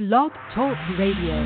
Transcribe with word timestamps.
Blog 0.00 0.32
Talk 0.54 0.78
Radio. 0.98 1.44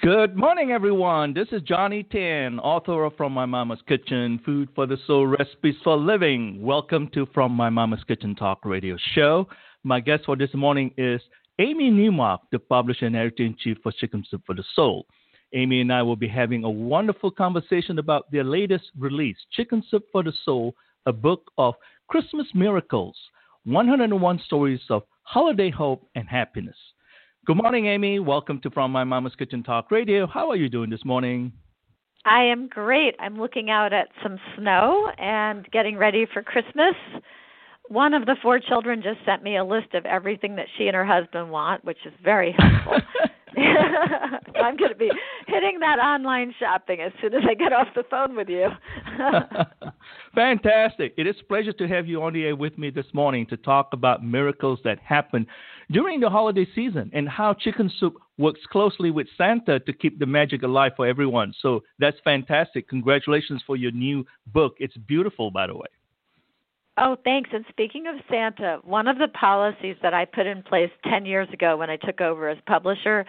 Good 0.00 0.34
morning, 0.34 0.70
everyone. 0.70 1.34
This 1.34 1.48
is 1.52 1.60
Johnny 1.60 2.02
Tan, 2.04 2.58
author 2.60 3.04
of 3.04 3.14
From 3.18 3.34
My 3.34 3.44
Mama's 3.44 3.80
Kitchen, 3.86 4.40
Food 4.46 4.70
for 4.74 4.86
the 4.86 4.96
Soul, 5.06 5.26
Recipes 5.26 5.74
for 5.84 5.98
Living. 5.98 6.62
Welcome 6.62 7.10
to 7.12 7.26
From 7.34 7.52
My 7.52 7.68
Mama's 7.68 8.02
Kitchen 8.08 8.34
Talk 8.34 8.64
Radio 8.64 8.96
Show. 9.12 9.46
My 9.84 10.00
guest 10.00 10.22
for 10.24 10.34
this 10.34 10.54
morning 10.54 10.94
is 10.96 11.20
Amy 11.58 11.90
Newmark, 11.90 12.40
the 12.52 12.58
publisher 12.58 13.04
and 13.04 13.16
editor 13.16 13.42
in 13.42 13.54
chief 13.62 13.76
for 13.82 13.92
Chicken 13.92 14.24
Soup 14.30 14.40
for 14.46 14.54
the 14.54 14.64
Soul. 14.74 15.04
Amy 15.52 15.80
and 15.80 15.92
I 15.92 16.02
will 16.02 16.16
be 16.16 16.28
having 16.28 16.62
a 16.62 16.70
wonderful 16.70 17.30
conversation 17.30 17.98
about 17.98 18.30
their 18.30 18.44
latest 18.44 18.84
release, 18.96 19.36
Chicken 19.52 19.82
Soup 19.90 20.04
for 20.12 20.22
the 20.22 20.32
Soul, 20.44 20.76
a 21.06 21.12
book 21.12 21.50
of 21.58 21.74
Christmas 22.08 22.46
miracles, 22.54 23.16
101 23.64 24.40
stories 24.46 24.80
of 24.90 25.02
holiday 25.22 25.68
hope 25.68 26.08
and 26.14 26.28
happiness. 26.28 26.76
Good 27.46 27.56
morning, 27.56 27.86
Amy. 27.86 28.20
Welcome 28.20 28.60
to 28.60 28.70
From 28.70 28.92
My 28.92 29.02
Mama's 29.02 29.34
Kitchen 29.34 29.64
Talk 29.64 29.90
Radio. 29.90 30.24
How 30.26 30.50
are 30.50 30.56
you 30.56 30.68
doing 30.68 30.88
this 30.88 31.04
morning? 31.04 31.52
I 32.24 32.44
am 32.44 32.68
great. 32.68 33.16
I'm 33.18 33.40
looking 33.40 33.70
out 33.70 33.92
at 33.92 34.08
some 34.22 34.38
snow 34.56 35.10
and 35.18 35.68
getting 35.72 35.96
ready 35.96 36.26
for 36.32 36.42
Christmas. 36.42 36.94
One 37.88 38.14
of 38.14 38.24
the 38.24 38.36
four 38.40 38.60
children 38.60 39.02
just 39.02 39.18
sent 39.26 39.42
me 39.42 39.56
a 39.56 39.64
list 39.64 39.94
of 39.94 40.06
everything 40.06 40.54
that 40.56 40.66
she 40.78 40.86
and 40.86 40.94
her 40.94 41.04
husband 41.04 41.50
want, 41.50 41.84
which 41.84 41.98
is 42.06 42.12
very 42.22 42.54
helpful. 42.56 43.00
I'm 43.56 44.76
going 44.76 44.90
to 44.90 44.96
be 44.96 45.10
hitting 45.46 45.78
that 45.80 45.98
online 45.98 46.54
shopping 46.58 47.00
as 47.00 47.12
soon 47.20 47.34
as 47.34 47.42
I 47.48 47.54
get 47.54 47.72
off 47.72 47.88
the 47.94 48.04
phone 48.10 48.36
with 48.36 48.48
you. 48.48 48.68
Fantastic. 50.34 51.14
It 51.16 51.26
is 51.26 51.36
a 51.40 51.44
pleasure 51.44 51.72
to 51.72 51.88
have 51.88 52.06
you 52.06 52.22
on 52.22 52.32
the 52.32 52.44
air 52.44 52.56
with 52.56 52.78
me 52.78 52.90
this 52.90 53.06
morning 53.12 53.46
to 53.46 53.56
talk 53.56 53.88
about 53.92 54.24
miracles 54.24 54.78
that 54.84 54.98
happen 55.00 55.46
during 55.90 56.20
the 56.20 56.30
holiday 56.30 56.66
season 56.74 57.10
and 57.12 57.28
how 57.28 57.54
Chicken 57.54 57.90
Soup 57.98 58.14
works 58.38 58.60
closely 58.70 59.10
with 59.10 59.26
Santa 59.36 59.80
to 59.80 59.92
keep 59.92 60.18
the 60.18 60.26
magic 60.26 60.62
alive 60.62 60.92
for 60.96 61.06
everyone. 61.06 61.52
So 61.60 61.82
that's 61.98 62.18
fantastic. 62.22 62.88
Congratulations 62.88 63.62
for 63.66 63.76
your 63.76 63.92
new 63.92 64.24
book. 64.46 64.74
It's 64.78 64.96
beautiful, 64.96 65.50
by 65.50 65.66
the 65.66 65.74
way. 65.74 65.88
Oh, 67.02 67.16
thanks. 67.24 67.48
And 67.52 67.64
speaking 67.70 68.06
of 68.06 68.16
Santa, 68.30 68.78
one 68.84 69.08
of 69.08 69.16
the 69.16 69.28
policies 69.28 69.96
that 70.02 70.12
I 70.12 70.26
put 70.26 70.46
in 70.46 70.62
place 70.62 70.90
10 71.08 71.24
years 71.24 71.48
ago 71.50 71.78
when 71.78 71.88
I 71.88 71.96
took 71.96 72.20
over 72.20 72.50
as 72.50 72.58
publisher 72.66 73.24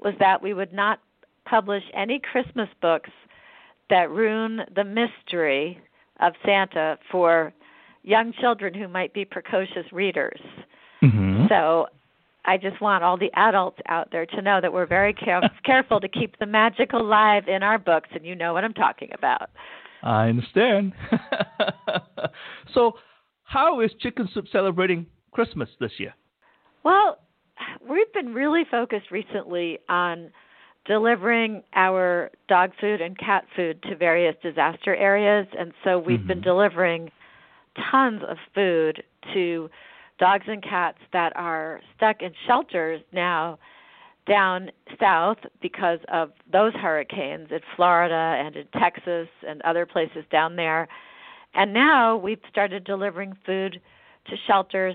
was 0.00 0.14
that 0.18 0.42
we 0.42 0.52
would 0.52 0.72
not 0.72 0.98
publish 1.44 1.84
any 1.94 2.18
Christmas 2.18 2.68
books 2.82 3.10
that 3.88 4.10
ruin 4.10 4.62
the 4.74 4.82
mystery 4.82 5.78
of 6.18 6.32
Santa 6.44 6.98
for 7.12 7.52
young 8.02 8.32
children 8.40 8.74
who 8.74 8.88
might 8.88 9.14
be 9.14 9.24
precocious 9.24 9.86
readers. 9.92 10.40
Mm-hmm. 11.00 11.46
So 11.48 11.86
I 12.46 12.56
just 12.56 12.80
want 12.80 13.04
all 13.04 13.16
the 13.16 13.30
adults 13.34 13.78
out 13.86 14.08
there 14.10 14.26
to 14.26 14.42
know 14.42 14.60
that 14.60 14.72
we're 14.72 14.86
very 14.86 15.12
care- 15.12 15.48
careful 15.64 16.00
to 16.00 16.08
keep 16.08 16.36
the 16.40 16.46
magic 16.46 16.94
alive 16.94 17.46
in 17.46 17.62
our 17.62 17.78
books, 17.78 18.08
and 18.12 18.26
you 18.26 18.34
know 18.34 18.52
what 18.52 18.64
I'm 18.64 18.74
talking 18.74 19.10
about. 19.14 19.50
I 20.02 20.28
understand. 20.28 20.92
so, 22.74 22.92
how 23.44 23.80
is 23.80 23.90
Chicken 24.00 24.28
Soup 24.32 24.46
celebrating 24.50 25.06
Christmas 25.32 25.68
this 25.80 25.92
year? 25.98 26.14
Well, 26.82 27.18
we've 27.88 28.12
been 28.12 28.34
really 28.34 28.62
focused 28.70 29.10
recently 29.10 29.78
on 29.88 30.30
delivering 30.86 31.62
our 31.74 32.30
dog 32.48 32.72
food 32.80 33.00
and 33.00 33.16
cat 33.18 33.44
food 33.56 33.82
to 33.84 33.96
various 33.96 34.34
disaster 34.42 34.94
areas, 34.94 35.46
and 35.58 35.72
so 35.82 35.98
we've 35.98 36.18
mm-hmm. 36.18 36.28
been 36.28 36.40
delivering 36.40 37.10
tons 37.90 38.22
of 38.28 38.36
food 38.54 39.02
to 39.32 39.68
dogs 40.18 40.44
and 40.46 40.62
cats 40.62 40.98
that 41.12 41.32
are 41.36 41.80
stuck 41.96 42.22
in 42.22 42.32
shelters 42.46 43.00
now 43.12 43.58
down 44.26 44.70
south 45.00 45.36
because 45.60 45.98
of 46.12 46.30
those 46.50 46.72
hurricanes 46.74 47.48
in 47.50 47.60
Florida 47.76 48.14
and 48.14 48.56
in 48.56 48.66
Texas 48.78 49.28
and 49.46 49.60
other 49.62 49.84
places 49.84 50.24
down 50.30 50.56
there. 50.56 50.88
And 51.54 51.72
now 51.72 52.16
we've 52.16 52.40
started 52.50 52.84
delivering 52.84 53.36
food 53.46 53.80
to 54.26 54.36
shelters 54.46 54.94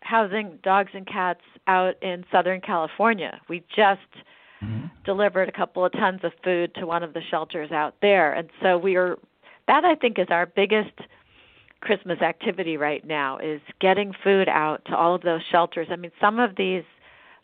housing 0.00 0.58
dogs 0.62 0.90
and 0.94 1.06
cats 1.06 1.40
out 1.66 2.00
in 2.02 2.24
Southern 2.30 2.60
California. 2.60 3.40
We 3.48 3.60
just 3.74 4.00
mm-hmm. 4.62 4.86
delivered 5.04 5.48
a 5.48 5.52
couple 5.52 5.84
of 5.84 5.92
tons 5.92 6.20
of 6.22 6.32
food 6.44 6.74
to 6.76 6.86
one 6.86 7.02
of 7.02 7.12
the 7.12 7.22
shelters 7.30 7.72
out 7.72 7.96
there. 8.00 8.32
And 8.32 8.48
so 8.62 8.78
we 8.78 8.96
are 8.96 9.16
that 9.66 9.84
I 9.84 9.96
think 9.96 10.18
is 10.18 10.28
our 10.30 10.46
biggest 10.46 10.92
Christmas 11.80 12.20
activity 12.20 12.76
right 12.76 13.04
now 13.04 13.38
is 13.38 13.60
getting 13.80 14.12
food 14.24 14.48
out 14.48 14.84
to 14.86 14.96
all 14.96 15.14
of 15.14 15.22
those 15.22 15.40
shelters. 15.50 15.88
I 15.90 15.96
mean, 15.96 16.12
some 16.20 16.38
of 16.38 16.56
these 16.56 16.84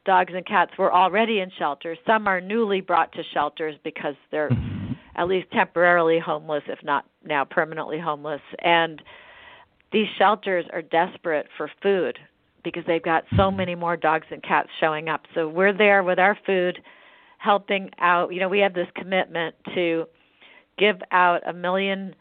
dogs 0.05 0.33
and 0.35 0.47
cats 0.47 0.73
were 0.79 0.93
already 0.93 1.41
in 1.41 1.51
shelters. 1.59 1.99
Some 2.07 2.27
are 2.27 2.41
newly 2.41 2.81
brought 2.81 3.13
to 3.13 3.23
shelters 3.33 3.77
because 3.85 4.15
they're 4.31 4.51
mm-hmm. 4.51 4.82
At 5.17 5.29
least 5.29 5.51
temporarily 5.53 6.19
homeless, 6.19 6.63
if 6.69 6.79
not 6.83 7.05
now 7.25 7.45
permanently 7.45 7.99
homeless. 7.99 8.41
And 8.61 9.03
these 9.93 10.07
shelters 10.19 10.65
are 10.73 10.83
desperate 10.83 11.47
for 11.57 11.71
food 11.83 12.19
because 12.65 12.85
they've 12.87 13.03
got 13.03 13.25
so 13.31 13.43
mm-hmm. 13.45 13.57
many 13.57 13.75
more 13.75 13.97
dogs 13.97 14.27
and 14.31 14.43
cats 14.43 14.69
showing 14.81 15.09
up. 15.09 15.23
So 15.35 15.49
we're 15.49 15.77
there 15.77 16.03
with 16.03 16.19
our 16.19 16.39
food, 16.47 16.79
helping 17.39 17.91
out. 17.99 18.33
You 18.33 18.41
know, 18.41 18.49
we 18.49 18.61
have 18.61 18.75
this 18.75 18.89
commitment 18.95 19.55
to 19.75 20.07
give 20.79 20.97
out 21.11 21.41
a 21.47 21.53
million 21.53 22.15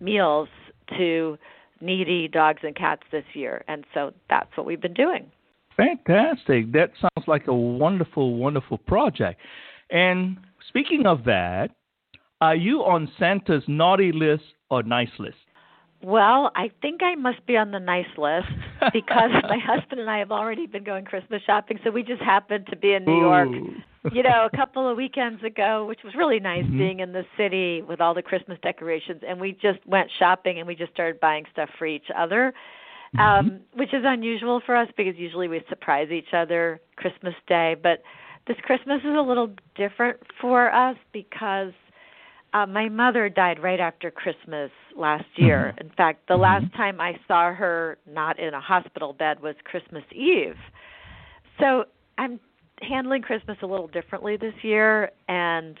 meals 0.00 0.48
to 0.96 1.38
needy 1.80 2.28
dogs 2.28 2.60
and 2.62 2.76
cats 2.76 3.02
this 3.10 3.24
year. 3.34 3.64
And 3.68 3.84
so 3.94 4.12
that's 4.28 4.54
what 4.56 4.66
we've 4.66 4.80
been 4.80 4.94
doing. 4.94 5.30
Fantastic. 5.76 6.72
That 6.72 6.90
sounds 7.00 7.26
like 7.26 7.46
a 7.46 7.54
wonderful, 7.54 8.36
wonderful 8.36 8.78
project. 8.78 9.40
And 9.90 10.36
speaking 10.68 11.06
of 11.06 11.24
that, 11.24 11.70
are 12.40 12.56
you 12.56 12.84
on 12.84 13.10
Santa's 13.18 13.64
naughty 13.66 14.12
list 14.12 14.44
or 14.70 14.82
nice 14.82 15.10
list? 15.18 15.36
Well, 16.02 16.50
I 16.56 16.70
think 16.80 17.02
I 17.02 17.14
must 17.14 17.44
be 17.46 17.58
on 17.58 17.72
the 17.72 17.78
nice 17.78 18.06
list 18.16 18.48
because 18.92 19.30
my 19.42 19.58
husband 19.58 20.00
and 20.00 20.10
I 20.10 20.18
have 20.18 20.32
already 20.32 20.66
been 20.66 20.84
going 20.84 21.04
Christmas 21.04 21.42
shopping. 21.44 21.78
So 21.84 21.90
we 21.90 22.02
just 22.02 22.22
happened 22.22 22.68
to 22.70 22.76
be 22.76 22.94
in 22.94 23.04
New 23.04 23.18
Ooh. 23.18 23.20
York, 23.20 23.48
you 24.12 24.22
know, 24.22 24.48
a 24.50 24.56
couple 24.56 24.90
of 24.90 24.96
weekends 24.96 25.44
ago, 25.44 25.84
which 25.84 26.00
was 26.02 26.14
really 26.14 26.40
nice 26.40 26.64
mm-hmm. 26.64 26.78
being 26.78 27.00
in 27.00 27.12
the 27.12 27.24
city 27.36 27.82
with 27.82 28.00
all 28.00 28.14
the 28.14 28.22
Christmas 28.22 28.58
decorations. 28.62 29.20
And 29.26 29.38
we 29.38 29.52
just 29.52 29.86
went 29.86 30.10
shopping 30.18 30.58
and 30.58 30.66
we 30.66 30.74
just 30.74 30.92
started 30.92 31.20
buying 31.20 31.44
stuff 31.52 31.68
for 31.78 31.86
each 31.86 32.06
other, 32.16 32.54
mm-hmm. 33.14 33.20
um, 33.20 33.60
which 33.74 33.92
is 33.92 34.02
unusual 34.06 34.62
for 34.64 34.74
us 34.74 34.88
because 34.96 35.16
usually 35.18 35.48
we 35.48 35.60
surprise 35.68 36.08
each 36.10 36.32
other 36.32 36.80
Christmas 36.96 37.34
Day. 37.46 37.76
But 37.80 38.02
this 38.46 38.56
Christmas 38.62 39.00
is 39.00 39.14
a 39.14 39.22
little 39.22 39.50
different 39.76 40.16
for 40.40 40.74
us 40.74 40.96
because 41.12 41.72
uh, 42.52 42.66
my 42.66 42.88
mother 42.88 43.28
died 43.28 43.62
right 43.62 43.80
after 43.80 44.10
Christmas 44.10 44.70
last 44.96 45.26
year. 45.36 45.74
Mm-hmm. 45.74 45.88
In 45.88 45.94
fact, 45.94 46.26
the 46.28 46.34
mm-hmm. 46.34 46.42
last 46.42 46.74
time 46.74 47.00
I 47.00 47.18
saw 47.28 47.52
her 47.52 47.98
not 48.06 48.38
in 48.38 48.54
a 48.54 48.60
hospital 48.60 49.12
bed 49.12 49.40
was 49.40 49.54
Christmas 49.64 50.04
Eve. 50.12 50.56
So 51.60 51.84
I'm 52.18 52.40
handling 52.82 53.22
Christmas 53.22 53.58
a 53.62 53.66
little 53.66 53.88
differently 53.88 54.36
this 54.36 54.54
year, 54.62 55.10
and 55.28 55.78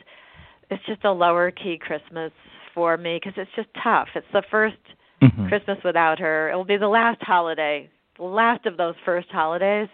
it's 0.70 0.84
just 0.86 1.04
a 1.04 1.12
lower 1.12 1.50
key 1.50 1.78
Christmas 1.78 2.32
for 2.74 2.96
me 2.96 3.18
because 3.22 3.32
it's 3.36 3.50
just 3.56 3.68
tough. 3.82 4.08
It's 4.14 4.26
the 4.32 4.42
1st 4.52 4.76
mm-hmm. 5.22 5.48
Christmas 5.48 5.78
without 5.84 6.18
her. 6.18 6.50
It 6.50 6.56
will 6.56 6.64
be 6.64 6.76
the 6.76 6.88
last 6.88 7.22
holiday, 7.22 7.90
the 8.16 8.24
last 8.24 8.66
of 8.66 8.76
those 8.76 8.94
first 9.04 9.28
holidays, 9.30 9.88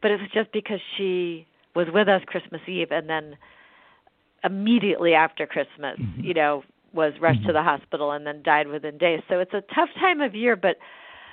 but 0.00 0.10
it's 0.10 0.32
just 0.32 0.52
because 0.52 0.80
she 0.96 1.46
was 1.74 1.88
with 1.92 2.08
us 2.08 2.22
Christmas 2.26 2.60
Eve 2.68 2.92
and 2.92 3.08
then 3.08 3.36
immediately 4.44 5.14
after 5.14 5.46
Christmas, 5.46 5.98
mm-hmm. 5.98 6.20
you 6.20 6.34
know, 6.34 6.62
was 6.92 7.12
rushed 7.20 7.40
mm-hmm. 7.40 7.48
to 7.48 7.52
the 7.52 7.62
hospital 7.62 8.12
and 8.12 8.26
then 8.26 8.42
died 8.42 8.68
within 8.68 8.98
days. 8.98 9.20
So 9.28 9.40
it's 9.40 9.54
a 9.54 9.62
tough 9.74 9.88
time 9.98 10.20
of 10.20 10.34
year, 10.34 10.54
but 10.56 10.76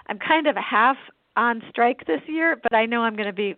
I'm 0.08 0.18
kind 0.18 0.48
of 0.48 0.56
half 0.56 0.98
on 1.36 1.62
strike 1.70 2.06
this 2.08 2.22
year, 2.28 2.58
but 2.62 2.74
I 2.74 2.86
know 2.86 3.02
I'm 3.02 3.16
going 3.16 3.28
to 3.28 3.34
be 3.34 3.56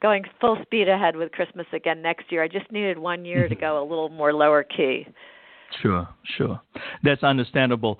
going 0.00 0.24
full 0.40 0.58
speed 0.62 0.88
ahead 0.88 1.16
with 1.16 1.32
Christmas 1.32 1.66
again 1.72 2.02
next 2.02 2.30
year. 2.30 2.42
I 2.42 2.48
just 2.48 2.70
needed 2.70 2.98
one 2.98 3.24
year 3.24 3.48
to 3.48 3.54
go 3.54 3.82
a 3.82 3.84
little 3.84 4.08
more 4.08 4.32
lower 4.32 4.62
key. 4.62 5.06
Sure, 5.82 6.08
sure. 6.36 6.60
That's 7.02 7.22
understandable. 7.22 7.98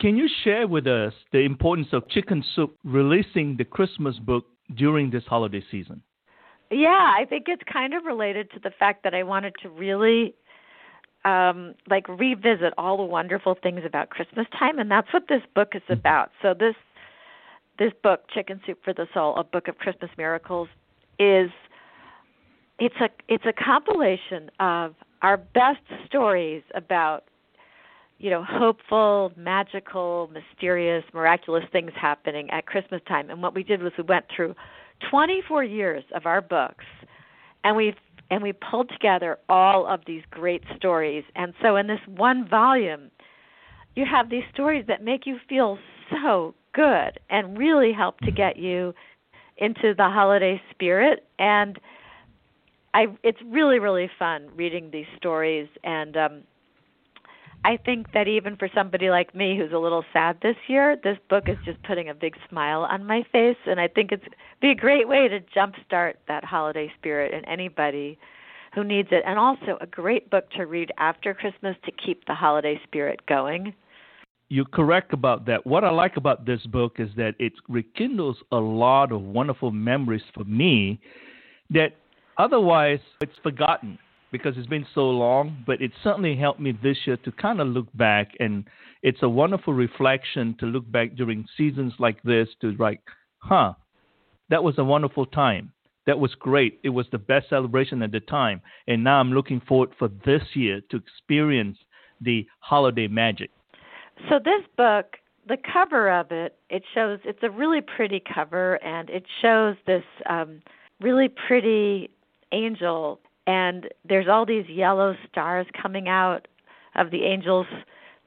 Can 0.00 0.16
you 0.16 0.28
share 0.42 0.66
with 0.66 0.86
us 0.86 1.12
the 1.32 1.40
importance 1.40 1.88
of 1.92 2.08
Chicken 2.08 2.44
Soup 2.56 2.76
releasing 2.84 3.56
the 3.56 3.64
Christmas 3.64 4.18
book 4.18 4.46
during 4.74 5.10
this 5.10 5.24
holiday 5.26 5.62
season? 5.70 6.02
Yeah, 6.72 7.14
I 7.16 7.24
think 7.28 7.44
it's 7.48 7.62
kind 7.70 7.94
of 7.94 8.04
related 8.04 8.50
to 8.52 8.60
the 8.60 8.70
fact 8.70 9.04
that 9.04 9.14
I 9.14 9.22
wanted 9.22 9.54
to 9.62 9.68
really 9.68 10.34
um 11.24 11.74
like 11.88 12.08
revisit 12.08 12.74
all 12.76 12.96
the 12.96 13.04
wonderful 13.04 13.56
things 13.62 13.82
about 13.86 14.10
Christmas 14.10 14.46
time 14.58 14.80
and 14.80 14.90
that's 14.90 15.12
what 15.12 15.28
this 15.28 15.42
book 15.54 15.72
is 15.74 15.82
mm-hmm. 15.82 15.92
about. 15.92 16.30
So 16.40 16.54
this 16.58 16.74
this 17.78 17.92
book 18.02 18.24
Chicken 18.32 18.60
Soup 18.66 18.78
for 18.84 18.92
the 18.92 19.06
Soul, 19.14 19.36
a 19.36 19.44
book 19.44 19.68
of 19.68 19.78
Christmas 19.78 20.10
miracles 20.18 20.68
is 21.18 21.50
it's 22.78 22.96
a 23.00 23.08
it's 23.28 23.44
a 23.46 23.52
compilation 23.52 24.50
of 24.58 24.94
our 25.22 25.36
best 25.36 25.80
stories 26.06 26.62
about 26.74 27.24
you 28.18 28.30
know 28.30 28.42
hopeful 28.42 29.32
magical 29.36 30.30
mysterious 30.32 31.04
miraculous 31.12 31.64
things 31.72 31.92
happening 32.00 32.50
at 32.50 32.66
christmas 32.66 33.00
time 33.06 33.30
and 33.30 33.42
what 33.42 33.54
we 33.54 33.62
did 33.62 33.82
was 33.82 33.92
we 33.98 34.04
went 34.04 34.24
through 34.34 34.54
24 35.10 35.64
years 35.64 36.04
of 36.14 36.26
our 36.26 36.40
books 36.40 36.84
and 37.64 37.76
we've 37.76 37.94
and 38.30 38.42
we 38.42 38.52
pulled 38.52 38.88
together 38.88 39.38
all 39.50 39.86
of 39.86 40.00
these 40.06 40.22
great 40.30 40.62
stories. 40.74 41.22
And 41.36 41.52
so 41.60 41.76
in 41.76 41.86
this 41.86 42.00
one 42.06 42.48
volume 42.48 43.10
you 43.94 44.04
have 44.10 44.30
these 44.30 44.44
stories 44.52 44.86
that 44.88 45.04
make 45.04 45.26
you 45.26 45.36
feel 45.48 45.78
so 46.10 46.54
good 46.72 47.20
and 47.28 47.58
really 47.58 47.92
help 47.92 48.18
to 48.20 48.30
get 48.30 48.56
you 48.56 48.94
into 49.58 49.94
the 49.94 50.04
holiday 50.04 50.60
spirit. 50.70 51.26
And 51.38 51.78
I 52.94 53.06
it's 53.22 53.38
really 53.46 53.78
really 53.78 54.10
fun 54.18 54.48
reading 54.56 54.90
these 54.92 55.06
stories. 55.16 55.68
And 55.84 56.16
um 56.16 56.42
I 57.64 57.76
think 57.76 58.12
that 58.12 58.26
even 58.26 58.56
for 58.56 58.68
somebody 58.74 59.10
like 59.10 59.34
me 59.34 59.56
who's 59.56 59.72
a 59.72 59.78
little 59.78 60.04
sad 60.12 60.38
this 60.42 60.56
year, 60.66 60.96
this 61.02 61.18
book 61.30 61.48
is 61.48 61.56
just 61.64 61.80
putting 61.84 62.08
a 62.08 62.14
big 62.14 62.34
smile 62.48 62.82
on 62.82 63.06
my 63.06 63.22
face. 63.30 63.56
And 63.66 63.78
I 63.78 63.86
think 63.86 64.10
it's 64.10 64.24
be 64.60 64.70
a 64.70 64.74
great 64.74 65.06
way 65.06 65.28
to 65.28 65.38
jumpstart 65.56 66.14
that 66.26 66.44
holiday 66.44 66.92
spirit 66.98 67.32
in 67.32 67.44
anybody 67.44 68.18
who 68.74 68.82
needs 68.82 69.08
it. 69.12 69.22
And 69.24 69.38
also 69.38 69.78
a 69.80 69.86
great 69.86 70.28
book 70.28 70.50
to 70.56 70.66
read 70.66 70.90
after 70.98 71.34
Christmas 71.34 71.76
to 71.84 71.92
keep 71.92 72.24
the 72.26 72.34
holiday 72.34 72.80
spirit 72.82 73.24
going. 73.26 73.74
You're 74.48 74.64
correct 74.64 75.12
about 75.12 75.46
that. 75.46 75.64
What 75.64 75.84
I 75.84 75.90
like 75.90 76.16
about 76.16 76.44
this 76.44 76.60
book 76.66 76.96
is 76.98 77.10
that 77.16 77.34
it 77.38 77.52
rekindles 77.68 78.38
a 78.50 78.56
lot 78.56 79.12
of 79.12 79.22
wonderful 79.22 79.70
memories 79.70 80.22
for 80.34 80.44
me 80.44 81.00
that 81.70 81.92
otherwise 82.38 82.98
it's 83.20 83.38
forgotten 83.42 83.98
because 84.32 84.54
it's 84.56 84.66
been 84.66 84.86
so 84.94 85.02
long, 85.02 85.62
but 85.66 85.80
it 85.80 85.92
certainly 86.02 86.34
helped 86.34 86.58
me 86.58 86.72
this 86.82 86.96
year 87.06 87.18
to 87.18 87.30
kind 87.32 87.60
of 87.60 87.68
look 87.68 87.86
back 87.94 88.32
and 88.40 88.64
it's 89.02 89.22
a 89.22 89.28
wonderful 89.28 89.74
reflection 89.74 90.56
to 90.58 90.66
look 90.66 90.90
back 90.90 91.14
during 91.14 91.46
seasons 91.56 91.92
like 91.98 92.20
this 92.22 92.48
to 92.60 92.72
like, 92.78 93.00
huh, 93.38 93.74
that 94.48 94.64
was 94.64 94.78
a 94.78 94.84
wonderful 94.84 95.26
time. 95.26 95.72
That 96.06 96.18
was 96.18 96.34
great. 96.34 96.80
It 96.82 96.88
was 96.88 97.06
the 97.12 97.18
best 97.18 97.48
celebration 97.50 98.02
at 98.02 98.10
the 98.10 98.20
time. 98.20 98.60
And 98.88 99.04
now 99.04 99.20
I'm 99.20 99.32
looking 99.32 99.60
forward 99.60 99.90
for 99.98 100.08
this 100.24 100.42
year 100.54 100.80
to 100.90 100.96
experience 100.96 101.78
the 102.20 102.46
holiday 102.60 103.06
magic. 103.06 103.50
So 104.28 104.38
this 104.38 104.62
book, 104.76 105.16
the 105.46 105.58
cover 105.72 106.10
of 106.10 106.30
it, 106.30 106.56
it 106.70 106.82
shows 106.94 107.18
it's 107.24 107.42
a 107.42 107.50
really 107.50 107.80
pretty 107.80 108.22
cover 108.32 108.82
and 108.84 109.10
it 109.10 109.24
shows 109.40 109.76
this 109.86 110.04
um 110.28 110.62
really 111.00 111.28
pretty 111.48 112.10
angel 112.52 113.20
and 113.46 113.88
there's 114.08 114.28
all 114.28 114.46
these 114.46 114.68
yellow 114.68 115.16
stars 115.28 115.66
coming 115.80 116.08
out 116.08 116.48
of 116.94 117.10
the 117.10 117.24
angel's 117.24 117.66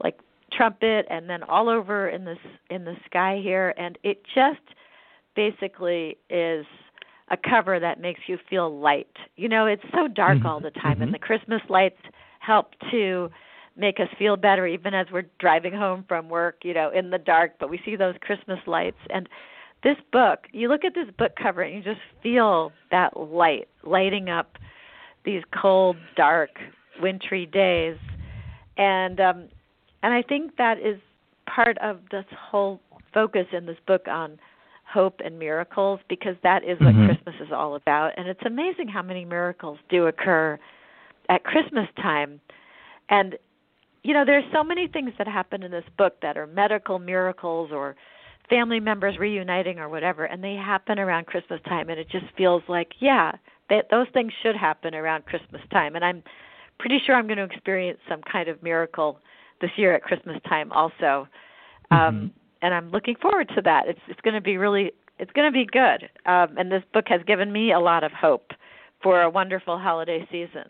like 0.03 0.19
trumpet 0.51 1.05
and 1.09 1.29
then 1.29 1.43
all 1.43 1.69
over 1.69 2.09
in 2.09 2.25
this 2.25 2.37
in 2.69 2.85
the 2.85 2.95
sky 3.05 3.39
here 3.41 3.73
and 3.77 3.97
it 4.03 4.23
just 4.33 4.61
basically 5.35 6.17
is 6.29 6.65
a 7.29 7.37
cover 7.37 7.79
that 7.79 7.99
makes 7.99 8.21
you 8.27 8.37
feel 8.49 8.79
light. 8.79 9.17
You 9.35 9.49
know, 9.49 9.65
it's 9.65 9.83
so 9.93 10.07
dark 10.07 10.37
mm-hmm. 10.37 10.47
all 10.47 10.59
the 10.59 10.71
time 10.71 10.93
mm-hmm. 10.93 11.03
and 11.03 11.13
the 11.13 11.19
Christmas 11.19 11.61
lights 11.69 11.99
help 12.39 12.73
to 12.91 13.29
make 13.75 13.99
us 13.99 14.07
feel 14.17 14.37
better 14.37 14.67
even 14.67 14.93
as 14.93 15.07
we're 15.11 15.25
driving 15.39 15.73
home 15.73 16.05
from 16.07 16.29
work, 16.29 16.59
you 16.63 16.73
know, 16.73 16.91
in 16.91 17.09
the 17.09 17.17
dark, 17.17 17.53
but 17.59 17.69
we 17.69 17.79
see 17.83 17.95
those 17.95 18.15
Christmas 18.21 18.59
lights 18.67 18.99
and 19.09 19.27
this 19.83 19.97
book, 20.11 20.47
you 20.51 20.67
look 20.67 20.83
at 20.83 20.95
this 20.95 21.07
book 21.17 21.33
cover 21.41 21.61
and 21.61 21.75
you 21.75 21.83
just 21.83 22.01
feel 22.23 22.71
that 22.89 23.15
light 23.17 23.67
lighting 23.83 24.29
up 24.29 24.57
these 25.25 25.43
cold, 25.59 25.97
dark, 26.15 26.51
wintry 27.01 27.45
days. 27.45 27.97
And 28.77 29.19
um 29.19 29.49
and 30.03 30.13
I 30.13 30.21
think 30.21 30.57
that 30.57 30.79
is 30.79 30.99
part 31.47 31.77
of 31.79 31.99
this 32.11 32.25
whole 32.37 32.79
focus 33.13 33.47
in 33.51 33.65
this 33.65 33.77
book 33.87 34.07
on 34.07 34.37
hope 34.83 35.19
and 35.23 35.39
miracles 35.39 35.99
because 36.09 36.35
that 36.43 36.63
is 36.63 36.79
what 36.79 36.93
mm-hmm. 36.93 37.07
Christmas 37.07 37.35
is 37.41 37.51
all 37.51 37.75
about. 37.75 38.11
And 38.17 38.27
it's 38.27 38.41
amazing 38.45 38.87
how 38.87 39.01
many 39.01 39.25
miracles 39.25 39.79
do 39.89 40.05
occur 40.07 40.59
at 41.29 41.43
Christmas 41.43 41.87
time. 41.97 42.39
And 43.09 43.35
you 44.03 44.13
know, 44.13 44.23
there's 44.23 44.43
so 44.53 44.63
many 44.63 44.87
things 44.87 45.11
that 45.17 45.27
happen 45.27 45.63
in 45.63 45.71
this 45.71 45.83
book 45.97 46.21
that 46.21 46.37
are 46.37 46.45
medical 46.45 46.99
miracles 46.99 47.71
or 47.73 47.95
family 48.49 48.79
members 48.79 49.17
reuniting 49.17 49.79
or 49.79 49.89
whatever, 49.89 50.25
and 50.25 50.43
they 50.43 50.53
happen 50.53 50.99
around 50.99 51.25
Christmas 51.25 51.59
time, 51.65 51.89
and 51.89 51.99
it 51.99 52.07
just 52.11 52.25
feels 52.37 52.61
like, 52.67 52.89
yeah, 52.99 53.31
that 53.69 53.87
those 53.89 54.07
things 54.13 54.31
should 54.43 54.55
happen 54.55 54.93
around 54.93 55.25
Christmas 55.25 55.61
time, 55.71 55.95
and 55.95 56.05
I'm 56.05 56.23
pretty 56.79 56.99
sure 57.05 57.15
I'm 57.15 57.27
going 57.27 57.37
to 57.37 57.43
experience 57.43 57.99
some 58.09 58.21
kind 58.21 58.49
of 58.49 58.61
miracle 58.61 59.19
this 59.61 59.71
year 59.77 59.95
at 59.95 60.03
Christmas 60.03 60.37
time 60.47 60.71
also, 60.71 61.27
um, 61.91 61.97
mm-hmm. 61.97 62.27
and 62.61 62.73
I'm 62.73 62.89
looking 62.91 63.15
forward 63.21 63.49
to 63.55 63.61
that. 63.63 63.87
It's 63.87 63.99
it's 64.07 64.21
going 64.21 64.33
to 64.33 64.41
be 64.41 64.57
really 64.57 64.91
it's 65.19 65.31
going 65.31 65.51
to 65.51 65.57
be 65.57 65.65
good, 65.65 66.09
um, 66.25 66.57
and 66.57 66.71
this 66.71 66.83
book 66.93 67.05
has 67.07 67.21
given 67.25 67.51
me 67.51 67.71
a 67.71 67.79
lot 67.79 68.03
of 68.03 68.11
hope 68.11 68.51
for 69.01 69.21
a 69.21 69.29
wonderful 69.29 69.77
holiday 69.77 70.27
season. 70.31 70.69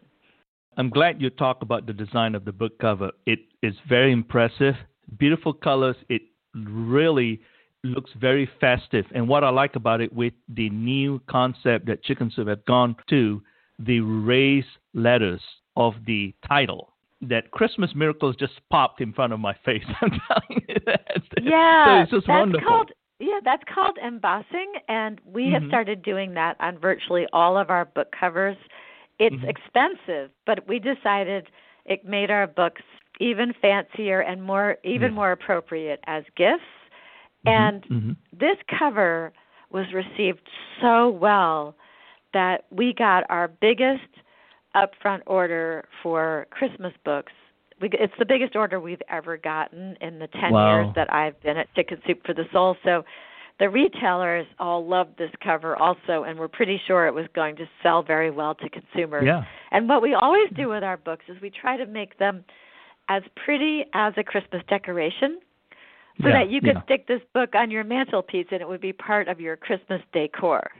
I'm 0.77 0.89
glad 0.89 1.21
you 1.21 1.29
talk 1.29 1.61
about 1.61 1.85
the 1.87 1.93
design 1.93 2.35
of 2.35 2.43
the 2.43 2.51
book 2.51 2.77
cover. 2.79 3.11
It 3.25 3.39
is 3.63 3.73
very 3.87 4.11
impressive, 4.11 4.75
beautiful 5.17 5.53
colors. 5.53 5.95
It 6.09 6.21
really 6.53 7.41
looks 7.85 8.11
very 8.19 8.49
festive. 8.59 9.05
And 9.13 9.27
what 9.27 9.43
I 9.43 9.49
like 9.49 9.75
about 9.75 10.01
it 10.01 10.11
with 10.13 10.33
the 10.49 10.69
new 10.69 11.21
concept 11.29 11.85
that 11.87 12.03
Chicken 12.03 12.31
Soup 12.35 12.47
have 12.47 12.65
gone 12.65 12.95
to, 13.09 13.41
the 13.79 13.99
raised 13.99 14.67
letters 14.93 15.41
of 15.75 15.93
the 16.05 16.33
title. 16.47 16.93
That 17.21 17.51
Christmas 17.51 17.91
miracles 17.95 18.35
just 18.37 18.53
popped 18.69 19.01
in 19.01 19.13
front 19.13 19.33
of 19.33 19.39
my 19.39 19.55
face. 19.65 19.83
I'm 20.01 20.11
telling 20.27 20.65
you 20.67 20.75
that. 20.85 21.21
Yeah, 21.41 21.85
so 21.85 22.01
it's 22.01 22.11
just 22.11 22.27
that's 22.27 22.39
wonderful. 22.39 22.67
called 22.67 22.91
yeah, 23.19 23.39
that's 23.45 23.63
called 23.73 23.97
embossing, 24.05 24.73
and 24.89 25.21
we 25.25 25.43
mm-hmm. 25.43 25.53
have 25.53 25.63
started 25.69 26.03
doing 26.03 26.33
that 26.33 26.57
on 26.59 26.77
virtually 26.77 27.25
all 27.31 27.57
of 27.57 27.69
our 27.69 27.85
book 27.85 28.13
covers. 28.17 28.57
It's 29.19 29.35
mm-hmm. 29.35 29.47
expensive, 29.47 30.31
but 30.45 30.67
we 30.67 30.79
decided 30.79 31.47
it 31.85 32.03
made 32.03 32.29
our 32.29 32.45
books 32.45 32.81
even 33.21 33.53
fancier 33.61 34.19
and 34.19 34.43
more 34.43 34.77
even 34.83 35.13
more 35.13 35.31
appropriate 35.31 36.01
as 36.07 36.25
gifts. 36.35 36.63
Mm-hmm. 37.45 37.63
And 37.63 37.83
mm-hmm. 37.83 38.11
this 38.37 38.57
cover 38.79 39.33
was 39.71 39.85
received 39.93 40.41
so 40.81 41.09
well 41.09 41.75
that 42.33 42.65
we 42.69 42.93
got 42.97 43.23
our 43.29 43.47
biggest 43.47 44.01
upfront 44.75 45.21
order 45.25 45.87
for 46.03 46.47
Christmas 46.51 46.93
books. 47.03 47.31
We, 47.81 47.89
it's 47.93 48.13
the 48.19 48.25
biggest 48.25 48.55
order 48.55 48.79
we've 48.79 49.01
ever 49.09 49.37
gotten 49.37 49.97
in 50.01 50.19
the 50.19 50.27
10 50.27 50.51
wow. 50.51 50.81
years 50.83 50.93
that 50.95 51.11
I've 51.13 51.41
been 51.41 51.57
at 51.57 51.73
Chicken 51.75 52.01
Soup 52.05 52.19
for 52.25 52.33
the 52.33 52.43
Soul. 52.51 52.77
So 52.83 53.03
the 53.59 53.69
retailers 53.69 54.45
all 54.59 54.85
loved 54.85 55.17
this 55.17 55.31
cover 55.43 55.75
also 55.75 56.23
and 56.23 56.37
we're 56.37 56.49
pretty 56.49 56.79
sure 56.87 57.07
it 57.07 57.13
was 57.13 57.25
going 57.33 57.55
to 57.57 57.65
sell 57.81 58.03
very 58.03 58.31
well 58.31 58.55
to 58.55 58.69
consumers. 58.69 59.23
Yeah. 59.25 59.43
And 59.71 59.87
what 59.87 60.01
we 60.01 60.13
always 60.13 60.49
do 60.55 60.69
with 60.69 60.83
our 60.83 60.97
books 60.97 61.25
is 61.27 61.37
we 61.41 61.49
try 61.49 61.77
to 61.77 61.85
make 61.85 62.17
them 62.17 62.43
as 63.07 63.23
pretty 63.43 63.85
as 63.93 64.13
a 64.17 64.23
Christmas 64.23 64.61
decoration 64.67 65.39
so 66.21 66.29
yeah, 66.29 66.43
that 66.43 66.49
you 66.49 66.61
could 66.61 66.75
yeah. 66.75 66.83
stick 66.83 67.07
this 67.07 67.21
book 67.33 67.55
on 67.55 67.69
your 67.69 67.83
mantelpiece 67.83 68.47
and 68.51 68.61
it 68.61 68.67
would 68.67 68.81
be 68.81 68.93
part 68.93 69.27
of 69.27 69.39
your 69.39 69.57
Christmas 69.57 70.01
decor. 70.13 70.71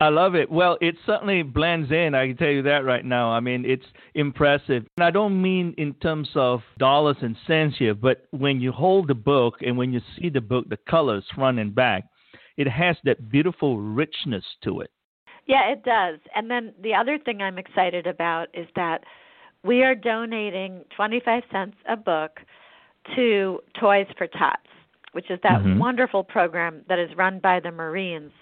I 0.00 0.08
love 0.08 0.34
it. 0.34 0.50
Well, 0.50 0.78
it 0.80 0.94
certainly 1.04 1.42
blends 1.42 1.90
in. 1.90 2.14
I 2.14 2.28
can 2.28 2.36
tell 2.36 2.48
you 2.48 2.62
that 2.62 2.84
right 2.84 3.04
now. 3.04 3.30
I 3.30 3.40
mean, 3.40 3.64
it's 3.66 3.84
impressive. 4.14 4.86
And 4.96 5.04
I 5.04 5.10
don't 5.10 5.40
mean 5.40 5.74
in 5.76 5.92
terms 5.94 6.30
of 6.34 6.60
dollars 6.78 7.16
and 7.20 7.36
cents 7.46 7.76
here, 7.78 7.94
but 7.94 8.26
when 8.30 8.60
you 8.60 8.72
hold 8.72 9.08
the 9.08 9.14
book 9.14 9.56
and 9.60 9.76
when 9.76 9.92
you 9.92 10.00
see 10.16 10.30
the 10.30 10.40
book, 10.40 10.68
the 10.70 10.78
colors 10.88 11.24
front 11.34 11.58
and 11.58 11.74
back, 11.74 12.04
it 12.56 12.66
has 12.66 12.96
that 13.04 13.30
beautiful 13.30 13.78
richness 13.78 14.44
to 14.64 14.80
it. 14.80 14.90
Yeah, 15.46 15.70
it 15.70 15.82
does. 15.82 16.18
And 16.34 16.50
then 16.50 16.72
the 16.82 16.94
other 16.94 17.18
thing 17.18 17.42
I'm 17.42 17.58
excited 17.58 18.06
about 18.06 18.48
is 18.54 18.68
that 18.76 19.04
we 19.64 19.82
are 19.82 19.94
donating 19.94 20.84
25 20.96 21.42
cents 21.52 21.76
a 21.86 21.96
book 21.96 22.40
to 23.16 23.60
Toys 23.78 24.06
for 24.16 24.26
Tots, 24.26 24.62
which 25.12 25.30
is 25.30 25.38
that 25.42 25.60
mm-hmm. 25.60 25.78
wonderful 25.78 26.24
program 26.24 26.82
that 26.88 26.98
is 26.98 27.10
run 27.16 27.38
by 27.38 27.60
the 27.60 27.70
Marines 27.70 28.32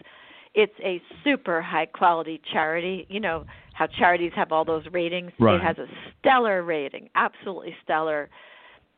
it's 0.58 0.74
a 0.82 1.00
super 1.22 1.62
high 1.62 1.86
quality 1.86 2.40
charity. 2.52 3.06
You 3.08 3.20
know 3.20 3.44
how 3.74 3.86
charities 3.86 4.32
have 4.34 4.50
all 4.50 4.64
those 4.64 4.84
ratings. 4.90 5.30
Right. 5.38 5.54
It 5.54 5.62
has 5.62 5.78
a 5.78 5.86
stellar 6.18 6.62
rating, 6.64 7.10
absolutely 7.14 7.76
stellar. 7.84 8.28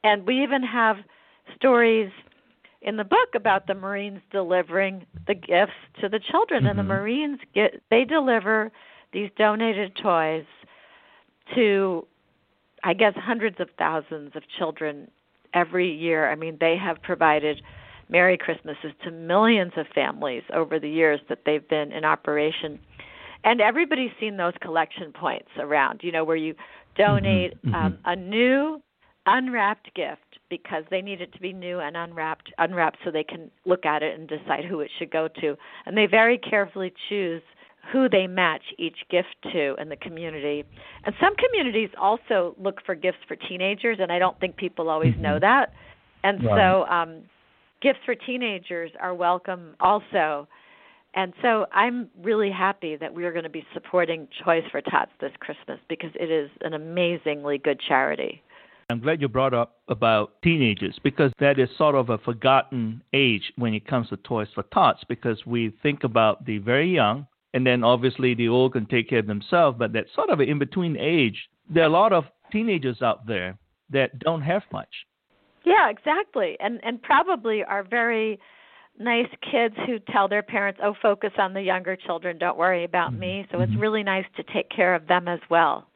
And 0.02 0.26
we 0.26 0.42
even 0.42 0.62
have 0.62 0.96
stories 1.56 2.10
in 2.80 2.96
the 2.96 3.04
book 3.04 3.34
about 3.34 3.66
the 3.66 3.74
Marines 3.74 4.20
delivering 4.30 5.04
the 5.26 5.34
gifts 5.34 5.74
to 6.00 6.08
the 6.08 6.18
children, 6.18 6.66
and 6.66 6.78
the 6.78 6.82
Mhm. 6.82 6.86
Marines 6.86 7.40
get 7.52 7.82
they 7.90 8.06
deliver 8.06 8.72
these 9.12 9.30
donated 9.36 9.94
toys 9.96 10.46
to, 11.54 12.06
I 12.82 12.94
guess, 12.94 13.14
hundreds 13.16 13.60
of 13.60 13.68
thousands 13.72 14.34
of 14.34 14.48
children 14.48 15.10
every 15.54 15.90
year. 15.92 16.30
I 16.30 16.34
mean, 16.34 16.56
they 16.60 16.76
have 16.76 17.02
provided 17.02 17.60
Merry 18.08 18.36
Christmases 18.36 18.92
to 19.04 19.10
millions 19.10 19.72
of 19.76 19.86
families 19.94 20.42
over 20.52 20.78
the 20.78 20.88
years 20.90 21.20
that 21.28 21.40
they've 21.46 21.66
been 21.68 21.92
in 21.92 22.04
operation. 22.04 22.78
And 23.44 23.60
everybody's 23.60 24.10
seen 24.20 24.36
those 24.36 24.52
collection 24.60 25.12
points 25.12 25.48
around, 25.58 26.00
you 26.02 26.12
know, 26.12 26.24
where 26.24 26.36
you 26.36 26.54
donate 26.96 27.54
Mhm, 27.64 27.70
mhm. 27.70 27.86
Um, 27.86 27.98
a 28.04 28.16
new 28.16 28.82
unwrapped 29.26 29.94
gift 29.94 30.38
because 30.48 30.84
they 30.90 31.02
need 31.02 31.20
it 31.20 31.32
to 31.32 31.40
be 31.40 31.52
new 31.52 31.78
and 31.78 31.96
unwrapped 31.96 32.52
unwrapped 32.58 32.98
so 33.04 33.10
they 33.10 33.24
can 33.24 33.50
look 33.64 33.86
at 33.86 34.02
it 34.02 34.18
and 34.18 34.28
decide 34.28 34.64
who 34.64 34.80
it 34.80 34.90
should 34.98 35.10
go 35.10 35.28
to. 35.40 35.56
And 35.86 35.96
they 35.96 36.06
very 36.06 36.38
carefully 36.38 36.92
choose 37.08 37.42
who 37.92 38.08
they 38.08 38.26
match 38.26 38.62
each 38.78 38.98
gift 39.10 39.34
to 39.52 39.74
in 39.80 39.88
the 39.88 39.96
community. 39.96 40.64
And 41.04 41.14
some 41.20 41.34
communities 41.36 41.90
also 42.00 42.54
look 42.58 42.84
for 42.84 42.94
gifts 42.94 43.18
for 43.26 43.36
teenagers 43.36 43.98
and 44.00 44.12
I 44.12 44.18
don't 44.18 44.38
think 44.38 44.56
people 44.56 44.88
always 44.90 45.16
know 45.18 45.36
Mhm. 45.36 45.40
that. 45.40 45.72
And 46.22 46.42
Right. 46.44 46.56
so 46.56 46.86
um 46.88 47.24
gifts 47.80 48.04
for 48.04 48.14
teenagers 48.14 48.94
are 49.00 49.14
welcome 49.14 49.74
also. 49.80 50.46
And 51.14 51.32
so 51.42 51.66
I'm 51.72 52.08
really 52.22 52.50
happy 52.50 52.94
that 52.96 53.12
we 53.12 53.24
are 53.24 53.32
going 53.32 53.44
to 53.44 53.50
be 53.50 53.66
supporting 53.72 54.28
Toys 54.44 54.64
for 54.70 54.80
Tots 54.80 55.10
this 55.18 55.32
Christmas 55.40 55.80
because 55.88 56.14
it 56.14 56.30
is 56.30 56.50
an 56.60 56.74
amazingly 56.74 57.58
good 57.58 57.80
charity. 57.80 58.42
I'm 58.90 59.00
glad 59.00 59.20
you 59.20 59.28
brought 59.28 59.54
up 59.54 59.78
about 59.88 60.40
teenagers 60.42 60.98
because 61.02 61.32
that 61.38 61.58
is 61.58 61.68
sort 61.76 61.94
of 61.94 62.10
a 62.10 62.18
forgotten 62.18 63.02
age 63.12 63.52
when 63.56 63.72
it 63.72 63.86
comes 63.86 64.08
to 64.10 64.16
Toys 64.18 64.48
for 64.54 64.64
Tots 64.64 65.02
because 65.04 65.46
we 65.46 65.70
think 65.82 66.04
about 66.04 66.44
the 66.44 66.58
very 66.58 66.90
young 66.92 67.26
and 67.54 67.66
then 67.66 67.82
obviously 67.82 68.34
the 68.34 68.48
old 68.48 68.72
can 68.72 68.86
take 68.86 69.08
care 69.08 69.18
of 69.18 69.26
themselves, 69.26 69.76
but 69.78 69.92
that 69.92 70.06
sort 70.14 70.30
of 70.30 70.40
in 70.40 70.58
between 70.58 70.96
age. 70.96 71.48
There 71.68 71.84
are 71.84 71.86
a 71.86 71.90
lot 71.90 72.12
of 72.12 72.24
teenagers 72.52 73.02
out 73.02 73.26
there 73.26 73.58
that 73.90 74.18
don't 74.20 74.42
have 74.42 74.62
much. 74.72 74.88
Yeah, 75.64 75.88
exactly. 75.90 76.56
And 76.60 76.80
and 76.82 77.02
probably 77.02 77.62
are 77.64 77.82
very 77.82 78.38
nice 78.98 79.28
kids 79.50 79.74
who 79.86 79.98
tell 79.98 80.28
their 80.28 80.42
parents, 80.42 80.80
"Oh, 80.82 80.94
focus 80.94 81.32
on 81.38 81.54
the 81.54 81.62
younger 81.62 81.96
children. 81.96 82.38
Don't 82.38 82.58
worry 82.58 82.84
about 82.84 83.14
me." 83.14 83.46
So 83.50 83.60
it's 83.60 83.72
Mhm. 83.72 83.80
really 83.80 84.02
nice 84.02 84.26
to 84.36 84.42
take 84.42 84.68
care 84.70 84.94
of 84.94 85.06
them 85.06 85.28
as 85.28 85.40
well. 85.48 85.86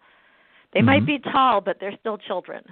They 0.72 0.82
might 0.82 1.02
Mhm. 1.02 1.06
be 1.06 1.18
tall, 1.20 1.60
but 1.60 1.78
they're 1.78 1.96
still 1.98 2.18
children. 2.18 2.64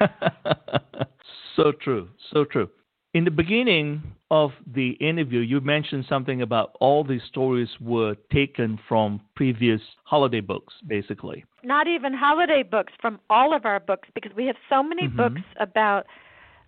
so 1.56 1.72
true, 1.72 2.08
so 2.18 2.44
true. 2.44 2.70
In 3.12 3.24
the 3.24 3.30
beginning 3.30 4.02
of 4.30 4.52
the 4.72 4.90
interview, 5.00 5.40
you 5.40 5.60
mentioned 5.60 6.04
something 6.08 6.42
about 6.42 6.76
all 6.78 7.02
these 7.02 7.22
stories 7.28 7.68
were 7.80 8.14
taken 8.32 8.78
from 8.88 9.20
previous 9.34 9.80
holiday 10.04 10.38
books, 10.38 10.72
basically. 10.86 11.44
Not 11.64 11.88
even 11.88 12.14
holiday 12.14 12.62
books 12.62 12.92
from 13.00 13.18
all 13.28 13.52
of 13.52 13.66
our 13.66 13.80
books 13.80 14.08
because 14.14 14.32
we 14.36 14.46
have 14.46 14.54
so 14.68 14.82
many 14.82 15.08
Mhm. 15.08 15.16
books 15.16 15.40
about 15.58 16.06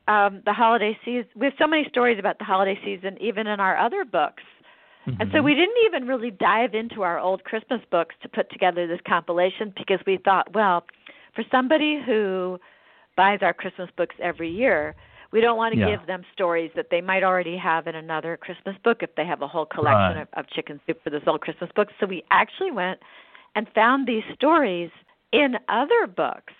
um 0.08 0.42
the 0.44 0.52
holiday 0.52 0.98
season. 1.04 1.30
We 1.36 1.46
have 1.46 1.54
so 1.58 1.68
many 1.68 1.88
stories 1.88 2.18
about 2.18 2.38
the 2.38 2.44
holiday 2.44 2.78
season 2.84 3.16
even 3.20 3.46
in 3.46 3.60
our 3.60 3.76
other 3.76 4.04
books. 4.04 4.42
And 5.20 5.30
so 5.30 5.38
Mhm. 5.38 5.44
we 5.44 5.54
didn't 5.54 5.78
even 5.86 6.08
really 6.08 6.32
dive 6.32 6.74
into 6.74 7.02
our 7.02 7.20
old 7.20 7.44
Christmas 7.44 7.80
books 7.90 8.16
to 8.22 8.28
put 8.28 8.50
together 8.50 8.88
this 8.88 9.00
compilation 9.02 9.72
because 9.76 10.00
we 10.06 10.16
thought, 10.16 10.52
well, 10.52 10.84
for 11.34 11.44
somebody 11.52 12.00
who 12.00 12.58
buys 13.16 13.42
our 13.42 13.54
Christmas 13.54 13.90
books 13.96 14.16
every 14.18 14.50
year, 14.50 14.96
we 15.32 15.40
don't 15.40 15.56
want 15.56 15.74
to 15.74 15.80
Yeah. 15.80 15.96
give 15.96 16.06
them 16.06 16.22
stories 16.32 16.70
that 16.76 16.88
they 16.90 17.00
might 17.00 17.24
already 17.24 17.56
have 17.56 17.86
in 17.86 17.94
another 17.94 18.36
Christmas 18.36 18.76
book 18.84 19.02
if 19.02 19.14
they 19.14 19.24
have 19.24 19.42
a 19.42 19.48
whole 19.48 19.66
collection 19.66 20.16
Right. 20.16 20.22
of, 20.22 20.28
of 20.34 20.46
chicken 20.50 20.80
soup 20.86 21.02
for 21.02 21.10
this 21.10 21.22
old 21.26 21.40
Christmas 21.40 21.70
book. 21.74 21.88
So 21.98 22.06
we 22.06 22.22
actually 22.30 22.70
went 22.70 23.00
and 23.54 23.66
found 23.74 24.06
these 24.06 24.24
stories 24.34 24.90
in 25.32 25.58
other 25.68 26.06
books 26.06 26.52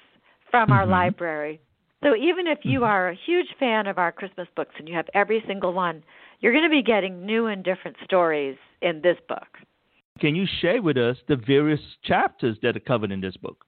from 0.50 0.72
our 0.72 0.84
Mhm. 0.84 0.90
library. 0.90 1.60
So 2.02 2.16
even 2.16 2.46
if 2.46 2.64
you 2.64 2.80
Mhm. 2.80 2.88
are 2.88 3.08
a 3.10 3.14
huge 3.14 3.54
fan 3.54 3.86
of 3.86 3.98
our 3.98 4.10
Christmas 4.10 4.48
books 4.56 4.74
and 4.78 4.88
you 4.88 4.94
have 4.94 5.08
every 5.14 5.40
single 5.42 5.72
one, 5.72 6.02
you're 6.40 6.52
going 6.52 6.64
to 6.64 6.70
be 6.70 6.82
getting 6.82 7.24
new 7.24 7.46
and 7.46 7.62
different 7.62 7.96
stories 8.04 8.56
in 8.80 9.00
this 9.02 9.20
book. 9.28 9.58
Can 10.18 10.34
you 10.34 10.46
share 10.46 10.82
with 10.82 10.96
us 10.96 11.22
the 11.28 11.36
various 11.36 11.80
chapters 12.02 12.58
that 12.62 12.76
are 12.76 12.80
covered 12.80 13.12
in 13.12 13.20
this 13.20 13.36
book? 13.36 13.64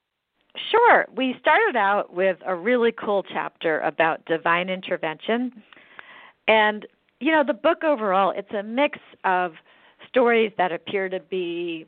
Sure. 0.70 1.06
We 1.16 1.34
started 1.40 1.76
out 1.76 2.12
with 2.12 2.36
a 2.46 2.54
really 2.54 2.92
cool 2.92 3.22
chapter 3.22 3.80
about 3.80 4.24
divine 4.26 4.68
intervention. 4.68 5.62
And, 6.46 6.86
you 7.20 7.32
know, 7.32 7.42
the 7.44 7.54
book 7.54 7.82
overall, 7.82 8.32
it's 8.36 8.52
a 8.52 8.62
mix 8.62 8.98
of 9.24 9.52
stories 10.08 10.52
that 10.58 10.70
appear 10.72 11.08
to 11.08 11.20
be 11.20 11.86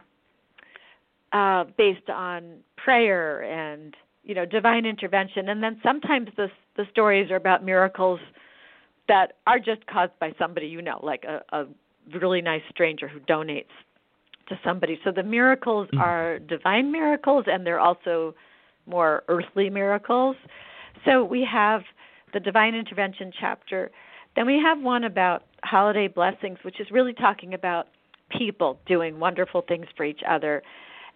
uh, 1.33 1.65
based 1.77 2.09
on 2.11 2.57
prayer 2.77 3.43
and, 3.43 3.95
you 4.25 4.35
know, 4.35 4.45
divine 4.45 4.85
intervention. 4.85 5.49
And 5.51 5.63
then 5.63 5.79
sometimes 5.83 6.29
the, 6.37 6.49
the 6.77 6.87
stories 6.91 7.31
are 7.31 7.37
about 7.37 7.65
miracles 7.65 8.21
that 9.09 9.35
are 9.47 9.59
just 9.59 9.87
caused 9.87 10.19
by 10.19 10.33
somebody 10.39 10.67
you 10.67 10.83
know, 10.83 10.99
like 11.03 11.25
a, 11.25 11.41
a 11.57 11.67
really 12.19 12.41
nice 12.41 12.63
stranger 12.71 13.07
who 13.07 13.21
donates 13.21 13.67
to 14.49 14.59
somebody. 14.65 14.99
So 15.05 15.13
the 15.13 15.23
miracles 15.23 15.89
Mhm. 15.93 16.01
are 16.01 16.39
divine 16.41 16.91
miracles 16.91 17.45
and 17.47 17.67
they're 17.67 17.81
also 17.81 18.35
more 18.87 19.23
earthly 19.29 19.71
miracles. 19.71 20.37
So 21.05 21.25
we 21.25 21.47
have 21.51 21.83
the 22.33 22.41
divine 22.41 22.75
intervention 22.75 23.33
chapter. 23.39 23.91
Then 24.35 24.47
we 24.47 24.61
have 24.63 24.81
one 24.81 25.05
about 25.05 25.45
holiday 25.65 26.09
blessings, 26.09 26.59
which 26.63 26.81
is 26.81 26.91
really 26.91 27.13
talking 27.13 27.55
about 27.55 27.89
people 28.37 28.79
doing 28.87 29.19
wonderful 29.19 29.63
things 29.67 29.87
for 29.97 30.05
each 30.05 30.21
other. 30.29 30.63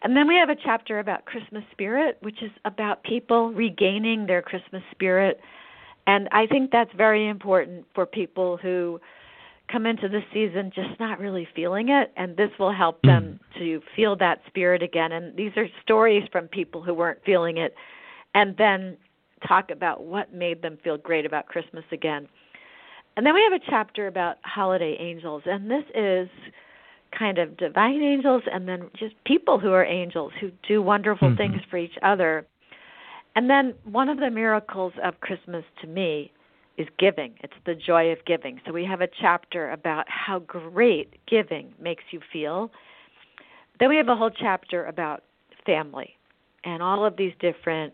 And 0.03 0.17
then 0.17 0.27
we 0.27 0.37
have 0.37 0.49
a 0.49 0.57
chapter 0.57 0.99
about 0.99 1.27
Christmas 1.27 1.63
spirit, 1.73 2.17
which 2.21 2.43
is 2.43 2.51
about 2.65 3.03
people 3.03 3.53
regaining 3.53 4.27
their 4.27 4.41
Christmas 4.41 4.83
spirit. 4.91 5.41
And 6.07 6.29
I 6.33 6.47
think 6.47 6.71
that's 6.71 6.93
very 6.97 7.29
important 7.29 7.85
for 7.95 8.07
people 8.07 8.57
who 8.57 9.01
come 9.71 9.87
into 9.87 10.09
the 10.09 10.21
season 10.33 10.73
just 10.75 10.99
not 10.99 11.21
really 11.21 11.47
feeling 11.55 11.89
it 11.91 12.13
and 12.17 12.37
this 12.37 12.51
will 12.59 12.73
help 12.73 13.01
them 13.03 13.39
to 13.59 13.81
feel 13.95 14.17
that 14.17 14.41
spirit 14.47 14.83
again 14.83 15.13
and 15.13 15.37
these 15.37 15.53
are 15.57 15.67
stories 15.83 16.25
from 16.33 16.49
people 16.49 16.83
who 16.83 16.93
weren't 16.93 17.21
feeling 17.25 17.57
it 17.59 17.75
and 18.35 18.57
then 18.57 18.97
talk 19.47 19.71
about 19.71 20.05
what 20.05 20.33
made 20.33 20.63
them 20.63 20.79
feel 20.83 20.99
great 20.99 21.25
about 21.25 21.47
Christmas 21.47 21.85
again. 21.93 22.29
And 23.17 23.27
then 23.27 23.35
we 23.35 23.43
have 23.43 23.53
a 23.53 23.65
chapter 23.71 24.07
about 24.07 24.37
holiday 24.43 24.97
angels 24.99 25.43
and 25.47 25.71
this 25.71 25.85
is 25.95 26.29
kind 27.17 27.39
of 27.39 27.57
divine 27.57 28.03
angels 28.03 28.43
and 28.53 28.69
then 28.69 28.89
just 28.97 29.15
people 29.25 29.59
who 29.59 29.73
are 29.73 29.85
angels 29.85 30.33
who 30.41 30.51
do 30.67 30.81
wonderful 30.81 31.31
Mhm. 31.31 31.37
things 31.37 31.65
for 31.65 31.77
each 31.77 31.99
other. 32.03 32.47
And 33.35 33.49
then 33.49 33.75
one 33.85 34.09
of 34.09 34.19
the 34.19 34.31
miracles 34.31 34.93
of 35.03 35.21
Christmas 35.21 35.65
to 35.81 35.87
me 35.87 36.31
is 36.81 36.89
giving. 36.99 37.35
It's 37.43 37.53
the 37.67 37.75
joy 37.75 38.11
of 38.11 38.25
giving. 38.25 38.59
So 38.67 38.73
we 38.73 38.87
have 38.87 39.03
a 39.03 39.09
chapter 39.21 39.71
about 39.71 40.07
how 40.09 40.39
great 40.39 41.15
giving 41.27 41.75
makes 41.79 42.05
you 42.11 42.21
feel. 42.33 42.71
Then 43.79 43.91
we 43.91 43.97
have 43.97 44.09
a 44.09 44.17
whole 44.17 44.31
chapter 44.31 44.87
about 44.87 45.23
family 45.67 46.17
and 46.65 46.83
all 46.83 47.05
of 47.05 47.17
these 47.19 47.35
different 47.39 47.93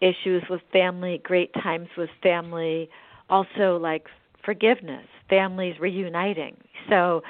issues 0.00 0.42
with 0.48 0.62
family, 0.72 1.20
great 1.22 1.52
times 1.62 1.88
with 1.96 2.08
family, 2.22 2.88
also 3.28 3.76
like 3.76 4.06
forgiveness, 4.42 5.06
families 5.28 5.78
reuniting. 5.78 6.56
So 6.88 7.22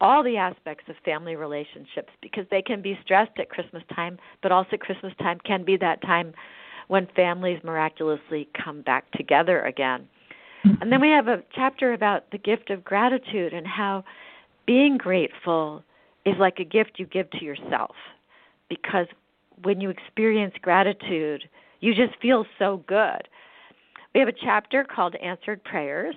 all 0.00 0.24
the 0.24 0.36
aspects 0.36 0.84
of 0.88 0.96
family 1.04 1.36
relationships 1.36 2.10
because 2.20 2.44
they 2.50 2.62
can 2.62 2.82
be 2.82 2.98
stressed 3.04 3.38
at 3.38 3.48
Christmas 3.48 3.84
time, 3.94 4.18
but 4.42 4.50
also 4.50 4.76
Christmas 4.76 5.12
time 5.18 5.38
can 5.44 5.64
be 5.64 5.76
that 5.76 6.02
time 6.02 6.34
when 6.88 7.06
families 7.14 7.60
miraculously 7.62 8.48
come 8.64 8.82
back 8.82 9.08
together 9.12 9.62
again. 9.62 10.08
And 10.64 10.92
then 10.92 11.00
we 11.00 11.08
have 11.08 11.28
a 11.28 11.42
chapter 11.54 11.92
about 11.92 12.30
the 12.30 12.38
gift 12.38 12.70
of 12.70 12.84
gratitude 12.84 13.52
and 13.52 13.66
how 13.66 14.04
being 14.66 14.98
grateful 14.98 15.82
is 16.24 16.34
like 16.38 16.58
a 16.58 16.64
gift 16.64 16.92
you 16.98 17.06
give 17.06 17.30
to 17.30 17.44
yourself. 17.44 17.94
Because 18.68 19.06
when 19.62 19.80
you 19.80 19.90
experience 19.90 20.54
gratitude, 20.60 21.48
you 21.80 21.94
just 21.94 22.20
feel 22.20 22.44
so 22.58 22.82
good. 22.86 23.28
We 24.14 24.20
have 24.20 24.28
a 24.28 24.32
chapter 24.32 24.84
called 24.84 25.14
Answered 25.16 25.62
Prayers, 25.64 26.16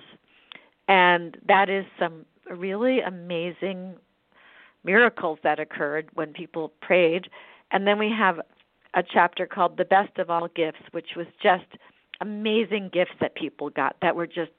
and 0.88 1.36
that 1.46 1.68
is 1.68 1.84
some 1.98 2.24
really 2.50 3.00
amazing 3.00 3.94
miracles 4.84 5.38
that 5.44 5.60
occurred 5.60 6.08
when 6.14 6.32
people 6.32 6.72
prayed. 6.80 7.28
And 7.70 7.86
then 7.86 7.98
we 7.98 8.10
have 8.10 8.40
a 8.94 9.02
chapter 9.02 9.46
called 9.46 9.76
The 9.76 9.84
Best 9.84 10.18
of 10.18 10.30
All 10.30 10.48
Gifts, 10.48 10.82
which 10.90 11.10
was 11.16 11.26
just 11.42 11.64
amazing 12.20 12.90
gifts 12.92 13.12
that 13.20 13.34
people 13.34 13.70
got 13.70 13.96
that 14.02 14.14
were 14.14 14.26
just 14.26 14.52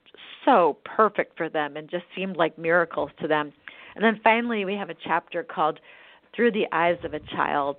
so 0.46 0.78
perfect 0.84 1.38
for 1.38 1.50
them 1.50 1.78
and 1.78 1.90
just 1.90 2.06
seemed 2.16 2.36
like 2.36 2.58
miracles 2.58 3.10
to 3.22 3.28
them. 3.28 3.54
And 3.96 4.04
then 4.04 4.20
finally, 4.24 4.66
we 4.66 4.76
have 4.76 4.90
a 4.90 4.96
chapter 4.96 5.44
called 5.44 5.80
Through 6.36 6.52
the 6.52 6.66
Eyes 6.72 6.98
of 7.04 7.14
a 7.14 7.20
Child. 7.20 7.78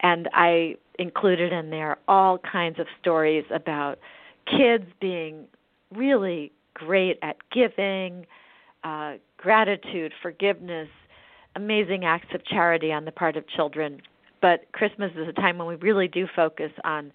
And 0.00 0.28
I 0.32 0.76
included 0.98 1.52
in 1.52 1.70
there 1.70 1.98
all 2.08 2.38
kinds 2.38 2.78
of 2.78 2.86
stories 3.00 3.44
about 3.50 3.98
kids 4.46 4.84
being 5.00 5.46
really 5.94 6.52
great 6.74 7.18
at 7.22 7.36
giving, 7.52 8.26
uh, 8.84 9.14
gratitude, 9.36 10.12
forgiveness, 10.22 10.88
amazing 11.56 12.04
acts 12.04 12.32
of 12.34 12.44
charity 12.44 12.92
on 12.92 13.04
the 13.04 13.12
part 13.12 13.36
of 13.36 13.46
children. 13.48 14.00
But 14.40 14.70
Christmas 14.72 15.10
is 15.16 15.28
a 15.28 15.32
time 15.32 15.58
when 15.58 15.66
we 15.66 15.74
really 15.76 16.08
do 16.08 16.26
focus 16.34 16.70
on 16.84 17.12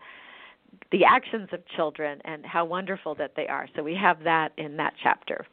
the 0.91 1.05
actions 1.05 1.49
of 1.51 1.61
children 1.75 2.19
and 2.25 2.45
how 2.45 2.65
wonderful 2.65 3.15
that 3.15 3.33
they 3.35 3.47
are. 3.47 3.67
So 3.75 3.83
we 3.83 3.95
have 3.95 4.23
that 4.23 4.51
in 4.57 4.77
that 4.77 4.93
chapter. 5.01 5.45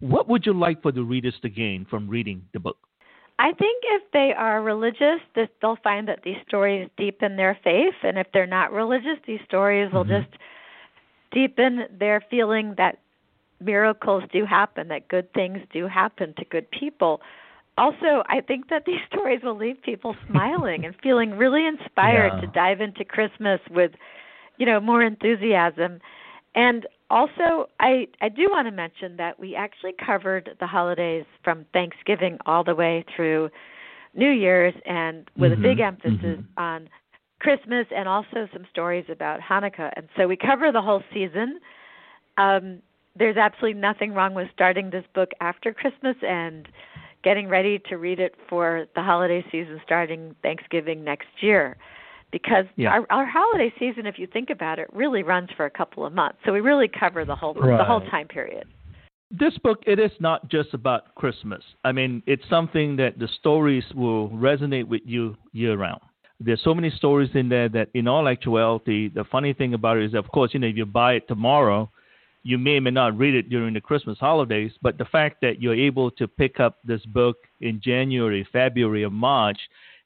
What 0.00 0.28
would 0.28 0.46
you 0.46 0.52
like 0.52 0.82
for 0.82 0.92
the 0.92 1.02
readers 1.02 1.34
to 1.42 1.48
gain 1.48 1.86
from 1.88 2.08
reading 2.08 2.44
the 2.52 2.60
book? 2.60 2.76
I 3.40 3.52
think 3.52 3.84
if 3.84 4.02
they 4.12 4.32
are 4.36 4.62
religious, 4.62 5.20
they'll 5.60 5.78
find 5.82 6.08
that 6.08 6.20
these 6.24 6.36
stories 6.46 6.88
deepen 6.96 7.36
their 7.36 7.56
faith, 7.62 7.94
and 8.02 8.18
if 8.18 8.26
they're 8.32 8.46
not 8.46 8.72
religious, 8.72 9.18
these 9.26 9.40
stories 9.46 9.92
will 9.92 10.04
mm-hmm. 10.04 10.22
just 10.22 10.36
deepen 11.30 11.84
their 11.98 12.24
feeling 12.30 12.74
that 12.78 12.98
miracles 13.60 14.24
do 14.32 14.44
happen, 14.44 14.88
that 14.88 15.08
good 15.08 15.32
things 15.34 15.58
do 15.72 15.86
happen 15.86 16.34
to 16.38 16.44
good 16.46 16.68
people. 16.70 17.20
Also, 17.76 18.24
I 18.26 18.40
think 18.40 18.70
that 18.70 18.84
these 18.86 19.00
stories 19.12 19.40
will 19.42 19.56
leave 19.56 19.80
people 19.82 20.16
smiling 20.28 20.84
and 20.84 20.94
feeling 21.00 21.30
really 21.30 21.64
inspired 21.66 22.32
yeah. 22.34 22.40
to 22.40 22.46
dive 22.48 22.80
into 22.80 23.04
Christmas 23.04 23.60
with, 23.70 23.92
you 24.58 24.66
know, 24.66 24.80
more 24.80 25.02
enthusiasm. 25.02 26.00
And 26.54 26.86
also, 27.10 27.68
I 27.80 28.08
I 28.20 28.28
do 28.28 28.48
want 28.50 28.66
to 28.66 28.72
mention 28.72 29.16
that 29.16 29.38
we 29.38 29.54
actually 29.54 29.94
covered 30.04 30.50
the 30.60 30.66
holidays 30.66 31.24
from 31.42 31.64
Thanksgiving 31.72 32.38
all 32.46 32.64
the 32.64 32.74
way 32.74 33.04
through 33.14 33.50
New 34.14 34.30
Year's, 34.30 34.74
and 34.84 35.30
with 35.36 35.52
mm-hmm. 35.52 35.64
a 35.64 35.68
big 35.68 35.80
emphasis 35.80 36.20
mm-hmm. 36.22 36.58
on 36.60 36.88
Christmas 37.40 37.86
and 37.94 38.08
also 38.08 38.48
some 38.52 38.66
stories 38.70 39.04
about 39.08 39.40
Hanukkah. 39.40 39.92
And 39.96 40.08
so 40.16 40.26
we 40.26 40.36
cover 40.36 40.72
the 40.72 40.82
whole 40.82 41.02
season. 41.14 41.60
Um, 42.36 42.82
there's 43.16 43.36
absolutely 43.36 43.80
nothing 43.80 44.12
wrong 44.12 44.34
with 44.34 44.48
starting 44.52 44.90
this 44.90 45.04
book 45.14 45.30
after 45.40 45.72
Christmas 45.72 46.16
and 46.22 46.68
getting 47.24 47.48
ready 47.48 47.80
to 47.88 47.96
read 47.96 48.20
it 48.20 48.34
for 48.48 48.86
the 48.94 49.02
holiday 49.02 49.44
season 49.50 49.80
starting 49.84 50.34
Thanksgiving 50.42 51.04
next 51.04 51.28
year. 51.40 51.76
Because 52.30 52.66
yeah. 52.76 52.90
our, 52.90 53.06
our 53.10 53.26
holiday 53.26 53.72
season, 53.78 54.06
if 54.06 54.18
you 54.18 54.26
think 54.26 54.50
about 54.50 54.78
it, 54.78 54.88
really 54.92 55.22
runs 55.22 55.48
for 55.56 55.64
a 55.64 55.70
couple 55.70 56.04
of 56.04 56.12
months. 56.12 56.38
So 56.44 56.52
we 56.52 56.60
really 56.60 56.88
cover 56.88 57.24
the 57.24 57.34
whole 57.34 57.54
right. 57.54 57.78
the 57.78 57.84
whole 57.84 58.00
time 58.00 58.28
period. 58.28 58.66
This 59.30 59.56
book, 59.58 59.82
it 59.86 59.98
is 59.98 60.10
not 60.20 60.50
just 60.50 60.72
about 60.72 61.14
Christmas. 61.14 61.62
I 61.84 61.92
mean, 61.92 62.22
it's 62.26 62.42
something 62.48 62.96
that 62.96 63.18
the 63.18 63.28
stories 63.38 63.84
will 63.94 64.30
resonate 64.30 64.88
with 64.88 65.02
you 65.04 65.36
year 65.52 65.76
round 65.76 66.00
there's 66.40 66.62
so 66.62 66.72
many 66.72 66.88
stories 66.88 67.30
in 67.34 67.48
there 67.48 67.68
that 67.68 67.88
in 67.94 68.06
all 68.06 68.28
actuality 68.28 69.08
the 69.12 69.24
funny 69.24 69.52
thing 69.52 69.74
about 69.74 69.96
it 69.96 70.04
is 70.04 70.14
of 70.14 70.28
course 70.28 70.54
you 70.54 70.60
know 70.60 70.68
if 70.68 70.76
you 70.76 70.86
buy 70.86 71.14
it 71.14 71.26
tomorrow 71.26 71.90
you 72.42 72.58
may 72.58 72.76
or 72.76 72.80
may 72.80 72.90
not 72.90 73.18
read 73.18 73.34
it 73.34 73.50
during 73.50 73.74
the 73.74 73.80
Christmas 73.80 74.18
holidays, 74.18 74.72
but 74.80 74.96
the 74.96 75.04
fact 75.04 75.42
that 75.42 75.60
you're 75.60 75.74
able 75.74 76.10
to 76.12 76.26
pick 76.26 76.60
up 76.60 76.78
this 76.84 77.04
book 77.04 77.36
in 77.60 77.80
January, 77.82 78.46
February, 78.50 79.04
or 79.04 79.10
March 79.10 79.58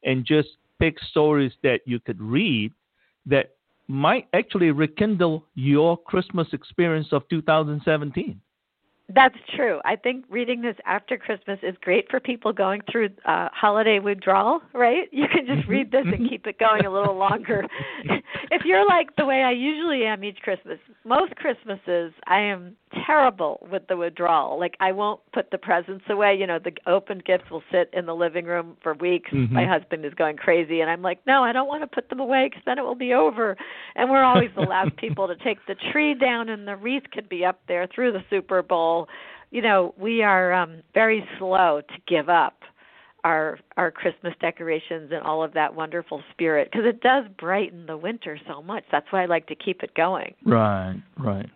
and 0.02 0.24
just 0.24 0.48
pick 0.82 0.98
stories 1.10 1.52
that 1.62 1.78
you 1.84 2.00
could 2.00 2.20
read 2.20 2.72
that 3.24 3.50
might 3.86 4.26
actually 4.32 4.72
rekindle 4.72 5.46
your 5.54 5.96
Christmas 5.96 6.48
experience 6.52 7.06
of 7.12 7.22
2017. 7.30 8.40
That's 9.08 9.36
true. 9.54 9.80
I 9.84 9.96
think 9.96 10.24
reading 10.30 10.62
this 10.62 10.76
after 10.86 11.18
Christmas 11.18 11.58
is 11.62 11.74
great 11.82 12.10
for 12.10 12.20
people 12.20 12.52
going 12.52 12.82
through 12.90 13.10
uh, 13.26 13.48
holiday 13.52 13.98
withdrawal, 13.98 14.60
right? 14.72 15.08
You 15.12 15.26
can 15.28 15.46
just 15.46 15.68
read 15.68 15.90
this 15.90 16.06
and 16.06 16.28
keep 16.28 16.46
it 16.46 16.58
going 16.58 16.86
a 16.86 16.90
little 16.90 17.16
longer. 17.16 17.66
if 18.50 18.64
you're 18.64 18.86
like 18.86 19.14
the 19.16 19.26
way 19.26 19.42
I 19.42 19.50
usually 19.50 20.04
am 20.04 20.24
each 20.24 20.38
Christmas, 20.42 20.78
most 21.04 21.34
Christmases 21.36 22.12
I 22.26 22.40
am 22.40 22.76
terrible 23.06 23.66
with 23.70 23.86
the 23.88 23.96
withdrawal. 23.96 24.58
Like 24.58 24.76
I 24.80 24.92
won't 24.92 25.20
put 25.32 25.50
the 25.50 25.58
presents 25.58 26.04
away. 26.08 26.34
You 26.34 26.46
know, 26.46 26.58
the 26.58 26.72
opened 26.86 27.24
gifts 27.24 27.50
will 27.50 27.62
sit 27.70 27.90
in 27.92 28.06
the 28.06 28.14
living 28.14 28.44
room 28.44 28.76
for 28.82 28.94
weeks. 28.94 29.30
Mm-hmm. 29.30 29.54
My 29.54 29.66
husband 29.66 30.04
is 30.04 30.14
going 30.14 30.36
crazy, 30.36 30.80
and 30.80 30.90
I'm 30.90 31.02
like, 31.02 31.20
no, 31.26 31.42
I 31.42 31.52
don't 31.52 31.68
want 31.68 31.82
to 31.82 31.86
put 31.86 32.08
them 32.08 32.20
away 32.20 32.48
because 32.48 32.62
then 32.64 32.78
it 32.78 32.82
will 32.82 32.94
be 32.94 33.14
over. 33.14 33.56
And 33.96 34.10
we're 34.10 34.24
always 34.24 34.50
the 34.54 34.62
last 34.62 34.96
people 34.96 35.28
to 35.28 35.36
take 35.36 35.58
the 35.66 35.74
tree 35.92 36.14
down, 36.14 36.48
and 36.48 36.66
the 36.66 36.76
wreath 36.76 37.04
could 37.12 37.28
be 37.28 37.44
up 37.44 37.60
there 37.68 37.86
through 37.92 38.12
the 38.12 38.24
Super 38.30 38.62
Bowl. 38.62 38.91
You 39.50 39.62
know, 39.62 39.94
we 39.98 40.22
are 40.22 40.52
um 40.52 40.82
very 40.94 41.26
slow 41.38 41.80
to 41.88 41.94
give 42.06 42.28
up 42.28 42.54
our 43.24 43.58
our 43.76 43.90
Christmas 43.90 44.34
decorations 44.40 45.10
and 45.12 45.22
all 45.22 45.42
of 45.42 45.52
that 45.54 45.74
wonderful 45.74 46.22
spirit 46.32 46.68
because 46.70 46.86
it 46.86 47.00
does 47.00 47.24
brighten 47.38 47.86
the 47.86 47.96
winter 47.96 48.38
so 48.48 48.62
much. 48.62 48.84
That's 48.90 49.06
why 49.10 49.22
I 49.22 49.26
like 49.26 49.46
to 49.48 49.54
keep 49.54 49.82
it 49.82 49.94
going. 49.94 50.34
Right, 50.44 51.00
right. 51.18 51.48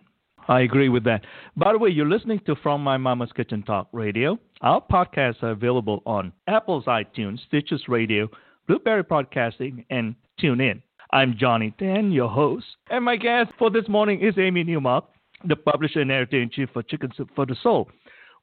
I 0.47 0.61
agree 0.61 0.87
with 0.87 1.03
that. 1.03 1.25
By 1.57 1.73
the 1.73 1.77
way, 1.77 1.89
you're 1.89 2.07
listening 2.07 2.39
to 2.45 2.55
From 2.55 2.81
My 2.81 2.95
Mama's 2.95 3.31
Kitchen 3.35 3.63
Talk 3.63 3.89
Radio. 3.91 4.39
Our 4.61 4.81
podcasts 4.81 5.43
are 5.43 5.51
available 5.51 6.01
on 6.05 6.31
Apple's 6.47 6.85
iTunes, 6.85 7.39
Stitcher 7.47 7.77
Radio, 7.89 8.29
Blubrry 8.65 9.03
Podcasting, 9.03 9.85
and 9.89 10.15
TuneIn. 10.41 10.81
I'm 11.11 11.35
Johnny 11.37 11.73
Tan, 11.79 12.11
your 12.11 12.29
host, 12.29 12.65
and 12.89 13.03
my 13.03 13.17
guest 13.17 13.51
for 13.59 13.69
this 13.69 13.87
morning 13.87 14.21
is 14.21 14.37
Amy 14.37 14.63
Newmark, 14.63 15.05
the 15.45 15.55
publisher 15.55 16.01
and 16.01 16.11
editor 16.11 16.41
in 16.41 16.49
chief 16.49 16.69
for 16.73 16.83
Chicken 16.83 17.11
Soup 17.15 17.29
for 17.35 17.45
the 17.45 17.55
Soul. 17.61 17.89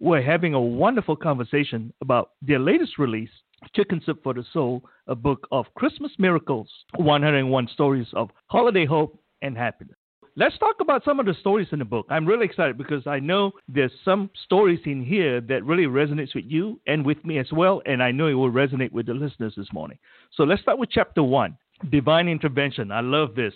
We're 0.01 0.23
having 0.23 0.55
a 0.55 0.61
wonderful 0.61 1.17
conversation 1.17 1.93
about 2.01 2.31
their 2.43 2.59
latest 2.59 2.99
release, 2.99 3.31
Chicken 3.75 4.01
Soup 4.05 4.21
for 4.23 4.35
the 4.35 4.45
Soul, 4.53 4.85
a 5.07 5.15
book 5.15 5.47
of 5.53 5.67
Christmas 5.77 6.13
miracles, 6.19 6.69
101 6.97 7.69
stories 7.73 8.09
of 8.13 8.31
holiday 8.47 8.85
hope 8.85 9.19
and 9.43 9.57
happiness. 9.57 9.97
Let's 10.37 10.59
talk 10.59 10.77
about 10.81 11.05
some 11.05 11.21
of 11.21 11.27
the 11.27 11.35
stories 11.35 11.69
in 11.71 11.79
the 11.79 11.85
book. 11.85 12.07
I'm 12.11 12.27
really 12.27 12.45
excited 12.45 12.77
because 12.77 13.07
I 13.07 13.21
know 13.21 13.53
there's 13.69 13.93
some 14.05 14.31
stories 14.45 14.81
in 14.85 15.05
here 15.05 15.41
that 15.43 15.65
really 15.65 15.85
resonates 15.85 16.35
with 16.35 16.47
you 16.49 16.81
and 16.89 17.07
with 17.07 17.25
me 17.25 17.39
as 17.39 17.47
well, 17.53 17.81
and 17.87 18.03
I 18.03 18.11
know 18.11 18.27
it 18.27 18.35
will 18.35 18.51
resonate 18.51 18.91
with 18.91 19.07
the 19.07 19.15
listeners 19.15 19.55
this 19.57 19.73
morning. 19.73 19.97
So 20.33 20.43
let's 20.43 20.61
start 20.61 20.79
with 20.79 20.91
chapter 20.91 21.23
one, 21.23 21.57
divine 21.89 22.27
intervention. 22.27 22.91
I 22.91 23.01
love 23.01 23.37
this. 23.37 23.55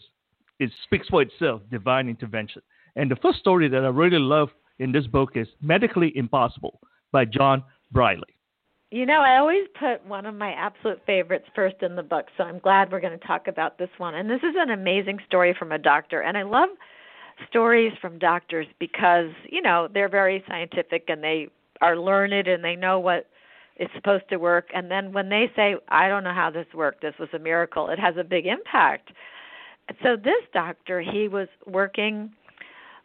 It 0.60 0.70
speaks 0.84 1.08
for 1.08 1.20
itself, 1.20 1.62
divine 1.68 2.08
intervention. 2.08 2.62
And 2.98 3.08
the 3.08 3.16
first 3.16 3.38
story 3.38 3.68
that 3.68 3.84
I 3.84 3.88
really 3.88 4.18
love 4.18 4.48
in 4.80 4.90
this 4.90 5.06
book 5.06 5.36
is 5.36 5.46
Medically 5.62 6.12
Impossible 6.16 6.80
by 7.12 7.24
John 7.26 7.62
Briley. 7.92 8.34
You 8.90 9.06
know, 9.06 9.20
I 9.20 9.36
always 9.36 9.68
put 9.78 10.04
one 10.04 10.26
of 10.26 10.34
my 10.34 10.50
absolute 10.50 11.00
favorites 11.06 11.44
first 11.54 11.76
in 11.82 11.94
the 11.94 12.02
book, 12.02 12.26
so 12.36 12.42
I'm 12.42 12.58
glad 12.58 12.90
we're 12.90 13.00
going 13.00 13.16
to 13.16 13.24
talk 13.24 13.46
about 13.46 13.78
this 13.78 13.90
one. 13.98 14.16
And 14.16 14.28
this 14.28 14.40
is 14.42 14.56
an 14.58 14.70
amazing 14.70 15.20
story 15.28 15.54
from 15.56 15.70
a 15.70 15.78
doctor, 15.78 16.22
and 16.22 16.36
I 16.36 16.42
love 16.42 16.70
stories 17.48 17.92
from 18.00 18.18
doctors 18.18 18.66
because, 18.80 19.30
you 19.48 19.62
know, 19.62 19.86
they're 19.94 20.08
very 20.08 20.42
scientific 20.48 21.04
and 21.06 21.22
they 21.22 21.50
are 21.80 21.96
learned 21.96 22.48
and 22.48 22.64
they 22.64 22.74
know 22.74 22.98
what 22.98 23.28
is 23.78 23.88
supposed 23.94 24.28
to 24.30 24.38
work. 24.38 24.70
And 24.74 24.90
then 24.90 25.12
when 25.12 25.28
they 25.28 25.52
say, 25.54 25.76
I 25.88 26.08
don't 26.08 26.24
know 26.24 26.34
how 26.34 26.50
this 26.50 26.66
worked, 26.74 27.02
this 27.02 27.14
was 27.20 27.28
a 27.32 27.38
miracle, 27.38 27.90
it 27.90 28.00
has 28.00 28.16
a 28.16 28.24
big 28.24 28.46
impact. 28.46 29.12
So 30.02 30.16
this 30.16 30.42
doctor, 30.52 31.00
he 31.00 31.28
was 31.28 31.46
working 31.64 32.32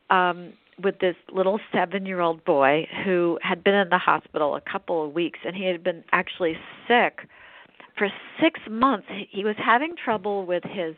um 0.10 0.54
with 0.82 1.00
this 1.00 1.16
little 1.32 1.60
seven 1.72 2.06
year 2.06 2.20
old 2.20 2.44
boy 2.46 2.88
who 3.04 3.38
had 3.42 3.64
been 3.64 3.76
in 3.76 3.90
the 3.90 3.98
hospital 3.98 4.56
a 4.56 4.62
couple 4.62 5.06
of 5.06 5.14
weeks 5.14 5.40
and 5.46 5.56
he 5.56 5.66
had 5.66 5.84
been 5.84 6.04
actually 6.12 6.58
sick 6.88 7.28
for 7.98 8.10
six 8.42 8.60
months. 8.70 9.08
He 9.30 9.44
was 9.44 9.56
having 9.58 9.96
trouble 9.96 10.46
with 10.46 10.64
his 10.64 10.96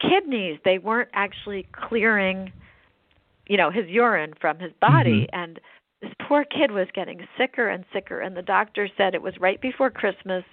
kidneys. 0.00 0.58
They 0.64 0.78
weren't 0.78 1.08
actually 1.14 1.66
clearing 1.72 2.52
you 3.46 3.56
know 3.56 3.70
his 3.70 3.86
urine 3.88 4.34
from 4.40 4.58
his 4.58 4.72
body. 4.80 5.26
Mm-hmm. 5.32 5.40
and 5.40 5.60
this 6.02 6.12
poor 6.28 6.44
kid 6.44 6.72
was 6.72 6.88
getting 6.94 7.26
sicker 7.38 7.68
and 7.70 7.84
sicker. 7.90 8.20
And 8.20 8.36
the 8.36 8.42
doctor 8.42 8.86
said 8.98 9.14
it 9.14 9.22
was 9.22 9.34
right 9.40 9.60
before 9.60 9.90
christmas. 9.90 10.44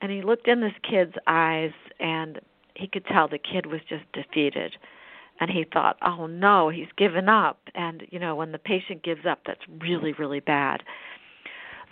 And 0.00 0.10
he 0.10 0.22
looked 0.22 0.48
in 0.48 0.60
this 0.60 0.72
kid's 0.88 1.14
eyes 1.26 1.72
and 2.00 2.40
he 2.74 2.86
could 2.86 3.04
tell 3.06 3.28
the 3.28 3.38
kid 3.38 3.66
was 3.66 3.80
just 3.88 4.04
defeated 4.12 4.76
and 5.42 5.50
he 5.50 5.64
thought, 5.64 5.98
"Oh 6.02 6.26
no, 6.26 6.68
he's 6.68 6.92
given 6.96 7.28
up." 7.28 7.58
And 7.74 8.04
you 8.10 8.20
know, 8.20 8.36
when 8.36 8.52
the 8.52 8.58
patient 8.58 9.02
gives 9.02 9.26
up, 9.26 9.40
that's 9.44 9.60
really 9.80 10.12
really 10.12 10.38
bad. 10.38 10.84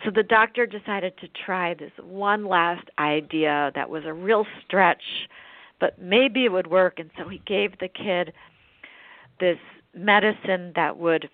So 0.05 0.13
the 0.15 0.23
doctor 0.23 0.67
decided 0.67 1.19
to 1.19 1.27
try 1.45 1.75
this 1.75 1.91
one 2.01 2.47
last 2.47 2.87
idea 3.01 3.73
that 3.75 3.91
was 3.91 4.05
a 4.07 4.13
real 4.13 4.47
stretch, 4.65 5.03
but 5.81 6.01
maybe 6.01 6.45
it 6.45 6.53
would 6.53 6.69
work. 6.69 7.01
And 7.01 7.11
so 7.19 7.29
he 7.29 7.43
gave 7.45 7.77
the 7.79 7.89
kid 7.89 8.33
this 9.41 9.59
medicine 9.95 10.73
that 10.77 10.97
would 10.97 11.29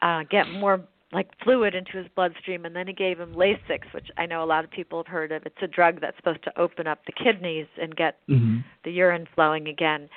uh, 0.00 0.22
get 0.30 0.48
more 0.48 0.80
like 1.12 1.28
fluid 1.42 1.74
into 1.74 1.96
his 1.96 2.06
bloodstream, 2.14 2.64
and 2.64 2.76
then 2.76 2.86
he 2.86 2.92
gave 2.92 3.18
him 3.18 3.34
Lasix, 3.34 3.92
which 3.92 4.06
I 4.16 4.26
know 4.26 4.44
a 4.44 4.46
lot 4.46 4.62
of 4.62 4.70
people 4.70 4.98
have 5.00 5.08
heard 5.08 5.32
of. 5.32 5.44
It's 5.46 5.56
a 5.62 5.66
drug 5.66 6.00
that's 6.00 6.16
supposed 6.16 6.44
to 6.44 6.56
open 6.60 6.86
up 6.86 7.00
the 7.06 7.12
kidneys 7.12 7.66
and 7.80 7.96
get 7.96 8.18
mm-hmm. 8.28 8.58
the 8.84 8.92
urine 8.92 9.26
flowing 9.34 9.66
again 9.66 10.08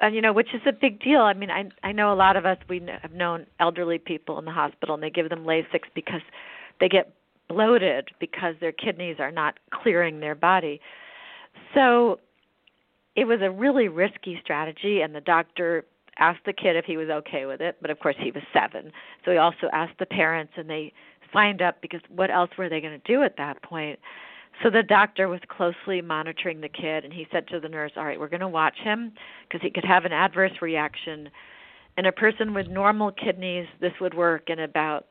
and 0.00 0.14
you 0.14 0.20
know 0.20 0.32
which 0.32 0.54
is 0.54 0.60
a 0.66 0.72
big 0.72 1.00
deal 1.00 1.20
i 1.20 1.32
mean 1.32 1.50
i 1.50 1.64
i 1.82 1.92
know 1.92 2.12
a 2.12 2.14
lot 2.14 2.36
of 2.36 2.44
us 2.44 2.58
we 2.68 2.80
have 3.02 3.12
known 3.12 3.46
elderly 3.60 3.98
people 3.98 4.38
in 4.38 4.44
the 4.44 4.50
hospital 4.50 4.94
and 4.94 5.02
they 5.02 5.10
give 5.10 5.28
them 5.28 5.44
lasix 5.44 5.82
because 5.94 6.22
they 6.80 6.88
get 6.88 7.12
bloated 7.48 8.08
because 8.20 8.54
their 8.60 8.72
kidneys 8.72 9.16
are 9.18 9.30
not 9.30 9.58
clearing 9.70 10.20
their 10.20 10.34
body. 10.34 10.80
So 11.74 12.20
it 13.16 13.26
was 13.26 13.40
a 13.42 13.50
really 13.50 13.88
risky 13.88 14.38
strategy, 14.42 15.00
and 15.00 15.14
the 15.14 15.20
doctor 15.20 15.84
asked 16.18 16.44
the 16.46 16.52
kid 16.52 16.76
if 16.76 16.84
he 16.84 16.96
was 16.96 17.08
okay 17.08 17.46
with 17.46 17.60
it, 17.60 17.76
but 17.80 17.90
of 17.90 17.98
course 17.98 18.16
he 18.18 18.30
was 18.30 18.42
seven. 18.52 18.92
So 19.24 19.30
he 19.32 19.36
also 19.36 19.68
asked 19.72 19.98
the 19.98 20.06
parents, 20.06 20.52
and 20.56 20.68
they 20.68 20.92
signed 21.32 21.62
up 21.62 21.80
because 21.80 22.00
what 22.08 22.30
else 22.30 22.50
were 22.56 22.68
they 22.68 22.80
going 22.80 23.00
to 23.00 23.12
do 23.12 23.22
at 23.22 23.36
that 23.36 23.62
point? 23.62 23.98
So 24.62 24.70
the 24.70 24.82
doctor 24.82 25.28
was 25.28 25.40
closely 25.48 26.00
monitoring 26.00 26.60
the 26.60 26.68
kid, 26.68 27.04
and 27.04 27.12
he 27.12 27.26
said 27.32 27.48
to 27.48 27.60
the 27.60 27.68
nurse, 27.68 27.92
All 27.96 28.04
right, 28.04 28.18
we're 28.18 28.28
going 28.28 28.40
to 28.40 28.48
watch 28.48 28.78
him 28.78 29.12
because 29.48 29.62
he 29.62 29.70
could 29.70 29.84
have 29.84 30.04
an 30.04 30.12
adverse 30.12 30.52
reaction. 30.62 31.28
In 31.98 32.06
a 32.06 32.12
person 32.12 32.54
with 32.54 32.68
normal 32.68 33.12
kidneys, 33.12 33.66
this 33.80 33.92
would 34.00 34.14
work 34.14 34.50
in 34.50 34.60
about 34.60 35.06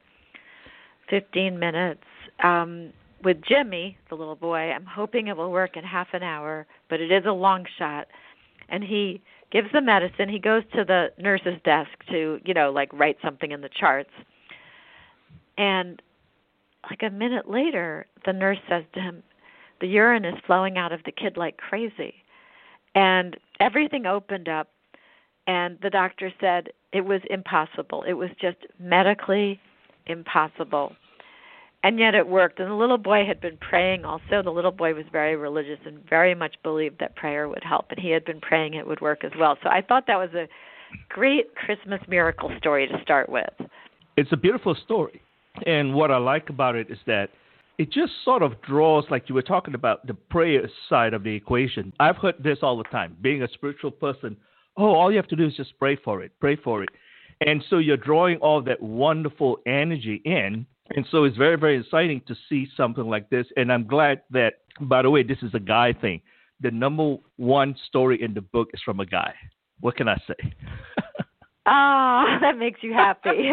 15 1.09 1.57
minutes. 1.57 2.03
Um, 2.43 2.91
with 3.23 3.37
Jimmy, 3.47 3.97
the 4.09 4.15
little 4.15 4.35
boy, 4.35 4.71
I'm 4.71 4.85
hoping 4.85 5.27
it 5.27 5.37
will 5.37 5.51
work 5.51 5.77
in 5.77 5.83
half 5.83 6.07
an 6.13 6.23
hour, 6.23 6.65
but 6.89 6.99
it 6.99 7.11
is 7.11 7.23
a 7.25 7.31
long 7.31 7.65
shot. 7.77 8.07
And 8.69 8.83
he 8.83 9.21
gives 9.51 9.71
the 9.71 9.81
medicine. 9.81 10.27
He 10.27 10.39
goes 10.39 10.63
to 10.75 10.83
the 10.83 11.11
nurse's 11.17 11.59
desk 11.63 11.91
to, 12.09 12.39
you 12.43 12.53
know, 12.53 12.71
like 12.71 12.91
write 12.91 13.17
something 13.23 13.51
in 13.51 13.61
the 13.61 13.69
charts. 13.69 14.09
And 15.57 16.01
like 16.89 17.03
a 17.03 17.09
minute 17.09 17.49
later, 17.49 18.07
the 18.25 18.33
nurse 18.33 18.57
says 18.67 18.83
to 18.93 18.99
him, 18.99 19.23
The 19.81 19.87
urine 19.87 20.25
is 20.25 20.35
flowing 20.45 20.77
out 20.77 20.91
of 20.91 21.01
the 21.05 21.11
kid 21.11 21.37
like 21.37 21.57
crazy. 21.57 22.13
And 22.95 23.37
everything 23.59 24.05
opened 24.05 24.47
up, 24.47 24.69
and 25.47 25.77
the 25.81 25.89
doctor 25.89 26.31
said 26.39 26.69
it 26.91 27.01
was 27.01 27.21
impossible. 27.29 28.03
It 28.07 28.13
was 28.13 28.29
just 28.39 28.57
medically 28.79 29.59
impossible 30.05 30.95
and 31.83 31.99
yet 31.99 32.15
it 32.15 32.27
worked. 32.27 32.59
And 32.59 32.71
the 32.71 32.75
little 32.75 32.97
boy 32.97 33.25
had 33.25 33.41
been 33.41 33.57
praying 33.57 34.05
also. 34.05 34.41
The 34.41 34.49
little 34.49 34.71
boy 34.71 34.93
was 34.93 35.05
very 35.11 35.35
religious 35.35 35.79
and 35.85 35.99
very 36.09 36.33
much 36.33 36.55
believed 36.63 36.99
that 36.99 37.15
prayer 37.15 37.49
would 37.49 37.63
help, 37.63 37.87
and 37.89 37.99
he 37.99 38.09
had 38.09 38.23
been 38.25 38.39
praying 38.39 38.73
it 38.73 38.87
would 38.87 39.01
work 39.01 39.23
as 39.23 39.31
well. 39.37 39.57
So 39.61 39.69
I 39.69 39.81
thought 39.81 40.07
that 40.07 40.17
was 40.17 40.33
a 40.33 40.47
great 41.09 41.55
Christmas 41.55 41.99
miracle 42.07 42.51
story 42.57 42.87
to 42.87 43.01
start 43.01 43.29
with. 43.29 43.49
It's 44.15 44.31
a 44.31 44.37
beautiful 44.37 44.75
story. 44.85 45.21
And 45.65 45.93
what 45.93 46.09
I 46.09 46.17
like 46.17 46.49
about 46.49 46.75
it 46.75 46.89
is 46.89 46.97
that 47.05 47.29
it 47.77 47.91
just 47.91 48.13
sort 48.23 48.43
of 48.43 48.61
draws, 48.61 49.05
like 49.09 49.29
you 49.29 49.35
were 49.35 49.41
talking 49.41 49.73
about, 49.73 50.05
the 50.07 50.13
prayer 50.13 50.69
side 50.89 51.13
of 51.13 51.23
the 51.23 51.35
equation. 51.35 51.93
I've 51.99 52.17
heard 52.17 52.35
this 52.43 52.59
all 52.61 52.77
the 52.77 52.83
time. 52.85 53.17
Being 53.21 53.43
a 53.43 53.47
spiritual 53.53 53.91
person, 53.91 54.37
oh, 54.77 54.93
all 54.93 55.11
you 55.11 55.17
have 55.17 55.27
to 55.29 55.35
do 55.35 55.47
is 55.47 55.55
just 55.55 55.77
pray 55.79 55.95
for 55.95 56.23
it, 56.23 56.31
pray 56.39 56.55
for 56.55 56.83
it. 56.83 56.89
And 57.45 57.63
so 57.69 57.79
you're 57.79 57.97
drawing 57.97 58.37
all 58.37 58.61
that 58.63 58.81
wonderful 58.81 59.59
energy 59.65 60.21
in 60.23 60.65
and 60.91 61.05
so 61.09 61.23
it's 61.23 61.37
very, 61.37 61.57
very 61.57 61.79
exciting 61.79 62.21
to 62.27 62.35
see 62.49 62.67
something 62.75 63.05
like 63.05 63.29
this. 63.29 63.47
And 63.55 63.71
I'm 63.71 63.87
glad 63.87 64.21
that, 64.31 64.55
by 64.81 65.01
the 65.01 65.09
way, 65.09 65.23
this 65.23 65.39
is 65.41 65.53
a 65.53 65.59
guy 65.59 65.93
thing. 65.93 66.21
The 66.61 66.71
number 66.71 67.17
one 67.37 67.75
story 67.87 68.21
in 68.21 68.33
the 68.33 68.41
book 68.41 68.69
is 68.73 68.81
from 68.83 68.99
a 68.99 69.05
guy. 69.05 69.33
What 69.79 69.95
can 69.95 70.07
I 70.07 70.17
say? 70.27 70.35
Ah, 71.65 72.25
oh, 72.25 72.39
that 72.41 72.57
makes 72.57 72.83
you 72.83 72.91
happy. 72.91 73.29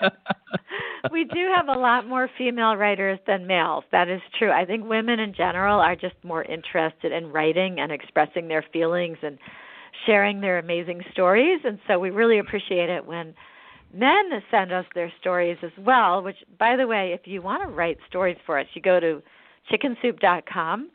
we 1.10 1.24
do 1.24 1.50
have 1.54 1.68
a 1.68 1.78
lot 1.78 2.06
more 2.06 2.28
female 2.38 2.76
writers 2.76 3.18
than 3.26 3.46
males. 3.46 3.84
That 3.90 4.08
is 4.08 4.20
true. 4.38 4.50
I 4.50 4.64
think 4.64 4.84
women 4.88 5.18
in 5.18 5.34
general 5.34 5.80
are 5.80 5.96
just 5.96 6.14
more 6.22 6.44
interested 6.44 7.12
in 7.12 7.32
writing 7.32 7.80
and 7.80 7.90
expressing 7.90 8.48
their 8.48 8.64
feelings 8.72 9.18
and 9.22 9.38
sharing 10.06 10.40
their 10.40 10.58
amazing 10.58 11.02
stories. 11.12 11.60
And 11.64 11.78
so 11.88 11.98
we 11.98 12.10
really 12.10 12.38
appreciate 12.38 12.88
it 12.88 13.04
when 13.04 13.34
men 13.92 14.30
send 14.50 14.72
us 14.72 14.86
their 14.94 15.12
stories 15.20 15.58
as 15.62 15.70
well 15.78 16.22
which 16.22 16.36
by 16.58 16.76
the 16.76 16.86
way 16.86 17.12
if 17.12 17.26
you 17.26 17.42
want 17.42 17.62
to 17.62 17.68
write 17.68 17.98
stories 18.08 18.36
for 18.46 18.58
us 18.58 18.66
you 18.74 18.80
go 18.80 18.98
to 18.98 19.22
chickensoup.com 19.70 20.90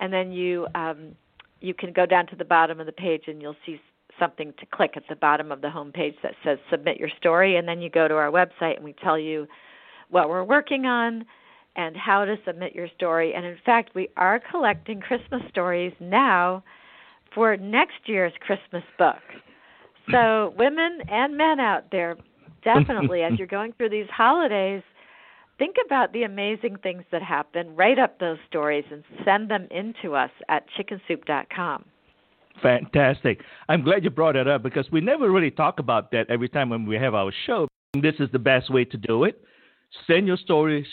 and 0.00 0.12
then 0.12 0.32
you 0.32 0.66
um, 0.74 1.14
you 1.60 1.72
can 1.72 1.92
go 1.92 2.04
down 2.04 2.26
to 2.26 2.36
the 2.36 2.44
bottom 2.44 2.80
of 2.80 2.86
the 2.86 2.92
page 2.92 3.22
and 3.28 3.40
you'll 3.40 3.56
see 3.64 3.80
something 4.22 4.54
to 4.60 4.66
click 4.66 4.92
at 4.96 5.02
the 5.08 5.16
bottom 5.16 5.50
of 5.50 5.62
the 5.62 5.70
home 5.70 5.90
page 5.90 6.14
that 6.22 6.34
says 6.44 6.58
submit 6.70 6.96
your 6.96 7.08
story 7.18 7.56
and 7.56 7.66
then 7.66 7.80
you 7.80 7.90
go 7.90 8.06
to 8.06 8.14
our 8.14 8.30
website 8.30 8.76
and 8.76 8.84
we 8.84 8.94
tell 9.02 9.18
you 9.18 9.48
what 10.10 10.28
we're 10.28 10.44
working 10.44 10.86
on 10.86 11.24
and 11.74 11.96
how 11.96 12.24
to 12.24 12.36
submit 12.46 12.72
your 12.72 12.86
story. 12.94 13.34
And 13.34 13.44
in 13.44 13.56
fact 13.66 13.96
we 13.96 14.08
are 14.16 14.40
collecting 14.50 15.00
christmas 15.00 15.42
stories 15.48 15.92
now 15.98 16.62
for 17.34 17.56
next 17.56 18.06
year's 18.06 18.32
christmas 18.40 18.84
book. 18.96 19.22
So 20.12 20.54
women 20.58 21.00
and 21.08 21.36
men 21.36 21.58
out 21.58 21.86
there 21.90 22.16
definitely 22.62 23.22
as 23.22 23.32
you're 23.38 23.48
going 23.48 23.72
through 23.72 23.90
these 23.90 24.08
holidays 24.08 24.82
think 25.58 25.76
about 25.84 26.12
the 26.12 26.22
amazing 26.22 26.76
things 26.82 27.02
that 27.10 27.22
happen. 27.22 27.74
Write 27.74 27.98
up 27.98 28.20
those 28.20 28.38
stories 28.48 28.84
and 28.92 29.02
send 29.24 29.50
them 29.50 29.66
in 29.70 29.94
to 30.02 30.14
us 30.14 30.30
at 30.48 30.64
chickensoup.com 30.78 31.84
fantastic. 32.60 33.40
I'm 33.68 33.82
glad 33.82 34.04
you 34.04 34.10
brought 34.10 34.36
it 34.36 34.48
up 34.48 34.62
because 34.62 34.86
we 34.90 35.00
never 35.00 35.30
really 35.30 35.50
talk 35.50 35.78
about 35.78 36.10
that 36.12 36.28
every 36.28 36.48
time 36.48 36.68
when 36.68 36.86
we 36.86 36.96
have 36.96 37.14
our 37.14 37.32
show. 37.46 37.68
This 37.94 38.14
is 38.18 38.30
the 38.32 38.38
best 38.38 38.72
way 38.72 38.84
to 38.86 38.96
do 38.96 39.24
it. 39.24 39.40
Send 40.06 40.26
your 40.26 40.38
stories 40.38 40.86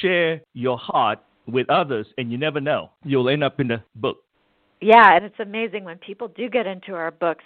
share 0.00 0.40
your 0.54 0.78
heart 0.78 1.20
with 1.46 1.68
others 1.70 2.06
and 2.18 2.30
you 2.30 2.38
never 2.38 2.60
know. 2.60 2.90
You'll 3.04 3.28
end 3.28 3.44
up 3.44 3.60
in 3.60 3.68
the 3.68 3.82
book. 3.94 4.18
Yeah 4.80 5.16
and 5.16 5.24
it's 5.24 5.40
amazing 5.40 5.84
when 5.84 5.98
people 5.98 6.28
do 6.28 6.48
get 6.48 6.66
into 6.66 6.94
our 6.94 7.10
books. 7.10 7.44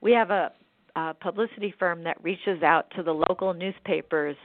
We 0.00 0.12
have 0.12 0.30
a 0.30 0.52
uh, 0.96 1.12
publicity 1.14 1.74
firm 1.78 2.04
that 2.04 2.22
reaches 2.22 2.62
out 2.62 2.90
to 2.96 3.02
the 3.02 3.12
local 3.12 3.52
newspapers 3.52 4.36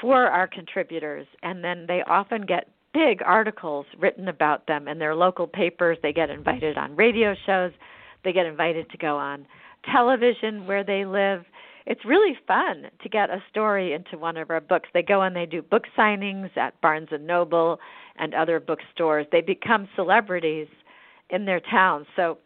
for 0.00 0.26
our 0.26 0.46
contributors, 0.46 1.26
and 1.42 1.62
then 1.62 1.86
they 1.86 2.02
often 2.06 2.46
get 2.46 2.68
big 2.92 3.22
articles 3.24 3.86
written 3.98 4.28
about 4.28 4.66
them 4.66 4.88
in 4.88 4.98
their 4.98 5.14
local 5.14 5.46
papers. 5.46 5.98
They 6.02 6.12
get 6.12 6.30
invited 6.30 6.76
on 6.76 6.96
radio 6.96 7.34
shows, 7.46 7.72
they 8.24 8.32
get 8.32 8.46
invited 8.46 8.90
to 8.90 8.98
go 8.98 9.16
on 9.16 9.46
television 9.90 10.66
where 10.66 10.84
they 10.84 11.04
live. 11.04 11.44
It's 11.86 12.04
really 12.04 12.36
fun 12.46 12.84
to 13.02 13.08
get 13.08 13.30
a 13.30 13.42
story 13.50 13.92
into 13.92 14.16
one 14.16 14.36
of 14.36 14.50
our 14.50 14.60
books. 14.60 14.88
They 14.94 15.02
go 15.02 15.22
and 15.22 15.34
they 15.34 15.46
do 15.46 15.62
book 15.62 15.84
signings 15.98 16.56
at 16.56 16.80
Barnes 16.80 17.08
and 17.10 17.26
Noble 17.26 17.80
and 18.16 18.34
other 18.34 18.60
bookstores. 18.60 19.26
They 19.32 19.40
become 19.40 19.88
celebrities 19.96 20.68
in 21.30 21.44
their 21.44 21.60
towns. 21.60 22.06
So 22.14 22.38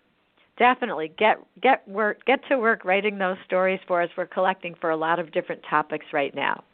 definitely 0.58 1.12
get 1.18 1.38
get 1.60 1.86
work 1.86 2.24
get 2.24 2.40
to 2.48 2.58
work 2.58 2.84
writing 2.84 3.18
those 3.18 3.36
stories 3.44 3.80
for 3.86 4.00
us. 4.00 4.08
We're 4.16 4.26
collecting 4.26 4.74
for 4.80 4.90
a 4.90 4.96
lot 4.96 5.18
of 5.18 5.32
different 5.32 5.62
topics 5.68 6.06
right 6.12 6.34
now. 6.34 6.64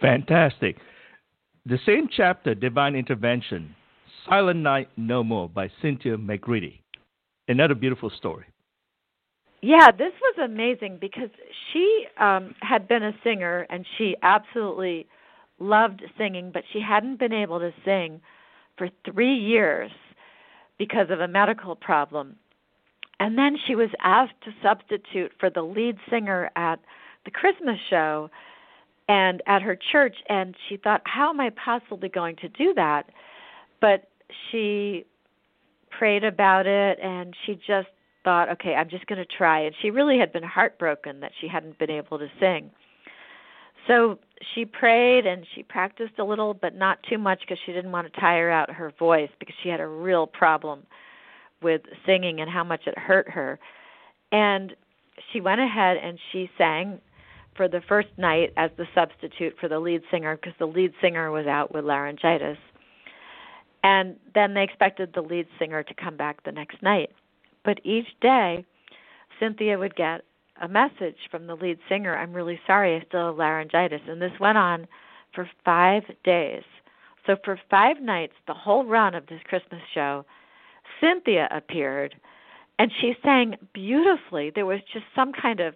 Fantastic. 0.00 0.76
The 1.66 1.78
same 1.86 2.08
chapter, 2.14 2.54
Divine 2.54 2.94
Intervention, 2.94 3.74
Silent 4.28 4.60
Night 4.60 4.90
No 4.98 5.24
More 5.24 5.48
by 5.48 5.70
Cynthia 5.80 6.18
McGready. 6.18 6.80
Another 7.48 7.74
beautiful 7.74 8.10
story. 8.10 8.44
Yeah, 9.62 9.90
this 9.90 10.12
was 10.20 10.44
amazing 10.44 10.98
because 11.00 11.30
she 11.72 12.04
um, 12.20 12.54
had 12.60 12.86
been 12.86 13.02
a 13.02 13.12
singer 13.24 13.66
and 13.70 13.86
she 13.96 14.14
absolutely 14.22 15.06
loved 15.58 16.02
singing, 16.18 16.50
but 16.52 16.64
she 16.70 16.82
hadn't 16.82 17.18
been 17.18 17.32
able 17.32 17.60
to 17.60 17.72
sing 17.82 18.20
for 18.76 18.90
three 19.10 19.34
years 19.34 19.90
because 20.78 21.06
of 21.08 21.20
a 21.20 21.28
medical 21.28 21.76
problem. 21.76 22.36
And 23.20 23.38
then 23.38 23.56
she 23.66 23.74
was 23.74 23.88
asked 24.02 24.38
to 24.44 24.50
substitute 24.62 25.32
for 25.40 25.48
the 25.48 25.62
lead 25.62 25.96
singer 26.10 26.50
at 26.56 26.78
the 27.24 27.30
Christmas 27.30 27.78
show 27.88 28.28
and 29.08 29.42
at 29.46 29.62
her 29.62 29.76
church 29.92 30.16
and 30.28 30.54
she 30.68 30.76
thought 30.76 31.02
how 31.04 31.30
am 31.30 31.40
I 31.40 31.50
possibly 31.50 32.08
going 32.08 32.36
to 32.36 32.48
do 32.48 32.72
that? 32.74 33.10
But 33.80 34.08
she 34.50 35.04
prayed 35.90 36.24
about 36.24 36.66
it 36.66 36.98
and 37.00 37.34
she 37.44 37.54
just 37.54 37.88
thought, 38.24 38.48
okay, 38.48 38.74
I'm 38.74 38.88
just 38.88 39.06
going 39.06 39.18
to 39.18 39.36
try. 39.36 39.60
And 39.60 39.74
she 39.82 39.90
really 39.90 40.18
had 40.18 40.32
been 40.32 40.42
heartbroken 40.42 41.20
that 41.20 41.32
she 41.40 41.46
hadn't 41.46 41.78
been 41.78 41.90
able 41.90 42.18
to 42.18 42.28
sing. 42.40 42.70
So 43.86 44.18
she 44.54 44.64
prayed 44.64 45.26
and 45.26 45.46
she 45.54 45.62
practiced 45.62 46.18
a 46.18 46.24
little, 46.24 46.54
but 46.54 46.74
not 46.74 46.98
too 47.08 47.18
much 47.18 47.40
because 47.40 47.58
she 47.66 47.72
didn't 47.72 47.92
want 47.92 48.10
to 48.12 48.20
tire 48.20 48.50
out 48.50 48.70
her 48.70 48.92
voice 48.98 49.28
because 49.38 49.54
she 49.62 49.68
had 49.68 49.80
a 49.80 49.86
real 49.86 50.26
problem 50.26 50.84
with 51.62 51.82
singing 52.06 52.40
and 52.40 52.50
how 52.50 52.64
much 52.64 52.82
it 52.86 52.98
hurt 52.98 53.28
her. 53.28 53.58
And 54.32 54.74
she 55.32 55.40
went 55.40 55.60
ahead 55.60 55.98
and 55.98 56.18
she 56.32 56.50
sang 56.56 56.98
for 57.56 57.68
the 57.68 57.80
first 57.88 58.08
night 58.16 58.52
as 58.56 58.70
the 58.76 58.86
substitute 58.94 59.54
for 59.60 59.68
the 59.68 59.78
lead 59.78 60.02
singer 60.10 60.36
because 60.36 60.54
the 60.58 60.66
lead 60.66 60.92
singer 61.00 61.30
was 61.30 61.46
out 61.46 61.72
with 61.72 61.84
laryngitis. 61.84 62.58
And 63.82 64.16
then 64.34 64.54
they 64.54 64.62
expected 64.62 65.12
the 65.14 65.20
lead 65.20 65.46
singer 65.58 65.82
to 65.82 65.94
come 65.94 66.16
back 66.16 66.42
the 66.42 66.52
next 66.52 66.82
night. 66.82 67.10
But 67.64 67.80
each 67.84 68.08
day, 68.20 68.64
Cynthia 69.38 69.78
would 69.78 69.94
get 69.94 70.22
a 70.60 70.68
message 70.68 71.16
from 71.30 71.46
the 71.46 71.54
lead 71.54 71.78
singer 71.88 72.16
I'm 72.16 72.32
really 72.32 72.60
sorry, 72.66 72.96
I 72.96 73.04
still 73.06 73.26
have 73.28 73.36
laryngitis. 73.36 74.00
And 74.08 74.20
this 74.20 74.38
went 74.40 74.58
on 74.58 74.86
for 75.34 75.48
five 75.64 76.04
days. 76.24 76.62
So, 77.26 77.36
for 77.44 77.58
five 77.70 78.00
nights, 78.00 78.34
the 78.46 78.54
whole 78.54 78.84
run 78.84 79.14
of 79.14 79.26
this 79.26 79.40
Christmas 79.44 79.80
show, 79.94 80.24
Cynthia 81.00 81.48
appeared 81.50 82.14
and 82.78 82.90
she 83.00 83.14
sang 83.22 83.56
beautifully. 83.72 84.50
There 84.54 84.66
was 84.66 84.80
just 84.92 85.06
some 85.14 85.32
kind 85.32 85.60
of 85.60 85.74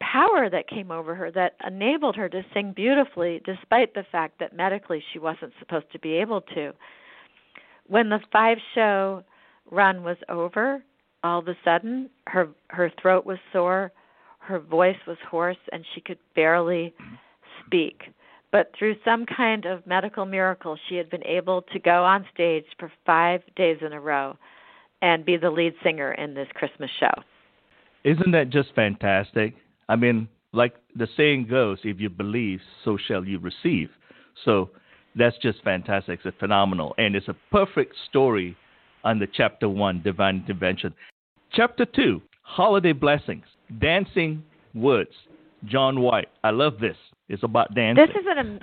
power 0.00 0.48
that 0.50 0.68
came 0.68 0.90
over 0.90 1.14
her 1.14 1.30
that 1.32 1.54
enabled 1.66 2.16
her 2.16 2.28
to 2.28 2.44
sing 2.54 2.72
beautifully 2.74 3.40
despite 3.44 3.94
the 3.94 4.04
fact 4.10 4.38
that 4.40 4.54
medically 4.54 5.02
she 5.12 5.18
wasn't 5.18 5.52
supposed 5.58 5.90
to 5.92 5.98
be 5.98 6.14
able 6.14 6.40
to. 6.40 6.72
When 7.86 8.08
the 8.08 8.20
five 8.32 8.58
show 8.74 9.22
run 9.70 10.02
was 10.02 10.16
over, 10.28 10.82
all 11.24 11.40
of 11.40 11.48
a 11.48 11.56
sudden 11.64 12.10
her 12.26 12.48
her 12.68 12.90
throat 13.00 13.26
was 13.26 13.38
sore, 13.52 13.92
her 14.38 14.58
voice 14.58 14.96
was 15.06 15.18
hoarse 15.28 15.56
and 15.72 15.84
she 15.94 16.00
could 16.00 16.18
barely 16.34 16.94
speak. 17.64 18.02
But 18.50 18.72
through 18.78 18.96
some 19.04 19.26
kind 19.26 19.66
of 19.66 19.86
medical 19.86 20.24
miracle, 20.24 20.78
she 20.88 20.96
had 20.96 21.10
been 21.10 21.24
able 21.24 21.62
to 21.62 21.78
go 21.78 22.04
on 22.04 22.24
stage 22.32 22.64
for 22.78 22.90
5 23.04 23.42
days 23.56 23.76
in 23.82 23.92
a 23.92 24.00
row 24.00 24.38
and 25.02 25.24
be 25.24 25.36
the 25.36 25.50
lead 25.50 25.74
singer 25.82 26.12
in 26.12 26.32
this 26.34 26.48
Christmas 26.54 26.90
show. 26.98 27.12
Isn't 28.04 28.30
that 28.30 28.48
just 28.48 28.74
fantastic? 28.74 29.54
I 29.88 29.96
mean, 29.96 30.28
like 30.52 30.74
the 30.94 31.08
saying 31.16 31.48
goes, 31.48 31.78
if 31.84 32.00
you 32.00 32.10
believe, 32.10 32.60
so 32.84 32.96
shall 32.96 33.24
you 33.24 33.38
receive. 33.38 33.90
So 34.44 34.70
that's 35.14 35.36
just 35.38 35.62
fantastic. 35.62 36.20
It's 36.24 36.36
phenomenal. 36.38 36.94
And 36.98 37.14
it's 37.16 37.28
a 37.28 37.36
perfect 37.50 37.94
story 38.08 38.56
under 39.04 39.26
chapter 39.26 39.68
one, 39.68 40.02
divine 40.02 40.36
intervention. 40.36 40.94
Chapter 41.52 41.84
two, 41.86 42.20
holiday 42.42 42.92
blessings, 42.92 43.44
dancing 43.80 44.42
woods. 44.74 45.12
John 45.64 46.00
White. 46.00 46.28
I 46.44 46.50
love 46.50 46.78
this. 46.80 46.96
It's 47.28 47.42
about 47.42 47.74
dancing. 47.74 48.06
This 48.06 48.16
is 48.20 48.26
an 48.28 48.60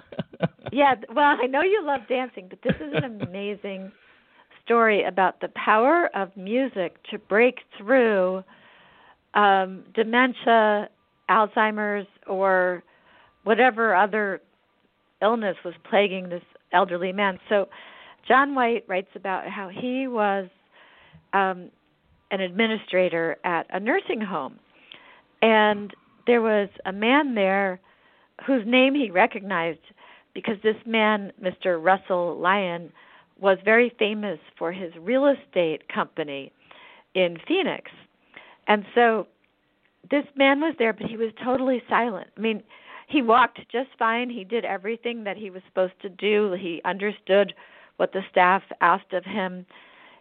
yeah. 0.71 0.95
Well, 1.13 1.37
I 1.41 1.45
know 1.47 1.61
you 1.61 1.83
love 1.83 2.01
dancing, 2.07 2.47
but 2.49 2.59
this 2.63 2.75
is 2.75 2.93
an 2.95 3.21
amazing 3.21 3.91
story 4.63 5.03
about 5.03 5.39
the 5.41 5.49
power 5.49 6.09
of 6.15 6.35
music 6.35 6.95
to 7.11 7.19
break 7.19 7.59
through 7.77 8.43
um, 9.35 9.83
dementia, 9.93 10.89
Alzheimer's, 11.29 12.07
or 12.27 12.83
whatever 13.43 13.95
other 13.95 14.41
illness 15.21 15.55
was 15.63 15.73
plaguing 15.89 16.29
this 16.29 16.43
elderly 16.73 17.11
man. 17.11 17.39
So, 17.49 17.67
John 18.27 18.55
White 18.55 18.85
writes 18.87 19.09
about 19.15 19.47
how 19.47 19.69
he 19.69 20.07
was 20.07 20.49
um, 21.33 21.69
an 22.31 22.41
administrator 22.41 23.37
at 23.43 23.67
a 23.69 23.79
nursing 23.79 24.21
home, 24.21 24.59
and 25.41 25.93
there 26.25 26.41
was 26.41 26.69
a 26.85 26.91
man 26.91 27.35
there 27.35 27.79
whose 28.45 28.63
name 28.65 28.95
he 28.95 29.11
recognized 29.11 29.79
because 30.33 30.55
this 30.63 30.75
man, 30.85 31.31
Mr. 31.41 31.81
Russell 31.81 32.37
Lyon, 32.39 32.91
was 33.39 33.57
very 33.63 33.93
famous 33.97 34.39
for 34.57 34.71
his 34.71 34.91
real 34.99 35.27
estate 35.27 35.87
company 35.93 36.51
in 37.13 37.37
Phoenix. 37.47 37.91
And 38.67 38.85
so 38.93 39.27
this 40.09 40.25
man 40.35 40.61
was 40.61 40.75
there, 40.77 40.93
but 40.93 41.07
he 41.07 41.17
was 41.17 41.31
totally 41.43 41.81
silent. 41.89 42.27
I 42.37 42.41
mean, 42.41 42.63
he 43.07 43.21
walked 43.21 43.59
just 43.71 43.89
fine. 43.97 44.29
He 44.29 44.43
did 44.43 44.65
everything 44.65 45.23
that 45.23 45.37
he 45.37 45.49
was 45.49 45.61
supposed 45.67 45.99
to 46.01 46.09
do. 46.09 46.55
He 46.59 46.81
understood 46.85 47.53
what 47.97 48.11
the 48.13 48.21
staff 48.29 48.63
asked 48.81 49.13
of 49.13 49.23
him. 49.23 49.65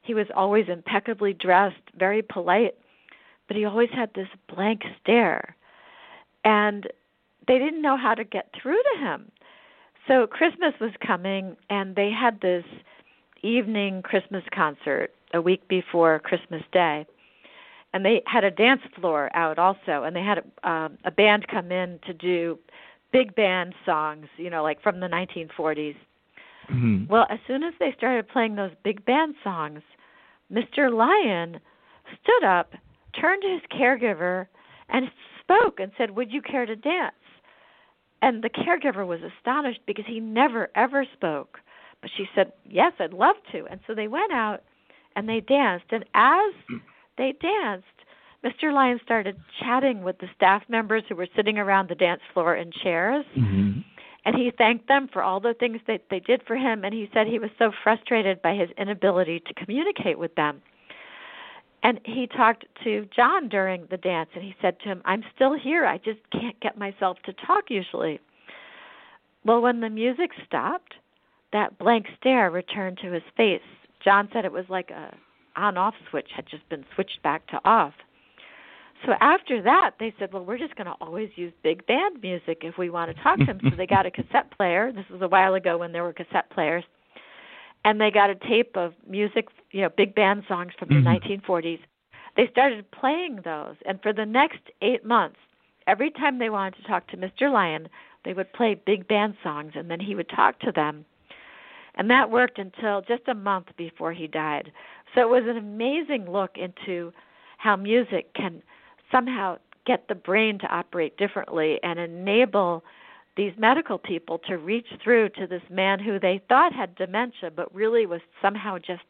He 0.03 0.15
was 0.15 0.27
always 0.35 0.67
impeccably 0.69 1.33
dressed, 1.33 1.81
very 1.99 2.23
polite, 2.23 2.75
but 3.49 3.57
he 3.57 3.65
always 3.65 3.89
had 3.93 4.11
this 4.15 4.29
blank 4.55 4.83
stare. 5.03 5.57
And 6.45 6.87
they 7.49 7.59
didn't 7.59 7.83
know 7.83 7.97
how 7.97 8.15
to 8.15 8.25
get 8.25 8.51
through 8.61 8.83
to 8.83 9.01
him. 9.01 9.31
So 10.07 10.27
Christmas 10.27 10.75
was 10.81 10.93
coming, 11.05 11.57
and 11.71 11.97
they 11.97 12.11
had 12.11 12.41
this 12.41 12.65
evening 13.43 14.03
Christmas 14.03 14.45
concert 14.55 15.15
a 15.33 15.41
week 15.41 15.67
before 15.69 16.19
Christmas 16.19 16.63
Day. 16.73 17.07
And 17.95 18.05
they 18.05 18.23
had 18.27 18.43
a 18.43 18.51
dance 18.51 18.83
floor 18.99 19.31
out 19.35 19.57
also, 19.57 20.03
and 20.03 20.17
they 20.17 20.21
had 20.21 20.39
a, 20.39 20.69
um, 20.69 20.99
a 21.05 21.13
band 21.13 21.47
come 21.47 21.71
in 21.71 22.01
to 22.07 22.13
do 22.13 22.59
big 23.13 23.37
band 23.37 23.73
songs, 23.87 24.27
you 24.37 24.51
know, 24.51 24.65
like 24.65 24.83
from 24.83 24.99
the 24.99 25.07
1940s. 25.07 25.95
Mm-hmm. 26.69 27.05
Well, 27.07 27.27
as 27.31 27.39
soon 27.47 27.63
as 27.63 27.73
they 27.79 27.95
started 27.97 28.29
playing 28.29 28.57
those 28.57 28.73
big 28.83 29.05
band 29.05 29.37
songs, 29.45 29.81
Mr. 30.53 30.93
Lyon 30.93 31.61
stood 32.21 32.45
up, 32.45 32.73
turned 33.19 33.43
to 33.43 33.49
his 33.49 33.63
caregiver, 33.73 34.49
and 34.89 35.09
spoke 35.41 35.79
and 35.79 35.93
said, 35.97 36.17
Would 36.17 36.33
you 36.33 36.43
care 36.43 36.67
to 36.67 36.75
dance? 36.75 37.15
And 38.23 38.43
the 38.43 38.51
caregiver 38.51 39.07
was 39.07 39.21
astonished 39.23 39.81
because 39.87 40.07
he 40.09 40.19
never, 40.19 40.69
ever 40.75 41.07
spoke. 41.13 41.59
But 42.01 42.11
she 42.17 42.27
said, 42.35 42.53
Yes, 42.69 42.93
I'd 42.99 43.13
love 43.13 43.37
to. 43.53 43.67
And 43.71 43.79
so 43.87 43.95
they 43.95 44.09
went 44.09 44.33
out 44.33 44.65
and 45.15 45.29
they 45.29 45.39
danced. 45.39 45.87
And 45.93 46.05
as 46.15 46.53
they 47.17 47.35
danced, 47.41 47.87
Mr. 48.45 48.73
Lyon 48.73 49.01
started 49.03 49.37
chatting 49.61 50.03
with 50.03 50.19
the 50.19 50.29
staff 50.37 50.63
members 50.69 51.03
who 51.09 51.15
were 51.15 51.29
sitting 51.35 51.59
around 51.59 51.89
the 51.89 51.95
dance 51.95 52.21
floor 52.33 52.55
in 52.55 52.71
chairs. 52.71 53.25
Mm-hmm. 53.37 53.81
And 54.27 54.37
he 54.37 54.51
thanked 54.57 54.89
them 54.89 55.09
for 55.13 55.23
all 55.23 55.41
the 55.41 55.55
things 55.55 55.81
that 55.87 56.03
they 56.11 56.21
did 56.21 56.43
for 56.47 56.57
him. 56.57 56.85
And 56.85 56.95
he 56.95 57.11
said 57.13 57.27
he 57.27 57.39
was 57.39 57.51
so 57.59 57.73
frustrated 57.83 58.41
by 58.41 58.55
his 58.55 58.71
inability 58.79 59.41
to 59.41 59.55
communicate 59.55 60.19
with 60.19 60.35
them. 60.35 60.63
And 61.83 62.01
he 62.05 62.27
talked 62.27 62.65
to 62.85 63.07
John 63.15 63.49
during 63.49 63.87
the 63.91 63.99
dance 63.99 64.31
and 64.35 64.43
he 64.43 64.55
said 64.63 64.81
to 64.81 64.87
him, 64.87 65.03
I'm 65.05 65.23
still 65.35 65.53
here. 65.53 65.85
I 65.85 65.99
just 65.99 66.21
can't 66.33 66.59
get 66.61 66.79
myself 66.79 67.19
to 67.27 67.35
talk 67.35 67.65
usually. 67.69 68.19
Well, 69.45 69.61
when 69.61 69.81
the 69.81 69.91
music 69.91 70.31
stopped, 70.47 70.95
that 71.53 71.79
blank 71.79 72.07
stare 72.19 72.51
returned 72.51 72.99
to 73.03 73.13
his 73.13 73.23
face. 73.37 73.61
John 74.03 74.31
said 74.33 74.47
it 74.47 74.53
was 74.53 74.65
like 74.71 74.91
a 74.91 75.15
on 75.57 75.77
off 75.77 75.95
switch 76.11 76.29
had 76.35 76.47
just 76.47 76.69
been 76.69 76.85
switched 76.95 77.23
back 77.23 77.47
to 77.49 77.61
off. 77.65 77.95
So 79.05 79.13
after 79.21 79.61
that, 79.63 79.93
they 80.01 80.15
said, 80.19 80.33
"Well, 80.33 80.45
we're 80.45 80.59
just 80.59 80.77
going 80.77 80.87
to 80.87 80.95
always 81.01 81.31
use 81.37 81.53
big 81.63 81.87
band 81.87 82.23
music 82.23 82.59
if 82.63 82.79
we 82.79 82.91
want 82.91 83.15
to 83.15 83.23
talk 83.23 83.39
to 83.39 83.45
him." 83.45 83.61
so 83.63 83.77
they 83.77 83.87
got 83.87 84.07
a 84.07 84.11
cassette 84.19 84.51
player. 84.57 84.93
This 84.93 85.09
was 85.11 85.21
a 85.21 85.29
while 85.29 85.55
ago 85.55 85.79
when 85.79 85.93
there 85.93 86.03
were 86.03 86.13
cassette 86.13 86.51
players, 86.51 86.85
and 87.85 88.01
they 88.01 88.11
got 88.11 88.31
a 88.31 88.35
tape 88.35 88.77
of 88.77 88.95
music, 89.07 89.49
you 89.73 89.83
know, 89.83 89.91
big 89.91 90.15
band 90.15 90.45
songs 90.49 90.73
from 90.79 90.89
the 90.89 90.95
mm-hmm. 90.95 91.43
1940s. 91.43 91.81
They 92.37 92.49
started 92.51 92.91
playing 92.91 93.41
those, 93.45 93.77
and 93.87 94.01
for 94.03 94.13
the 94.13 94.27
next 94.27 94.61
eight 94.81 95.05
months, 95.05 95.39
every 95.87 96.11
time 96.11 96.39
they 96.39 96.51
wanted 96.51 96.77
to 96.77 96.89
talk 96.89 97.07
to 97.09 97.17
Mr. 97.17 97.53
Lyon, 97.53 97.89
they 98.25 98.33
would 98.33 98.53
play 98.55 98.75
big 98.75 99.07
band 99.07 99.37
songs, 99.43 99.73
and 99.75 99.91
then 99.91 100.01
he 100.01 100.15
would 100.15 100.29
talk 100.31 100.59
to 100.61 100.73
them 100.73 101.05
and 101.97 102.11
that 102.11 102.31
worked 102.31 102.59
until 102.59 103.03
just 103.03 103.29
a 103.29 103.35
month 103.35 103.67
before 103.77 104.13
he 104.13 104.27
died. 104.27 104.73
So 105.15 105.21
it 105.21 105.29
was 105.29 105.45
an 105.49 105.57
amazing 105.57 106.31
look 106.31 106.57
into 106.57 107.13
how 107.59 107.77
music 107.77 108.35
can 108.35 108.63
somehow 109.11 109.59
get 109.87 110.09
the 110.09 110.15
brain 110.15 110.59
to 110.59 110.67
operate 110.67 111.17
differently 111.17 111.79
and 111.83 111.99
enable 111.99 112.83
these 113.37 113.53
medical 113.59 113.99
people 113.99 114.39
to 114.47 114.59
reach 114.59 114.87
through 115.03 115.29
to 115.31 115.47
this 115.47 115.63
man 115.71 115.99
who 115.99 116.19
they 116.19 116.41
thought 116.49 116.73
had 116.73 116.95
dementia 116.95 117.51
but 117.55 117.75
really 117.75 118.07
was 118.07 118.21
somehow 118.41 118.79
just 118.79 119.03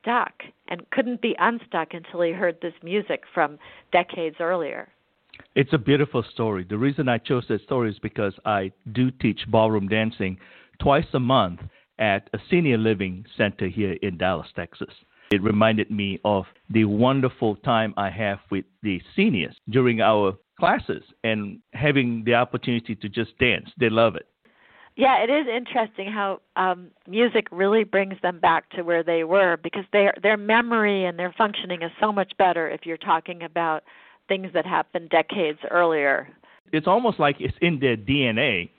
stuck 0.00 0.32
and 0.68 0.88
couldn't 0.90 1.20
be 1.20 1.36
unstuck 1.38 1.88
until 1.92 2.22
he 2.22 2.32
heard 2.32 2.56
this 2.60 2.74
music 2.82 3.22
from 3.32 3.58
decades 3.92 4.36
earlier. 4.40 4.88
It's 5.54 5.72
a 5.72 5.78
beautiful 5.78 6.24
story. 6.32 6.64
The 6.68 6.78
reason 6.78 7.08
I 7.08 7.18
chose 7.18 7.44
that 7.48 7.62
story 7.62 7.90
is 7.90 7.98
because 7.98 8.32
I 8.44 8.72
do 8.92 9.10
teach 9.10 9.40
ballroom 9.48 9.88
dancing 9.88 10.38
twice 10.80 11.06
a 11.12 11.20
month 11.20 11.60
at 11.98 12.28
a 12.32 12.38
senior 12.50 12.78
living 12.78 13.24
center 13.36 13.68
here 13.68 13.96
in 14.02 14.18
Dallas, 14.18 14.48
Texas. 14.54 14.92
It 15.30 15.42
reminded 15.42 15.90
me 15.90 16.20
of 16.24 16.44
the 16.70 16.84
wonderful 16.84 17.56
time 17.56 17.94
I 17.96 18.10
have 18.10 18.38
with 18.50 18.64
the 18.82 19.00
seniors 19.16 19.56
during 19.68 20.00
our 20.00 20.36
classes 20.58 21.02
and 21.24 21.60
having 21.72 22.22
the 22.24 22.34
opportunity 22.34 22.94
to 22.94 23.08
just 23.08 23.36
dance. 23.38 23.70
They 23.78 23.90
love 23.90 24.16
it. 24.16 24.26
Yeah, 24.96 25.22
it 25.22 25.28
is 25.28 25.46
interesting 25.46 26.10
how 26.10 26.40
um 26.56 26.90
music 27.06 27.48
really 27.50 27.84
brings 27.84 28.14
them 28.22 28.40
back 28.40 28.70
to 28.70 28.82
where 28.82 29.02
they 29.02 29.24
were 29.24 29.58
because 29.62 29.84
their 29.92 30.14
their 30.22 30.38
memory 30.38 31.04
and 31.04 31.18
their 31.18 31.34
functioning 31.36 31.82
is 31.82 31.90
so 32.00 32.12
much 32.12 32.32
better 32.38 32.70
if 32.70 32.86
you're 32.86 32.96
talking 32.96 33.42
about 33.42 33.82
things 34.26 34.48
that 34.54 34.64
happened 34.64 35.10
decades 35.10 35.58
earlier. 35.70 36.28
It's 36.72 36.86
almost 36.86 37.20
like 37.20 37.36
it's 37.40 37.56
in 37.60 37.78
their 37.78 37.96
DNA 37.96 38.70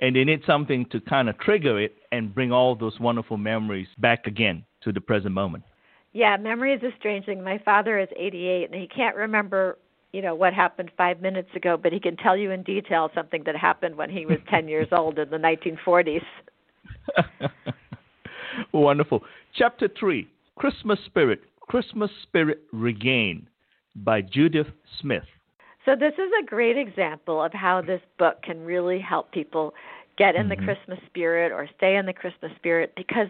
and 0.00 0.16
they 0.16 0.24
need 0.24 0.42
something 0.46 0.86
to 0.86 1.00
kind 1.00 1.28
of 1.28 1.38
trigger 1.38 1.78
it 1.80 1.96
and 2.16 2.34
bring 2.34 2.52
all 2.52 2.74
those 2.74 2.98
wonderful 2.98 3.36
memories 3.36 3.88
back 3.98 4.26
again 4.26 4.64
to 4.82 4.92
the 4.92 5.00
present 5.00 5.34
moment. 5.34 5.64
Yeah, 6.12 6.36
memory 6.36 6.72
is 6.72 6.82
a 6.82 6.90
strange 6.98 7.26
thing. 7.26 7.44
My 7.44 7.58
father 7.64 7.98
is 7.98 8.08
88 8.16 8.70
and 8.70 8.80
he 8.80 8.88
can't 8.88 9.16
remember, 9.16 9.78
you 10.12 10.22
know, 10.22 10.34
what 10.34 10.54
happened 10.54 10.90
5 10.96 11.20
minutes 11.20 11.50
ago, 11.54 11.76
but 11.76 11.92
he 11.92 12.00
can 12.00 12.16
tell 12.16 12.36
you 12.36 12.50
in 12.52 12.62
detail 12.62 13.10
something 13.14 13.42
that 13.44 13.56
happened 13.56 13.96
when 13.96 14.08
he 14.08 14.24
was 14.24 14.38
10 14.48 14.66
years 14.66 14.88
old 14.92 15.18
in 15.18 15.28
the 15.28 15.36
1940s. 15.36 16.22
Wonderful. 18.72 19.22
Chapter 19.54 19.88
3, 19.98 20.26
Christmas 20.56 20.98
Spirit, 21.04 21.40
Christmas 21.60 22.10
Spirit 22.22 22.62
Regained 22.72 23.48
by 23.94 24.22
Judith 24.22 24.68
Smith. 25.00 25.24
So 25.84 25.94
this 25.94 26.14
is 26.14 26.30
a 26.42 26.46
great 26.46 26.76
example 26.76 27.42
of 27.42 27.52
how 27.52 27.80
this 27.80 28.00
book 28.18 28.42
can 28.42 28.64
really 28.64 28.98
help 28.98 29.30
people 29.32 29.74
get 30.16 30.34
in 30.34 30.48
mm-hmm. 30.48 30.60
the 30.60 30.66
Christmas 30.66 30.98
spirit 31.06 31.52
or 31.52 31.68
stay 31.76 31.96
in 31.96 32.06
the 32.06 32.12
Christmas 32.12 32.52
spirit 32.56 32.92
because 32.96 33.28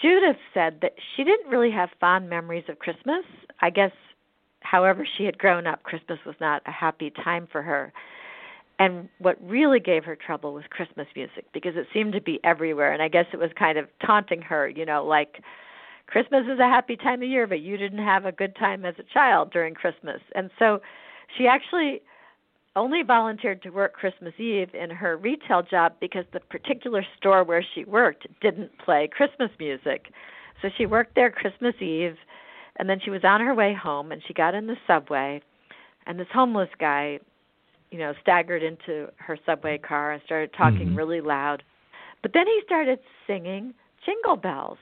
Judith 0.00 0.36
said 0.54 0.78
that 0.82 0.94
she 1.16 1.24
didn't 1.24 1.50
really 1.50 1.70
have 1.70 1.90
fond 2.00 2.28
memories 2.28 2.64
of 2.68 2.78
Christmas. 2.78 3.24
I 3.60 3.70
guess 3.70 3.92
however 4.60 5.06
she 5.16 5.24
had 5.24 5.38
grown 5.38 5.66
up, 5.66 5.82
Christmas 5.82 6.18
was 6.24 6.36
not 6.40 6.62
a 6.66 6.72
happy 6.72 7.10
time 7.10 7.48
for 7.50 7.62
her. 7.62 7.92
And 8.78 9.08
what 9.18 9.36
really 9.42 9.80
gave 9.80 10.04
her 10.04 10.14
trouble 10.14 10.54
was 10.54 10.64
Christmas 10.70 11.08
music 11.16 11.46
because 11.52 11.74
it 11.74 11.88
seemed 11.92 12.12
to 12.12 12.20
be 12.20 12.38
everywhere. 12.44 12.92
And 12.92 13.02
I 13.02 13.08
guess 13.08 13.26
it 13.32 13.38
was 13.38 13.50
kind 13.58 13.76
of 13.76 13.88
taunting 14.04 14.40
her, 14.42 14.68
you 14.68 14.86
know, 14.86 15.04
like 15.04 15.42
Christmas 16.06 16.44
is 16.44 16.60
a 16.60 16.68
happy 16.68 16.96
time 16.96 17.22
of 17.22 17.28
year, 17.28 17.48
but 17.48 17.60
you 17.60 17.76
didn't 17.76 18.04
have 18.04 18.24
a 18.24 18.30
good 18.30 18.54
time 18.54 18.84
as 18.84 18.94
a 18.98 19.02
child 19.12 19.50
during 19.52 19.74
Christmas. 19.74 20.20
And 20.36 20.50
so 20.60 20.80
she 21.36 21.48
actually 21.48 22.02
only 22.76 23.02
volunteered 23.02 23.62
to 23.62 23.70
work 23.70 23.92
Christmas 23.94 24.34
Eve 24.38 24.74
in 24.74 24.90
her 24.90 25.16
retail 25.16 25.62
job 25.62 25.94
because 26.00 26.24
the 26.32 26.40
particular 26.40 27.04
store 27.16 27.44
where 27.44 27.64
she 27.74 27.84
worked 27.84 28.26
didn't 28.40 28.76
play 28.78 29.08
Christmas 29.08 29.50
music. 29.58 30.12
So 30.62 30.68
she 30.76 30.86
worked 30.86 31.14
there 31.14 31.30
Christmas 31.30 31.74
Eve 31.80 32.16
and 32.76 32.88
then 32.88 33.00
she 33.04 33.10
was 33.10 33.24
on 33.24 33.40
her 33.40 33.54
way 33.54 33.74
home 33.74 34.12
and 34.12 34.22
she 34.26 34.34
got 34.34 34.54
in 34.54 34.66
the 34.66 34.76
subway 34.86 35.42
and 36.06 36.18
this 36.18 36.28
homeless 36.32 36.70
guy, 36.78 37.18
you 37.90 37.98
know, 37.98 38.14
staggered 38.22 38.62
into 38.62 39.08
her 39.16 39.38
subway 39.44 39.78
car 39.78 40.12
and 40.12 40.22
started 40.24 40.52
talking 40.56 40.88
mm-hmm. 40.88 40.96
really 40.96 41.20
loud. 41.20 41.62
But 42.22 42.32
then 42.32 42.46
he 42.46 42.60
started 42.64 42.98
singing 43.26 43.74
jingle 44.04 44.36
bells. 44.36 44.78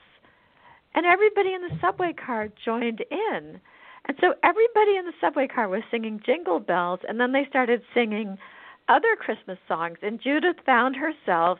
And 0.95 1.05
everybody 1.05 1.53
in 1.53 1.61
the 1.61 1.77
subway 1.79 2.13
car 2.13 2.49
joined 2.63 3.03
in. 3.11 3.59
And 4.07 4.17
so 4.21 4.33
everybody 4.43 4.97
in 4.97 5.05
the 5.05 5.13
subway 5.19 5.47
car 5.47 5.67
was 5.67 5.83
singing 5.91 6.21
jingle 6.25 6.59
bells, 6.59 6.99
and 7.07 7.19
then 7.19 7.33
they 7.33 7.45
started 7.49 7.81
singing 7.93 8.37
other 8.87 9.15
Christmas 9.19 9.57
songs. 9.67 9.97
And 10.01 10.21
Judith 10.21 10.57
found 10.65 10.95
herself 10.95 11.59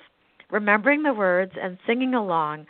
remembering 0.49 1.03
the 1.03 1.13
words 1.13 1.53
and 1.61 1.77
singing 1.85 2.13
along. 2.13 2.65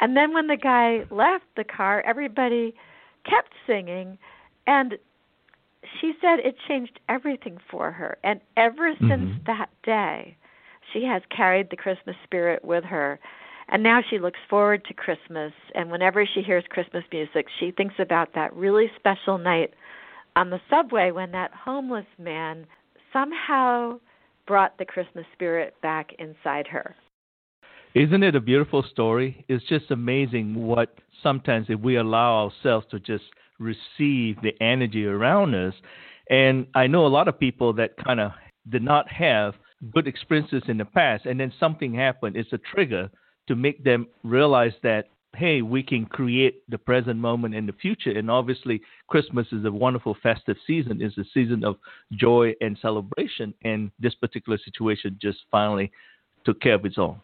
And 0.00 0.16
then 0.16 0.32
when 0.32 0.48
the 0.48 0.56
guy 0.56 1.04
left 1.10 1.44
the 1.56 1.64
car, 1.64 2.02
everybody 2.04 2.74
kept 3.24 3.52
singing. 3.66 4.18
And 4.66 4.98
she 6.00 6.14
said 6.20 6.40
it 6.40 6.56
changed 6.66 6.98
everything 7.08 7.58
for 7.70 7.92
her. 7.92 8.18
And 8.24 8.40
ever 8.56 8.92
since 8.98 9.10
mm-hmm. 9.10 9.44
that 9.46 9.68
day, 9.84 10.36
she 10.92 11.04
has 11.04 11.22
carried 11.34 11.70
the 11.70 11.76
Christmas 11.76 12.16
spirit 12.24 12.64
with 12.64 12.84
her. 12.84 13.18
And 13.68 13.82
now 13.82 14.00
she 14.08 14.18
looks 14.18 14.38
forward 14.50 14.84
to 14.86 14.94
Christmas. 14.94 15.52
And 15.74 15.90
whenever 15.90 16.26
she 16.26 16.42
hears 16.42 16.64
Christmas 16.68 17.04
music, 17.12 17.46
she 17.58 17.70
thinks 17.70 17.94
about 17.98 18.34
that 18.34 18.54
really 18.54 18.90
special 18.96 19.38
night 19.38 19.74
on 20.36 20.50
the 20.50 20.60
subway 20.68 21.10
when 21.10 21.32
that 21.32 21.50
homeless 21.52 22.06
man 22.18 22.66
somehow 23.12 23.98
brought 24.46 24.76
the 24.78 24.84
Christmas 24.84 25.24
spirit 25.32 25.74
back 25.82 26.10
inside 26.18 26.66
her. 26.66 26.94
Isn't 27.94 28.22
it 28.22 28.34
a 28.34 28.40
beautiful 28.40 28.82
story? 28.90 29.44
It's 29.48 29.64
just 29.68 29.90
amazing 29.90 30.54
what 30.54 30.94
sometimes 31.22 31.66
if 31.68 31.78
we 31.80 31.96
allow 31.96 32.44
ourselves 32.44 32.86
to 32.90 32.98
just 32.98 33.24
receive 33.58 34.40
the 34.42 34.54
energy 34.60 35.06
around 35.06 35.54
us. 35.54 35.74
And 36.30 36.66
I 36.74 36.86
know 36.86 37.06
a 37.06 37.08
lot 37.08 37.28
of 37.28 37.38
people 37.38 37.74
that 37.74 37.96
kind 38.02 38.18
of 38.18 38.32
did 38.70 38.82
not 38.82 39.10
have 39.10 39.54
good 39.92 40.06
experiences 40.06 40.62
in 40.68 40.78
the 40.78 40.84
past, 40.84 41.26
and 41.26 41.38
then 41.38 41.52
something 41.60 41.92
happened. 41.92 42.36
It's 42.36 42.52
a 42.52 42.58
trigger 42.58 43.10
to 43.48 43.54
make 43.54 43.82
them 43.84 44.06
realize 44.22 44.72
that 44.82 45.06
hey, 45.36 45.62
we 45.62 45.82
can 45.82 46.04
create 46.04 46.62
the 46.68 46.78
present 46.78 47.18
moment 47.18 47.54
and 47.54 47.68
the 47.68 47.72
future. 47.72 48.10
And 48.10 48.30
obviously, 48.30 48.82
Christmas 49.08 49.46
is 49.50 49.64
a 49.64 49.72
wonderful 49.72 50.16
festive 50.22 50.56
season. 50.66 51.00
It's 51.00 51.16
a 51.16 51.24
season 51.32 51.64
of 51.64 51.76
joy 52.12 52.52
and 52.60 52.76
celebration. 52.82 53.54
And 53.64 53.90
this 53.98 54.14
particular 54.14 54.58
situation 54.62 55.18
just 55.20 55.38
finally 55.50 55.90
took 56.44 56.60
care 56.60 56.74
of 56.74 56.84
its 56.84 56.98
own. 56.98 57.20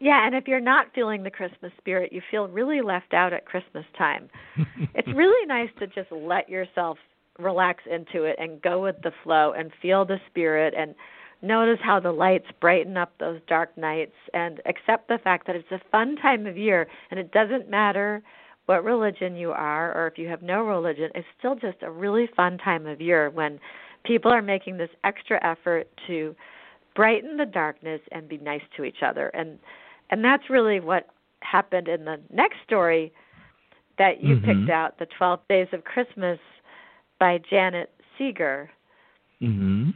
Yeah, 0.00 0.26
and 0.26 0.34
if 0.34 0.46
you're 0.46 0.60
not 0.60 0.86
feeling 0.94 1.22
the 1.22 1.30
Christmas 1.30 1.72
spirit, 1.78 2.12
you 2.12 2.22
feel 2.30 2.46
really 2.48 2.80
left 2.80 3.14
out 3.14 3.32
at 3.32 3.46
Christmas 3.46 3.84
time. 3.96 4.28
it's 4.94 5.08
really 5.08 5.46
nice 5.46 5.70
to 5.80 5.86
just 5.88 6.10
let 6.12 6.48
yourself 6.48 6.98
relax 7.38 7.82
into 7.90 8.24
it 8.24 8.36
and 8.38 8.60
go 8.62 8.82
with 8.82 8.96
the 9.02 9.12
flow 9.22 9.52
and 9.56 9.70
feel 9.80 10.04
the 10.04 10.18
spirit 10.28 10.74
and 10.76 10.94
notice 11.42 11.78
how 11.82 12.00
the 12.00 12.12
lights 12.12 12.46
brighten 12.60 12.96
up 12.96 13.12
those 13.18 13.40
dark 13.46 13.76
nights 13.76 14.14
and 14.34 14.60
accept 14.66 15.08
the 15.08 15.18
fact 15.18 15.46
that 15.46 15.56
it's 15.56 15.70
a 15.70 15.80
fun 15.90 16.16
time 16.16 16.46
of 16.46 16.56
year 16.56 16.88
and 17.10 17.20
it 17.20 17.32
doesn't 17.32 17.70
matter 17.70 18.22
what 18.66 18.84
religion 18.84 19.36
you 19.36 19.50
are 19.50 19.96
or 19.96 20.06
if 20.06 20.18
you 20.18 20.28
have 20.28 20.42
no 20.42 20.62
religion 20.62 21.10
it's 21.14 21.26
still 21.38 21.54
just 21.54 21.78
a 21.82 21.90
really 21.90 22.28
fun 22.36 22.58
time 22.58 22.86
of 22.86 23.00
year 23.00 23.30
when 23.30 23.58
people 24.04 24.32
are 24.32 24.42
making 24.42 24.76
this 24.76 24.90
extra 25.04 25.38
effort 25.44 25.88
to 26.06 26.34
brighten 26.94 27.36
the 27.36 27.46
darkness 27.46 28.00
and 28.10 28.28
be 28.28 28.38
nice 28.38 28.62
to 28.76 28.84
each 28.84 29.02
other. 29.02 29.28
And 29.28 29.58
and 30.10 30.24
that's 30.24 30.50
really 30.50 30.80
what 30.80 31.08
happened 31.40 31.86
in 31.86 32.04
the 32.04 32.18
next 32.32 32.56
story 32.64 33.12
that 33.98 34.22
you 34.22 34.36
mm-hmm. 34.36 34.60
picked 34.60 34.70
out 34.70 34.98
the 34.98 35.06
12 35.16 35.40
days 35.48 35.68
of 35.72 35.84
christmas 35.84 36.38
by 37.20 37.38
janet 37.50 37.92
seeger. 38.16 38.70
Mhm 39.40 39.94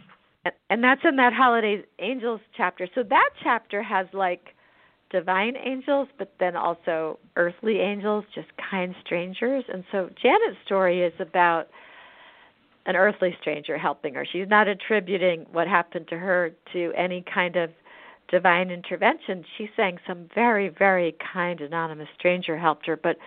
and 0.70 0.82
that's 0.82 1.02
in 1.04 1.16
that 1.16 1.32
holiday 1.32 1.82
angels 1.98 2.40
chapter. 2.56 2.88
So 2.94 3.02
that 3.04 3.30
chapter 3.42 3.82
has 3.82 4.06
like 4.12 4.54
divine 5.10 5.56
angels 5.56 6.08
but 6.18 6.32
then 6.40 6.56
also 6.56 7.18
earthly 7.36 7.80
angels 7.80 8.24
just 8.34 8.48
kind 8.70 8.94
strangers. 9.04 9.64
And 9.72 9.84
so 9.92 10.10
janet's 10.20 10.58
story 10.64 11.02
is 11.02 11.12
about 11.20 11.68
an 12.86 12.96
earthly 12.96 13.36
stranger 13.40 13.78
helping 13.78 14.14
her. 14.14 14.26
She's 14.30 14.48
not 14.48 14.66
attributing 14.66 15.46
what 15.52 15.68
happened 15.68 16.08
to 16.08 16.18
her 16.18 16.50
to 16.72 16.92
any 16.96 17.24
kind 17.32 17.56
of 17.56 17.70
divine 18.28 18.70
intervention. 18.70 19.44
She's 19.56 19.68
saying 19.76 19.98
some 20.06 20.28
very 20.34 20.68
very 20.68 21.14
kind 21.32 21.60
anonymous 21.60 22.08
stranger 22.18 22.58
helped 22.58 22.86
her. 22.86 22.96
But 22.96 23.18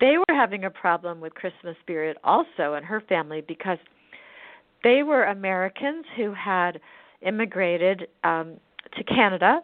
they 0.00 0.16
were 0.18 0.34
having 0.34 0.64
a 0.64 0.70
problem 0.70 1.20
with 1.20 1.34
christmas 1.34 1.76
spirit 1.82 2.16
also 2.24 2.74
in 2.74 2.82
her 2.82 3.02
family 3.02 3.42
because 3.46 3.78
they 4.82 5.02
were 5.02 5.24
Americans 5.24 6.04
who 6.16 6.32
had 6.32 6.80
immigrated 7.22 8.08
um, 8.24 8.56
to 8.96 9.04
Canada 9.04 9.60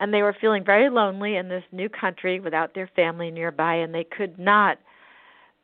and 0.00 0.12
they 0.12 0.22
were 0.22 0.36
feeling 0.40 0.64
very 0.64 0.90
lonely 0.90 1.36
in 1.36 1.48
this 1.48 1.62
new 1.70 1.88
country 1.88 2.40
without 2.40 2.74
their 2.74 2.90
family 2.96 3.30
nearby 3.30 3.74
and 3.74 3.94
they 3.94 4.04
could 4.04 4.38
not 4.38 4.78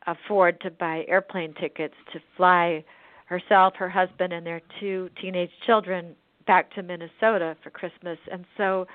afford 0.07 0.61
to 0.61 0.71
buy 0.71 1.05
airplane 1.09 1.55
tickets 1.61 1.95
to 2.13 2.21
fly 2.37 2.85
herself, 3.27 3.75
her 3.77 3.89
husband 3.89 4.33
and 4.33 4.47
their 4.47 4.61
two 4.79 5.09
teenage 5.21 5.51
children 5.67 6.15
back 6.47 6.73
to 6.75 6.83
Minnesota 6.83 7.57
for 7.63 7.71
Christmas 7.71 8.19
and 8.31 8.45
so 8.57 8.87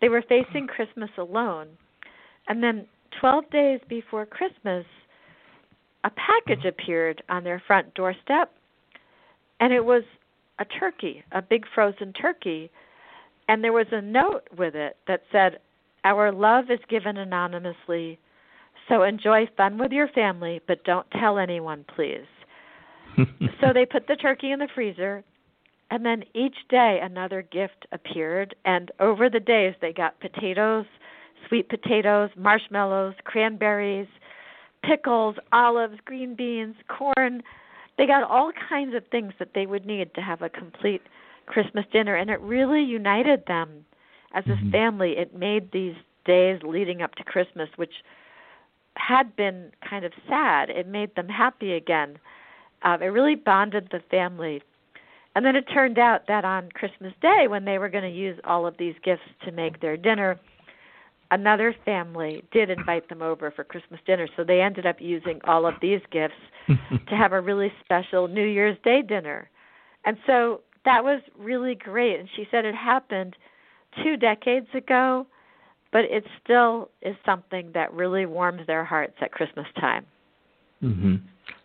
they 0.00 0.08
were 0.08 0.22
facing 0.28 0.66
Christmas 0.66 1.10
alone. 1.16 1.68
And 2.48 2.62
then 2.62 2.86
12 3.20 3.50
days 3.50 3.80
before 3.88 4.26
Christmas, 4.26 4.84
a 6.04 6.10
package 6.10 6.64
appeared 6.66 7.22
on 7.28 7.44
their 7.44 7.62
front 7.66 7.94
doorstep 7.94 8.52
and 9.64 9.72
it 9.72 9.86
was 9.86 10.02
a 10.58 10.64
turkey, 10.66 11.24
a 11.32 11.40
big 11.40 11.64
frozen 11.74 12.12
turkey, 12.12 12.70
and 13.48 13.64
there 13.64 13.72
was 13.72 13.86
a 13.92 14.02
note 14.02 14.46
with 14.54 14.74
it 14.74 14.98
that 15.08 15.22
said, 15.32 15.58
"Our 16.04 16.30
love 16.30 16.70
is 16.70 16.80
given 16.90 17.16
anonymously, 17.16 18.18
so 18.86 19.04
enjoy 19.04 19.46
fun 19.56 19.78
with 19.78 19.90
your 19.90 20.08
family, 20.08 20.60
but 20.66 20.84
don't 20.84 21.10
tell 21.12 21.38
anyone, 21.38 21.86
please." 21.96 22.26
so 23.16 23.72
they 23.72 23.86
put 23.86 24.06
the 24.06 24.16
turkey 24.16 24.52
in 24.52 24.58
the 24.58 24.68
freezer, 24.74 25.24
and 25.90 26.04
then 26.04 26.24
each 26.34 26.68
day 26.68 27.00
another 27.02 27.40
gift 27.40 27.86
appeared, 27.90 28.54
and 28.66 28.90
over 29.00 29.30
the 29.30 29.40
days 29.40 29.74
they 29.80 29.94
got 29.94 30.20
potatoes, 30.20 30.84
sweet 31.48 31.70
potatoes, 31.70 32.28
marshmallows, 32.36 33.14
cranberries, 33.24 34.08
pickles, 34.82 35.36
olives, 35.52 35.98
green 36.04 36.34
beans, 36.34 36.76
corn, 36.86 37.42
they 37.96 38.06
got 38.06 38.22
all 38.24 38.52
kinds 38.68 38.94
of 38.94 39.06
things 39.10 39.32
that 39.38 39.50
they 39.54 39.66
would 39.66 39.86
need 39.86 40.14
to 40.14 40.20
have 40.20 40.42
a 40.42 40.48
complete 40.48 41.02
Christmas 41.46 41.84
dinner, 41.92 42.14
and 42.14 42.30
it 42.30 42.40
really 42.40 42.82
united 42.82 43.44
them 43.46 43.84
as 44.32 44.44
a 44.46 44.50
mm-hmm. 44.50 44.70
family. 44.70 45.12
It 45.16 45.34
made 45.34 45.70
these 45.72 45.94
days 46.24 46.60
leading 46.64 47.02
up 47.02 47.14
to 47.16 47.24
Christmas, 47.24 47.68
which 47.76 47.92
had 48.96 49.34
been 49.36 49.70
kind 49.88 50.04
of 50.04 50.12
sad, 50.28 50.70
it 50.70 50.86
made 50.86 51.14
them 51.14 51.28
happy 51.28 51.72
again. 51.72 52.18
Um, 52.82 53.02
it 53.02 53.06
really 53.06 53.34
bonded 53.34 53.88
the 53.90 54.00
family. 54.10 54.62
And 55.34 55.44
then 55.44 55.56
it 55.56 55.62
turned 55.62 55.98
out 55.98 56.28
that 56.28 56.44
on 56.44 56.68
Christmas 56.74 57.12
Day, 57.20 57.46
when 57.48 57.64
they 57.64 57.78
were 57.78 57.88
going 57.88 58.04
to 58.04 58.10
use 58.10 58.38
all 58.44 58.66
of 58.66 58.76
these 58.78 58.94
gifts 59.02 59.22
to 59.44 59.50
make 59.50 59.80
their 59.80 59.96
dinner, 59.96 60.38
another 61.30 61.74
family 61.84 62.42
did 62.52 62.70
invite 62.70 63.08
them 63.08 63.22
over 63.22 63.50
for 63.50 63.64
Christmas 63.64 64.00
dinner. 64.06 64.28
So 64.36 64.44
they 64.44 64.60
ended 64.60 64.86
up 64.86 64.96
using 65.00 65.40
all 65.44 65.66
of 65.66 65.74
these 65.80 66.00
gifts 66.10 66.34
to 66.68 67.16
have 67.16 67.32
a 67.32 67.40
really 67.40 67.72
special 67.84 68.28
New 68.28 68.46
Year's 68.46 68.78
Day 68.84 69.02
dinner. 69.02 69.50
And 70.04 70.16
so 70.26 70.60
that 70.84 71.02
was 71.02 71.20
really 71.38 71.74
great. 71.74 72.20
And 72.20 72.28
she 72.36 72.46
said 72.50 72.64
it 72.64 72.74
happened 72.74 73.36
two 74.02 74.16
decades 74.16 74.68
ago, 74.74 75.26
but 75.92 76.04
it 76.04 76.24
still 76.42 76.90
is 77.02 77.16
something 77.24 77.70
that 77.74 77.92
really 77.92 78.26
warms 78.26 78.66
their 78.66 78.84
hearts 78.84 79.14
at 79.20 79.32
Christmas 79.32 79.66
time. 79.80 80.04
Mm-hmm. 80.82 81.16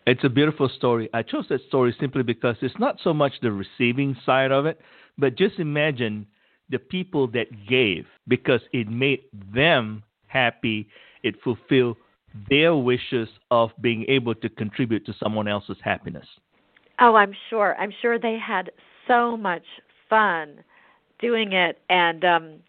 It's 0.05 0.23
a 0.23 0.29
beautiful 0.29 0.69
story. 0.77 1.09
I 1.13 1.23
chose 1.23 1.45
that 1.49 1.61
story 1.67 1.95
simply 1.99 2.23
because 2.23 2.55
it's 2.61 2.79
not 2.79 2.97
so 3.03 3.13
much 3.13 3.34
the 3.41 3.51
receiving 3.51 4.15
side 4.25 4.51
of 4.51 4.65
it, 4.65 4.79
but 5.17 5.38
just 5.38 5.59
imagine 5.59 6.25
the 6.70 6.80
people 6.80 7.28
that 7.28 7.47
gave 7.67 8.05
because 8.28 8.61
it 8.74 8.88
made 8.88 9.22
them 9.53 10.03
happy. 10.28 10.88
It 11.24 11.36
fulfilled 11.43 11.97
their 12.49 12.76
wishes 12.76 13.28
of 13.49 13.72
being 13.82 14.05
able 14.07 14.36
to 14.36 14.49
contribute 14.49 15.05
to 15.07 15.13
someone 15.22 15.47
else's 15.47 15.78
happiness. 15.84 16.26
Oh, 16.99 17.15
I'm 17.15 17.34
sure. 17.49 17.76
I'm 17.80 17.93
sure 18.01 18.20
they 18.20 18.38
had 18.38 18.72
so 19.07 19.36
much 19.36 19.63
fun 20.09 20.63
doing 21.20 21.53
it 21.53 21.80
and 21.89 22.24
um 22.24 22.59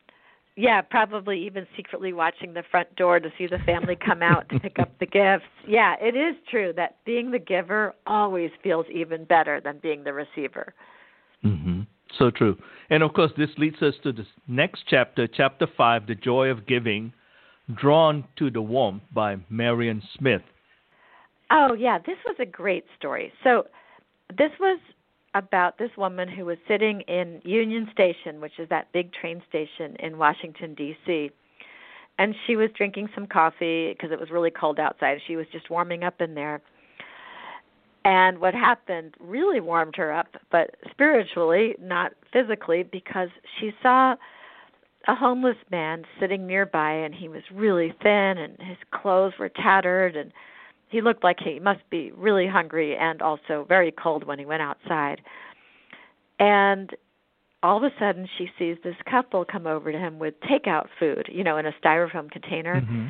yeah, 0.57 0.83
probably 0.83 1.43
even 1.47 1.67
secretly 1.75 2.13
watching 2.13 2.53
the 2.53 2.63
front 2.71 2.95
door 2.97 3.19
to 3.19 3.33
see 3.39 3.47
the 3.47 3.61
family 3.65 3.97
come 3.97 4.23
out 4.23 4.47
to 4.51 4.59
pick 4.59 4.79
up 4.79 4.91
the 4.99 5.07
gifts. 5.07 5.47
Yeah, 5.67 5.95
it 6.01 6.15
is 6.15 6.37
true 6.51 6.75
that 6.77 6.97
being 7.07 7.31
the 7.31 7.39
giver 7.39 7.95
always 8.07 8.51
feels 8.63 8.85
even 8.93 9.25
better 9.25 9.61
than 9.61 9.79
being 9.79 10.05
the 10.05 10.13
receiver. 10.13 10.75
Mhm. 11.43 11.80
So 12.19 12.31
true. 12.31 12.57
And 12.91 13.03
of 13.03 13.13
course, 13.13 13.33
this 13.37 13.51
leads 13.57 13.81
us 13.83 13.95
to 14.03 14.13
the 14.13 14.27
next 14.49 14.85
chapter, 14.89 15.27
chapter 15.27 15.67
5, 15.77 16.07
The 16.07 16.15
Joy 16.15 16.49
of 16.49 16.67
Giving, 16.67 17.13
Drawn 17.75 18.25
to 18.37 18.51
the 18.51 18.63
Warmth 18.63 19.03
by 19.13 19.37
Marion 19.49 20.03
Smith. 20.19 20.43
Oh, 21.51 21.73
yeah, 21.73 21.99
this 21.99 22.17
was 22.27 22.37
a 22.41 22.47
great 22.47 22.85
story. 22.99 23.33
So, 23.45 23.67
this 24.37 24.51
was 24.61 24.79
about 25.35 25.79
this 25.79 25.91
woman 25.97 26.29
who 26.29 26.45
was 26.45 26.59
sitting 26.67 27.03
in 27.03 27.41
Union 27.45 27.89
Station, 27.93 28.41
which 28.41 28.59
is 28.59 28.69
that 28.69 28.93
big 28.93 29.13
train 29.13 29.43
station 29.49 29.97
in 30.01 30.19
Washington, 30.19 30.75
D.C. 30.75 31.31
And 32.19 32.35
she 32.47 32.57
was 32.57 32.71
drinking 32.77 33.09
some 33.15 33.27
coffee 33.27 33.93
because 33.93 34.11
it 34.13 34.19
was 34.19 34.31
really 34.31 34.51
cold 34.51 34.79
outside. 34.79 35.19
She 35.27 35.37
was 35.37 35.47
just 35.53 35.71
warming 35.71 36.05
up 36.05 36.21
in 36.21 36.35
there. 36.35 36.61
And 38.05 38.39
what 38.39 38.55
happened 38.55 39.15
really 39.21 39.61
warmed 39.61 39.97
her 39.97 40.13
up, 40.13 40.29
but 40.51 40.77
spiritually, 40.91 41.75
not 41.81 42.13
physically, 42.33 42.83
because 42.83 43.29
she 43.59 43.73
saw 43.83 44.17
a 45.07 45.15
homeless 45.15 45.57
man 45.71 46.05
sitting 46.19 46.47
nearby 46.47 46.93
and 46.93 47.15
he 47.15 47.29
was 47.29 47.43
really 47.53 47.95
thin 48.03 48.39
and 48.39 48.57
his 48.59 48.77
clothes 48.91 49.35
were 49.39 49.49
tattered 49.49 50.17
and 50.17 50.33
he 50.89 51.01
looked 51.01 51.25
like 51.25 51.39
he 51.41 51.59
must 51.59 51.81
be 51.91 52.11
really 52.13 52.47
hungry 52.47 52.97
and 52.97 53.23
also 53.23 53.65
very 53.69 53.93
cold 53.93 54.25
when 54.25 54.39
he 54.39 54.45
went 54.45 54.63
outside. 54.63 55.21
And 56.39 56.91
all 57.63 57.77
of 57.77 57.83
a 57.83 57.91
sudden 57.99 58.29
she 58.39 58.49
sees 58.59 58.77
this 58.83 58.97
couple 59.09 59.45
come 59.45 59.67
over 59.67 59.93
to 59.93 59.99
him 59.99 60.19
with 60.19 60.35
takeout 60.41 60.89
food, 60.99 61.29
you 61.31 61.45
know, 61.45 61.59
in 61.59 61.67
a 61.67 61.73
styrofoam 61.83 62.31
container. 62.31 62.81
Mm-hmm. 62.81 63.07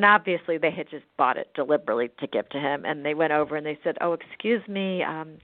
And 0.00 0.06
obviously 0.06 0.56
they 0.56 0.70
had 0.70 0.88
just 0.88 1.04
bought 1.18 1.36
it 1.36 1.52
deliberately 1.52 2.08
to 2.20 2.26
give 2.26 2.48
to 2.48 2.58
him 2.58 2.86
and 2.86 3.04
they 3.04 3.12
went 3.12 3.34
over 3.34 3.54
and 3.54 3.66
they 3.66 3.78
said, 3.84 3.98
"Oh, 4.00 4.14
excuse 4.14 4.66
me, 4.66 5.02
um 5.02 5.36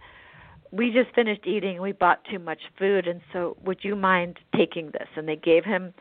we 0.72 0.90
just 0.90 1.14
finished 1.14 1.46
eating. 1.46 1.82
We 1.82 1.92
bought 1.92 2.24
too 2.24 2.38
much 2.38 2.62
food 2.78 3.06
and 3.06 3.20
so 3.34 3.58
would 3.66 3.84
you 3.84 3.94
mind 3.94 4.38
taking 4.56 4.92
this?" 4.92 5.08
And 5.14 5.28
they 5.28 5.36
gave 5.36 5.66
him 5.66 5.92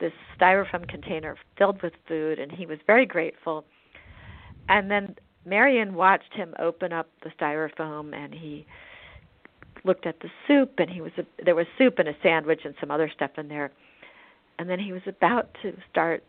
this 0.00 0.14
styrofoam 0.40 0.88
container 0.88 1.36
filled 1.58 1.82
with 1.82 1.92
food 2.06 2.38
and 2.38 2.50
he 2.50 2.64
was 2.64 2.78
very 2.86 3.04
grateful 3.04 3.66
and 4.70 4.90
then 4.90 5.14
Marion 5.44 5.92
watched 5.94 6.32
him 6.32 6.54
open 6.58 6.94
up 6.94 7.10
the 7.22 7.30
styrofoam 7.38 8.14
and 8.14 8.32
he 8.32 8.64
looked 9.84 10.06
at 10.06 10.20
the 10.20 10.30
soup 10.46 10.72
and 10.78 10.88
he 10.88 11.02
was 11.02 11.12
a, 11.18 11.26
there 11.44 11.54
was 11.54 11.66
soup 11.76 11.98
and 11.98 12.08
a 12.08 12.16
sandwich 12.22 12.62
and 12.64 12.74
some 12.80 12.90
other 12.90 13.10
stuff 13.14 13.32
in 13.36 13.48
there 13.48 13.70
and 14.58 14.70
then 14.70 14.78
he 14.78 14.92
was 14.92 15.02
about 15.06 15.54
to 15.60 15.76
start 15.90 16.24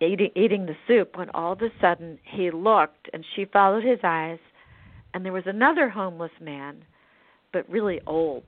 eating 0.00 0.30
eating 0.34 0.66
the 0.66 0.76
soup 0.86 1.16
when 1.16 1.30
all 1.30 1.52
of 1.52 1.62
a 1.62 1.70
sudden 1.80 2.18
he 2.22 2.50
looked 2.50 3.08
and 3.12 3.24
she 3.34 3.44
followed 3.44 3.84
his 3.84 4.00
eyes 4.02 4.38
and 5.14 5.24
there 5.24 5.32
was 5.32 5.46
another 5.46 5.88
homeless 5.88 6.32
man 6.40 6.84
but 7.52 7.68
really 7.68 8.00
old 8.06 8.44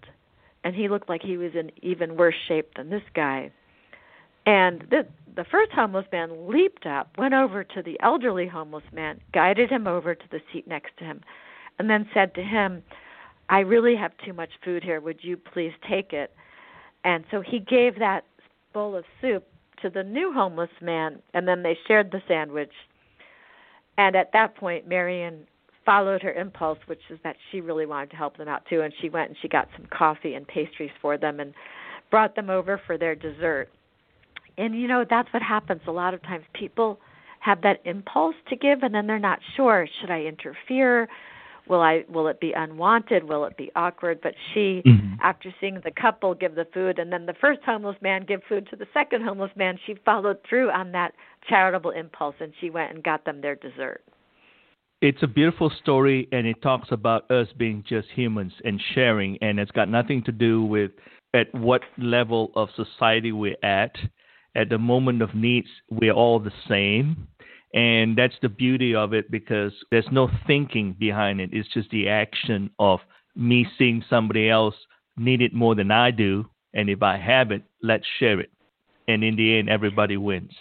and 0.65 0.75
he 0.75 0.89
looked 0.89 1.09
like 1.09 1.23
he 1.23 1.37
was 1.37 1.53
in 1.55 1.71
even 1.83 2.17
worse 2.17 2.35
shape 2.47 2.75
than 2.77 2.91
this 2.91 3.03
guy 3.15 3.51
and 4.47 4.87
the 4.91 5.07
the 5.39 5.45
first 5.45 5.71
homeless 5.71 6.07
man 6.11 6.49
leaped 6.51 6.85
up, 6.85 7.17
went 7.17 7.33
over 7.33 7.63
to 7.63 7.81
the 7.81 7.97
elderly 8.01 8.49
homeless 8.49 8.83
man, 8.93 9.21
guided 9.33 9.71
him 9.71 9.87
over 9.87 10.13
to 10.17 10.25
the 10.33 10.41
seat 10.53 10.67
next 10.67 10.97
to 10.99 11.05
him, 11.05 11.21
and 11.79 11.89
then 11.89 12.09
said 12.13 12.35
to 12.35 12.43
him, 12.43 12.83
I 13.49 13.61
really 13.61 13.95
have 13.95 14.11
too 14.25 14.33
much 14.33 14.51
food 14.65 14.83
here. 14.83 15.01
Would 15.01 15.23
you 15.23 15.37
please 15.37 15.71
take 15.89 16.13
it? 16.13 16.35
And 17.05 17.25
so 17.31 17.41
he 17.41 17.61
gave 17.61 18.01
that 18.01 18.25
bowl 18.73 18.97
of 18.97 19.05
soup 19.21 19.47
to 19.83 19.91
the 19.91 20.03
new 20.03 20.33
homeless 20.33 20.71
man, 20.81 21.21
and 21.35 21.47
then 21.47 21.63
they 21.63 21.77
shared 21.87 22.11
the 22.11 22.23
sandwich. 22.29 22.73
And 23.97 24.17
at 24.17 24.33
that 24.33 24.57
point, 24.57 24.89
Marion 24.89 25.47
followed 25.85 26.23
her 26.23 26.33
impulse, 26.33 26.79
which 26.87 27.01
is 27.11 27.19
that 27.25 27.37
she 27.51 27.61
really 27.61 27.87
wanted 27.87 28.11
to 28.11 28.17
help 28.17 28.37
them 28.37 28.49
out 28.49 28.63
too, 28.69 28.83
and 28.83 28.93
she 29.01 29.09
went 29.09 29.31
and 29.31 29.39
she 29.41 29.49
got 29.49 29.69
some 29.77 29.87
coffee 29.91 30.35
and 30.35 30.47
pastries 30.47 30.91
for 31.01 31.17
them 31.17 31.41
and 31.41 31.55
brought 32.11 32.37
them 32.37 32.51
over 32.51 32.81
for 32.87 32.99
their 32.99 33.15
dessert. 33.15 33.69
And 34.57 34.79
you 34.79 34.89
know 34.89 35.05
that's 35.09 35.33
what 35.33 35.43
happens. 35.43 35.81
A 35.87 35.93
lot 35.93 36.15
of 36.15 36.23
times 36.23 36.45
people 36.53 36.99
have 37.41 37.63
that 37.63 37.81
impulse 37.85 38.35
to 38.49 38.57
give 38.57 38.83
and 38.83 38.95
then 38.95 39.07
they're 39.07 39.19
not 39.19 39.39
sure 39.57 39.87
should 40.01 40.11
i 40.11 40.21
interfere 40.23 41.09
will 41.69 41.81
i 41.81 42.05
will 42.09 42.29
it 42.29 42.41
be 42.41 42.53
unwanted 42.53 43.25
will 43.25 43.45
it 43.45 43.57
be 43.57 43.71
awkward 43.77 44.21
but 44.23 44.35
she 44.53 44.83
mm-hmm. 44.87 45.15
after 45.23 45.53
seeing 45.61 45.81
the 45.85 45.91
couple 45.91 46.35
give 46.35 46.55
the 46.55 46.67
food 46.73 46.99
and 46.99 47.13
then 47.13 47.27
the 47.27 47.35
first 47.41 47.61
homeless 47.65 47.97
man 48.01 48.25
give 48.27 48.41
food 48.49 48.67
to 48.71 48.77
the 48.77 48.87
second 48.93 49.23
homeless 49.23 49.51
man 49.57 49.79
she 49.87 49.95
followed 50.05 50.39
through 50.49 50.71
on 50.71 50.93
that 50.93 51.13
charitable 51.49 51.91
impulse 51.91 52.35
and 52.41 52.53
she 52.61 52.71
went 52.71 52.93
and 52.93 53.03
got 53.03 53.25
them 53.25 53.41
their 53.41 53.57
dessert 53.57 54.03
it's 55.01 55.23
a 55.23 55.29
beautiful 55.29 55.71
story 55.81 56.29
and 56.33 56.47
it 56.47 56.61
talks 56.63 56.89
about 56.91 57.31
us 57.31 57.47
being 57.57 57.85
just 57.89 58.09
humans 58.15 58.53
and 58.65 58.81
sharing 58.95 59.39
and 59.41 59.61
it's 59.61 59.71
got 59.71 59.89
nothing 59.89 60.23
to 60.25 60.33
do 60.33 60.65
with 60.65 60.91
at 61.35 61.55
what 61.55 61.83
level 61.99 62.51
of 62.57 62.69
society 62.77 63.33
we're 63.33 63.55
at 63.63 63.95
at 64.59 64.69
the 64.69 64.79
moment 64.79 65.23
of 65.23 65.35
needs, 65.35 65.69
we're 65.91 66.13
all 66.13 66.41
the 66.41 66.53
same. 66.69 67.29
And 67.75 68.17
that's 68.17 68.35
the 68.41 68.49
beauty 68.49 68.95
of 68.95 69.13
it 69.13 69.31
because 69.31 69.73
there's 69.91 70.09
no 70.11 70.31
thinking 70.47 70.97
behind 70.99 71.41
it. 71.41 71.51
It's 71.53 71.69
just 71.73 71.91
the 71.91 72.09
action 72.09 72.71
of 72.79 73.01
me 73.37 73.67
seeing 73.77 74.03
somebody 74.09 74.49
else 74.49 74.75
need 75.17 75.43
it 75.43 75.53
more 75.53 75.75
than 75.75 75.91
I 75.91 76.11
do. 76.11 76.47
And 76.75 76.89
if 76.89 77.03
I 77.03 77.19
have 77.19 77.51
it, 77.51 77.63
let's 77.83 78.07
share 78.19 78.41
it. 78.41 78.51
And 79.07 79.23
in 79.23 79.37
the 79.37 79.59
end, 79.59 79.69
everybody 79.69 80.17
wins. 80.17 80.53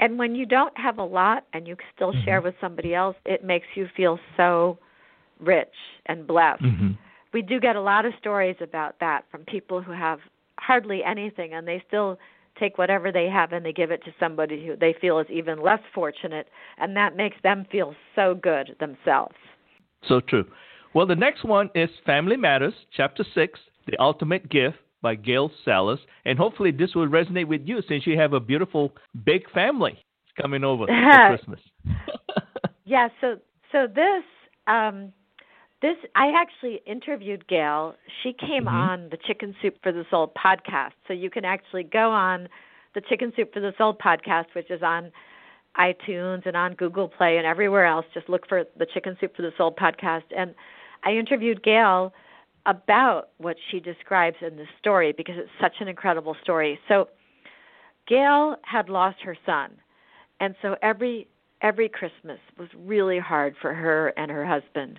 And 0.00 0.18
when 0.18 0.34
you 0.34 0.44
don't 0.44 0.76
have 0.76 0.98
a 0.98 1.04
lot 1.04 1.44
and 1.52 1.66
you 1.66 1.76
still 1.94 2.12
mm-hmm. 2.12 2.24
share 2.24 2.40
with 2.40 2.54
somebody 2.60 2.94
else, 2.94 3.16
it 3.24 3.44
makes 3.44 3.66
you 3.74 3.88
feel 3.96 4.18
so 4.36 4.78
rich 5.40 5.68
and 6.06 6.26
blessed. 6.26 6.62
Mm-hmm. 6.62 6.92
We 7.32 7.42
do 7.42 7.60
get 7.60 7.76
a 7.76 7.80
lot 7.80 8.04
of 8.04 8.12
stories 8.18 8.56
about 8.60 8.96
that 9.00 9.24
from 9.30 9.44
people 9.44 9.82
who 9.82 9.92
have 9.92 10.18
hardly 10.58 11.02
anything 11.04 11.54
and 11.54 11.66
they 11.66 11.82
still 11.86 12.18
take 12.58 12.78
whatever 12.78 13.10
they 13.12 13.28
have 13.28 13.52
and 13.52 13.64
they 13.64 13.72
give 13.72 13.90
it 13.90 14.04
to 14.04 14.14
somebody 14.18 14.66
who 14.66 14.76
they 14.76 14.94
feel 15.00 15.18
is 15.18 15.26
even 15.30 15.62
less 15.62 15.80
fortunate, 15.94 16.48
and 16.78 16.96
that 16.96 17.16
makes 17.16 17.36
them 17.42 17.66
feel 17.70 17.94
so 18.14 18.34
good 18.34 18.76
themselves. 18.80 19.34
So 20.08 20.20
true. 20.20 20.44
Well, 20.94 21.06
the 21.06 21.16
next 21.16 21.44
one 21.44 21.70
is 21.74 21.90
Family 22.06 22.36
Matters, 22.36 22.74
Chapter 22.96 23.24
6, 23.34 23.58
The 23.86 23.98
Ultimate 23.98 24.48
Gift 24.48 24.78
by 25.02 25.14
Gail 25.16 25.50
Sallis. 25.66 25.98
And 26.24 26.38
hopefully 26.38 26.70
this 26.70 26.94
will 26.94 27.08
resonate 27.08 27.48
with 27.48 27.62
you 27.64 27.82
since 27.88 28.06
you 28.06 28.18
have 28.18 28.32
a 28.32 28.40
beautiful 28.40 28.92
big 29.24 29.50
family 29.50 29.98
coming 30.40 30.64
over 30.64 30.86
for 30.86 31.36
Christmas. 31.36 31.60
yeah, 32.84 33.08
so 33.20 33.36
so 33.70 33.86
this 33.86 34.24
um 34.66 35.12
this 35.84 35.98
I 36.14 36.32
actually 36.34 36.80
interviewed 36.86 37.46
Gail. 37.46 37.94
She 38.22 38.32
came 38.32 38.64
mm-hmm. 38.64 38.68
on 38.68 39.08
the 39.10 39.18
Chicken 39.26 39.54
Soup 39.60 39.76
for 39.82 39.92
the 39.92 40.04
Soul 40.10 40.32
podcast. 40.34 40.92
So 41.06 41.12
you 41.12 41.28
can 41.28 41.44
actually 41.44 41.82
go 41.82 42.10
on 42.10 42.48
the 42.94 43.02
Chicken 43.02 43.34
Soup 43.36 43.52
for 43.52 43.60
the 43.60 43.74
Soul 43.76 43.94
podcast, 43.94 44.46
which 44.54 44.70
is 44.70 44.82
on 44.82 45.12
iTunes 45.78 46.46
and 46.46 46.56
on 46.56 46.72
Google 46.72 47.06
Play 47.06 47.36
and 47.36 47.46
everywhere 47.46 47.84
else. 47.84 48.06
Just 48.14 48.30
look 48.30 48.48
for 48.48 48.64
the 48.78 48.86
Chicken 48.94 49.18
Soup 49.20 49.36
for 49.36 49.42
the 49.42 49.52
Soul 49.58 49.74
podcast. 49.74 50.22
And 50.34 50.54
I 51.04 51.10
interviewed 51.10 51.62
Gail 51.62 52.14
about 52.64 53.28
what 53.36 53.56
she 53.70 53.78
describes 53.78 54.36
in 54.40 54.56
this 54.56 54.68
story 54.80 55.12
because 55.14 55.34
it's 55.36 55.50
such 55.60 55.74
an 55.80 55.88
incredible 55.88 56.34
story. 56.42 56.78
So 56.88 57.08
Gail 58.08 58.56
had 58.62 58.88
lost 58.88 59.18
her 59.22 59.36
son. 59.44 59.72
And 60.40 60.54
so 60.62 60.76
every 60.80 61.28
every 61.60 61.90
Christmas 61.90 62.38
was 62.58 62.68
really 62.74 63.18
hard 63.18 63.54
for 63.60 63.74
her 63.74 64.14
and 64.16 64.30
her 64.30 64.46
husband 64.46 64.98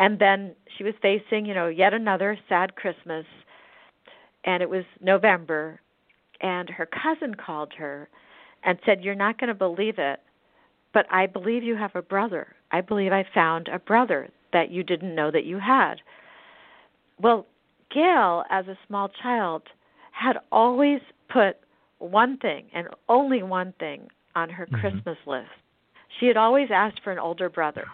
and 0.00 0.18
then 0.18 0.56
she 0.76 0.82
was 0.82 0.94
facing 1.00 1.46
you 1.46 1.54
know 1.54 1.68
yet 1.68 1.94
another 1.94 2.36
sad 2.48 2.74
christmas 2.74 3.24
and 4.44 4.62
it 4.62 4.68
was 4.68 4.84
november 5.00 5.80
and 6.40 6.68
her 6.68 6.86
cousin 6.86 7.34
called 7.34 7.72
her 7.78 8.08
and 8.64 8.78
said 8.84 9.04
you're 9.04 9.14
not 9.14 9.38
going 9.38 9.48
to 9.48 9.54
believe 9.54 9.98
it 9.98 10.18
but 10.92 11.06
i 11.12 11.26
believe 11.26 11.62
you 11.62 11.76
have 11.76 11.94
a 11.94 12.02
brother. 12.02 12.48
I 12.72 12.80
believe 12.80 13.12
i 13.12 13.24
found 13.32 13.68
a 13.68 13.78
brother 13.78 14.28
that 14.52 14.70
you 14.70 14.82
didn't 14.82 15.14
know 15.14 15.30
that 15.30 15.44
you 15.44 15.60
had. 15.60 15.96
Well 17.20 17.46
gail 17.94 18.44
as 18.50 18.66
a 18.66 18.78
small 18.86 19.08
child 19.22 19.62
had 20.12 20.36
always 20.50 21.00
put 21.28 21.56
one 21.98 22.38
thing 22.38 22.66
and 22.72 22.88
only 23.08 23.42
one 23.42 23.74
thing 23.78 24.08
on 24.34 24.48
her 24.48 24.66
mm-hmm. 24.66 24.80
christmas 24.80 25.18
list. 25.26 25.48
She 26.18 26.26
had 26.26 26.36
always 26.36 26.68
asked 26.72 27.00
for 27.04 27.12
an 27.12 27.18
older 27.18 27.48
brother 27.48 27.84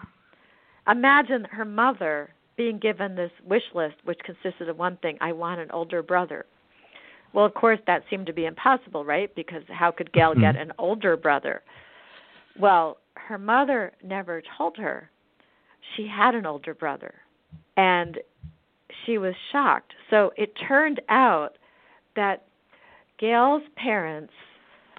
Imagine 0.89 1.45
her 1.45 1.65
mother 1.65 2.29
being 2.55 2.79
given 2.79 3.15
this 3.15 3.31
wish 3.45 3.63
list, 3.75 3.95
which 4.03 4.19
consisted 4.23 4.69
of 4.69 4.77
one 4.77 4.97
thing 4.97 5.17
I 5.21 5.31
want 5.31 5.59
an 5.59 5.69
older 5.71 6.01
brother. 6.01 6.45
Well, 7.33 7.45
of 7.45 7.53
course, 7.53 7.79
that 7.87 8.03
seemed 8.09 8.25
to 8.27 8.33
be 8.33 8.45
impossible, 8.45 9.05
right? 9.05 9.33
Because 9.35 9.63
how 9.69 9.91
could 9.91 10.11
Gail 10.13 10.31
mm-hmm. 10.31 10.41
get 10.41 10.55
an 10.55 10.71
older 10.79 11.17
brother? 11.17 11.61
Well, 12.59 12.97
her 13.15 13.37
mother 13.37 13.91
never 14.03 14.41
told 14.57 14.77
her 14.77 15.09
she 15.95 16.07
had 16.07 16.33
an 16.35 16.45
older 16.45 16.73
brother. 16.73 17.13
and 17.77 18.17
she 19.05 19.17
was 19.17 19.33
shocked. 19.51 19.93
So 20.09 20.31
it 20.37 20.53
turned 20.67 21.01
out 21.09 21.57
that 22.15 22.45
Gail's 23.19 23.63
parents 23.75 24.33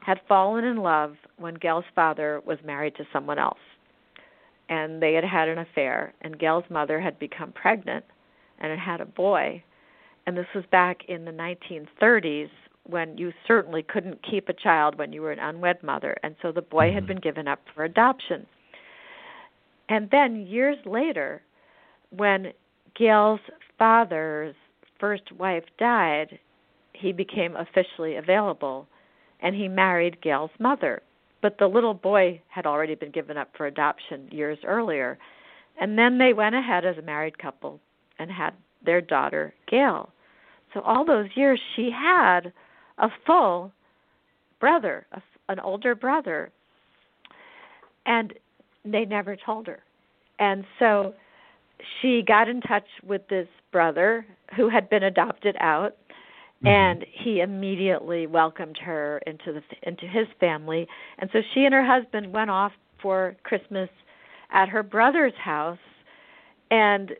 had 0.02 0.20
fallen 0.28 0.64
in 0.64 0.76
love 0.76 1.16
when 1.36 1.54
Gail's 1.54 1.84
father 1.94 2.40
was 2.46 2.58
married 2.64 2.96
to 2.96 3.04
someone 3.12 3.38
else. 3.38 3.58
And 4.68 5.02
they 5.02 5.14
had 5.14 5.24
had 5.24 5.48
an 5.48 5.58
affair, 5.58 6.12
and 6.20 6.38
Gail's 6.38 6.64
mother 6.68 7.00
had 7.00 7.18
become 7.18 7.52
pregnant 7.52 8.04
and 8.58 8.70
had 8.70 8.78
had 8.78 9.00
a 9.00 9.06
boy. 9.06 9.62
And 10.26 10.36
this 10.36 10.46
was 10.54 10.64
back 10.70 10.98
in 11.08 11.24
the 11.24 11.30
1930s 11.32 12.50
when 12.84 13.16
you 13.16 13.32
certainly 13.46 13.82
couldn't 13.82 14.20
keep 14.28 14.48
a 14.48 14.52
child 14.52 14.98
when 14.98 15.12
you 15.12 15.22
were 15.22 15.32
an 15.32 15.38
unwed 15.38 15.82
mother. 15.82 16.16
And 16.22 16.34
so 16.42 16.52
the 16.52 16.62
boy 16.62 16.86
mm-hmm. 16.86 16.94
had 16.94 17.06
been 17.06 17.20
given 17.20 17.48
up 17.48 17.60
for 17.74 17.84
adoption. 17.84 18.46
And 19.88 20.08
then 20.10 20.46
years 20.46 20.76
later, 20.84 21.42
when 22.10 22.52
Gail's 22.98 23.40
father's 23.78 24.54
first 24.98 25.32
wife 25.32 25.64
died, 25.78 26.38
he 26.92 27.12
became 27.12 27.56
officially 27.56 28.16
available 28.16 28.86
and 29.40 29.54
he 29.54 29.68
married 29.68 30.20
Gail's 30.20 30.50
mother. 30.58 31.00
But 31.40 31.58
the 31.58 31.66
little 31.66 31.94
boy 31.94 32.40
had 32.48 32.66
already 32.66 32.94
been 32.94 33.12
given 33.12 33.36
up 33.36 33.50
for 33.56 33.66
adoption 33.66 34.28
years 34.30 34.58
earlier. 34.64 35.18
And 35.80 35.96
then 35.96 36.18
they 36.18 36.32
went 36.32 36.54
ahead 36.54 36.84
as 36.84 36.98
a 36.98 37.02
married 37.02 37.38
couple 37.38 37.80
and 38.18 38.30
had 38.30 38.54
their 38.84 39.00
daughter, 39.00 39.54
Gail. 39.70 40.10
So 40.74 40.80
all 40.80 41.04
those 41.04 41.28
years 41.34 41.60
she 41.76 41.90
had 41.90 42.52
a 42.98 43.08
full 43.26 43.72
brother, 44.60 45.06
a, 45.12 45.22
an 45.48 45.60
older 45.60 45.94
brother. 45.94 46.50
And 48.06 48.34
they 48.84 49.04
never 49.04 49.36
told 49.36 49.66
her. 49.66 49.80
And 50.38 50.64
so 50.78 51.14
she 52.00 52.22
got 52.26 52.48
in 52.48 52.60
touch 52.60 52.86
with 53.06 53.22
this 53.28 53.48
brother 53.72 54.26
who 54.56 54.68
had 54.68 54.88
been 54.88 55.02
adopted 55.02 55.56
out 55.60 55.96
mm-hmm. 56.64 56.66
and 56.66 57.06
he 57.12 57.40
immediately 57.40 58.26
welcomed 58.26 58.78
her 58.78 59.20
into 59.26 59.52
the 59.52 59.62
into 59.82 60.06
his 60.06 60.26
family 60.40 60.86
and 61.18 61.30
so 61.32 61.40
she 61.54 61.64
and 61.64 61.74
her 61.74 61.84
husband 61.84 62.32
went 62.32 62.50
off 62.50 62.72
for 63.00 63.36
christmas 63.42 63.88
at 64.52 64.68
her 64.68 64.82
brother's 64.82 65.34
house 65.42 65.78
and 66.70 67.12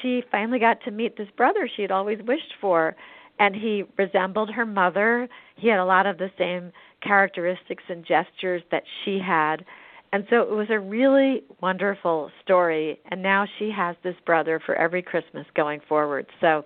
she 0.00 0.22
finally 0.30 0.58
got 0.58 0.80
to 0.82 0.90
meet 0.90 1.16
this 1.16 1.28
brother 1.36 1.68
she 1.74 1.82
had 1.82 1.90
always 1.90 2.18
wished 2.26 2.54
for 2.60 2.96
and 3.38 3.54
he 3.54 3.84
resembled 3.98 4.50
her 4.50 4.66
mother 4.66 5.28
he 5.56 5.68
had 5.68 5.78
a 5.78 5.84
lot 5.84 6.06
of 6.06 6.18
the 6.18 6.30
same 6.38 6.72
characteristics 7.02 7.84
and 7.88 8.04
gestures 8.06 8.62
that 8.70 8.82
she 9.04 9.18
had 9.18 9.64
and 10.12 10.24
so 10.30 10.40
it 10.40 10.50
was 10.50 10.68
a 10.70 10.78
really 10.78 11.42
wonderful 11.60 12.30
story. 12.42 12.98
And 13.10 13.22
now 13.22 13.46
she 13.58 13.70
has 13.76 13.96
this 14.02 14.14
brother 14.24 14.60
for 14.64 14.74
every 14.74 15.02
Christmas 15.02 15.46
going 15.54 15.80
forward. 15.88 16.26
So 16.40 16.64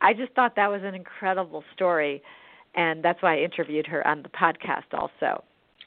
I 0.00 0.14
just 0.14 0.32
thought 0.32 0.56
that 0.56 0.68
was 0.68 0.82
an 0.84 0.94
incredible 0.94 1.64
story. 1.74 2.22
And 2.74 3.02
that's 3.02 3.22
why 3.22 3.38
I 3.38 3.40
interviewed 3.40 3.86
her 3.86 4.06
on 4.06 4.22
the 4.22 4.28
podcast 4.28 4.92
also. 4.92 5.42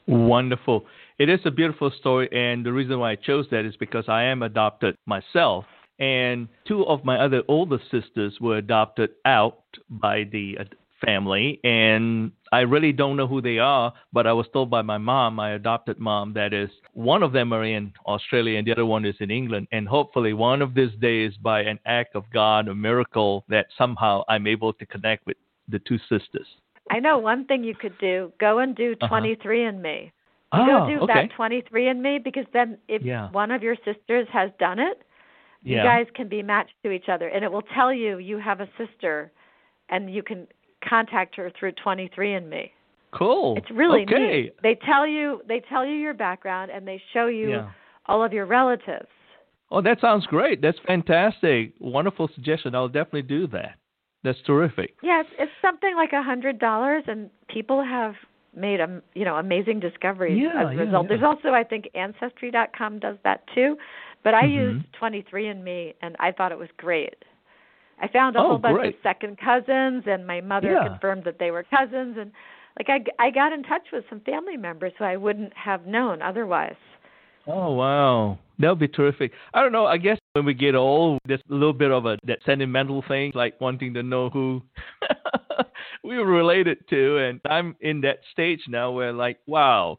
Wonderful. 0.07 0.85
It 1.19 1.29
is 1.29 1.39
a 1.45 1.51
beautiful 1.51 1.91
story. 1.99 2.27
And 2.31 2.65
the 2.65 2.73
reason 2.73 2.99
why 2.99 3.11
I 3.11 3.15
chose 3.15 3.45
that 3.51 3.65
is 3.65 3.75
because 3.77 4.05
I 4.07 4.23
am 4.23 4.41
adopted 4.41 4.95
myself. 5.05 5.65
And 5.99 6.47
two 6.67 6.83
of 6.87 7.05
my 7.05 7.17
other 7.17 7.43
older 7.47 7.77
sisters 7.91 8.37
were 8.41 8.57
adopted 8.57 9.11
out 9.25 9.63
by 9.89 10.23
the 10.31 10.57
uh, 10.59 10.63
family, 11.05 11.59
and 11.63 12.31
I 12.51 12.61
really 12.61 12.91
don't 12.91 13.15
know 13.15 13.27
who 13.27 13.41
they 13.41 13.59
are, 13.59 13.93
but 14.11 14.27
I 14.27 14.33
was 14.33 14.45
told 14.51 14.69
by 14.69 14.81
my 14.81 14.97
mom, 14.97 15.35
my 15.35 15.51
adopted 15.51 15.99
mom, 15.99 16.33
that 16.33 16.53
is 16.53 16.69
one 16.93 17.23
of 17.23 17.31
them 17.31 17.53
are 17.53 17.63
in 17.63 17.93
Australia 18.05 18.57
and 18.57 18.67
the 18.67 18.73
other 18.73 18.85
one 18.85 19.05
is 19.05 19.15
in 19.21 19.31
England, 19.31 19.67
and 19.71 19.87
hopefully 19.87 20.33
one 20.33 20.61
of 20.61 20.73
these 20.73 20.91
days, 20.99 21.31
by 21.41 21.61
an 21.61 21.79
act 21.85 22.15
of 22.15 22.25
God, 22.33 22.67
a 22.67 22.75
miracle, 22.75 23.45
that 23.47 23.67
somehow 23.77 24.23
I'm 24.27 24.47
able 24.47 24.73
to 24.73 24.85
connect 24.85 25.25
with 25.25 25.37
the 25.69 25.79
two 25.79 25.97
sisters. 26.09 26.47
I 26.89 26.99
know 26.99 27.17
one 27.17 27.45
thing 27.45 27.63
you 27.63 27.75
could 27.75 27.97
do: 27.99 28.33
go 28.39 28.59
and 28.59 28.75
do 28.75 28.95
uh-huh. 29.01 29.15
23andMe. 29.15 30.11
Oh, 30.51 30.65
go 30.65 30.87
do 30.89 30.99
okay. 31.03 31.13
that 31.13 31.29
23andMe 31.37 32.21
because 32.21 32.45
then 32.51 32.77
if 32.89 33.01
yeah. 33.01 33.31
one 33.31 33.51
of 33.51 33.63
your 33.63 33.77
sisters 33.85 34.27
has 34.33 34.51
done 34.59 34.79
it, 34.79 35.01
yeah. 35.63 35.77
you 35.77 35.83
guys 35.83 36.05
can 36.13 36.27
be 36.27 36.43
matched 36.43 36.73
to 36.83 36.91
each 36.91 37.07
other, 37.07 37.29
and 37.29 37.45
it 37.45 37.51
will 37.51 37.61
tell 37.61 37.93
you 37.93 38.17
you 38.17 38.39
have 38.39 38.59
a 38.59 38.67
sister, 38.77 39.31
and 39.87 40.13
you 40.13 40.21
can 40.21 40.47
contact 40.87 41.35
her 41.35 41.51
through 41.57 41.73
23andMe. 41.73 42.71
Cool. 43.13 43.57
It's 43.57 43.69
really 43.71 44.03
okay. 44.03 44.43
neat. 44.43 44.55
They 44.63 44.79
tell 44.85 45.05
you 45.05 45.41
they 45.47 45.61
tell 45.69 45.85
you 45.85 45.95
your 45.95 46.13
background 46.13 46.71
and 46.71 46.87
they 46.87 47.01
show 47.13 47.27
you 47.27 47.51
yeah. 47.51 47.71
all 48.05 48.23
of 48.23 48.31
your 48.31 48.45
relatives. 48.45 49.07
Oh, 49.69 49.81
that 49.81 49.99
sounds 50.01 50.25
great. 50.25 50.61
That's 50.61 50.77
fantastic. 50.85 51.73
Wonderful 51.79 52.29
suggestion. 52.35 52.75
I'll 52.75 52.87
definitely 52.87 53.23
do 53.23 53.47
that. 53.47 53.75
That's 54.23 54.39
terrific. 54.45 54.95
Yeah, 55.01 55.21
it's, 55.21 55.29
it's 55.39 55.51
something 55.61 55.95
like 55.95 56.13
a 56.13 56.21
hundred 56.21 56.59
dollars, 56.59 57.03
and 57.07 57.29
people 57.49 57.83
have 57.83 58.13
made 58.55 58.79
a 58.79 59.01
you 59.13 59.25
know 59.25 59.35
amazing 59.37 59.79
discoveries 59.79 60.39
yeah, 60.41 60.61
as 60.61 60.73
a 60.73 60.77
result. 60.77 61.05
Yeah, 61.05 61.09
There's 61.09 61.23
also 61.23 61.49
I 61.49 61.63
think 61.63 61.89
Ancestry.com 61.95 62.99
does 62.99 63.17
that 63.23 63.43
too, 63.55 63.77
but 64.23 64.33
I 64.33 64.43
mm-hmm. 64.43 64.77
used 64.77 64.85
23andMe 65.01 65.95
and 66.01 66.15
I 66.19 66.31
thought 66.31 66.51
it 66.51 66.59
was 66.59 66.69
great. 66.77 67.15
I 68.01 68.07
found 68.07 68.35
a 68.35 68.39
oh, 68.39 68.49
whole 68.49 68.57
bunch 68.57 68.77
great. 68.77 68.95
of 68.95 69.01
second 69.03 69.37
cousins, 69.37 70.03
and 70.07 70.25
my 70.25 70.41
mother 70.41 70.71
yeah. 70.71 70.87
confirmed 70.87 71.23
that 71.25 71.37
they 71.39 71.51
were 71.51 71.63
cousins, 71.63 72.17
and 72.19 72.31
like 72.77 72.89
I 72.89 73.23
I 73.23 73.29
got 73.29 73.53
in 73.53 73.63
touch 73.63 73.83
with 73.93 74.03
some 74.09 74.21
family 74.21 74.57
members 74.57 74.91
who 74.97 75.05
I 75.05 75.17
wouldn't 75.17 75.53
have 75.53 75.85
known 75.85 76.21
otherwise. 76.21 76.75
Oh 77.47 77.73
wow, 77.73 78.39
that 78.59 78.69
would 78.69 78.79
be 78.79 78.87
terrific. 78.87 79.31
I 79.53 79.61
don't 79.61 79.71
know. 79.71 79.85
I 79.85 79.97
guess 79.97 80.17
when 80.33 80.45
we 80.45 80.53
get 80.53 80.75
old, 80.75 81.19
there's 81.25 81.41
a 81.49 81.53
little 81.53 81.73
bit 81.73 81.91
of 81.91 82.05
a 82.05 82.17
that 82.25 82.39
sentimental 82.45 83.03
thing, 83.07 83.31
like 83.35 83.59
wanting 83.61 83.93
to 83.93 84.03
know 84.03 84.29
who 84.29 84.63
we 86.03 86.17
were 86.17 86.25
related 86.25 86.79
to, 86.89 87.17
and 87.17 87.39
I'm 87.45 87.75
in 87.81 88.01
that 88.01 88.19
stage 88.31 88.61
now 88.67 88.91
where 88.91 89.13
like, 89.13 89.37
wow, 89.45 89.97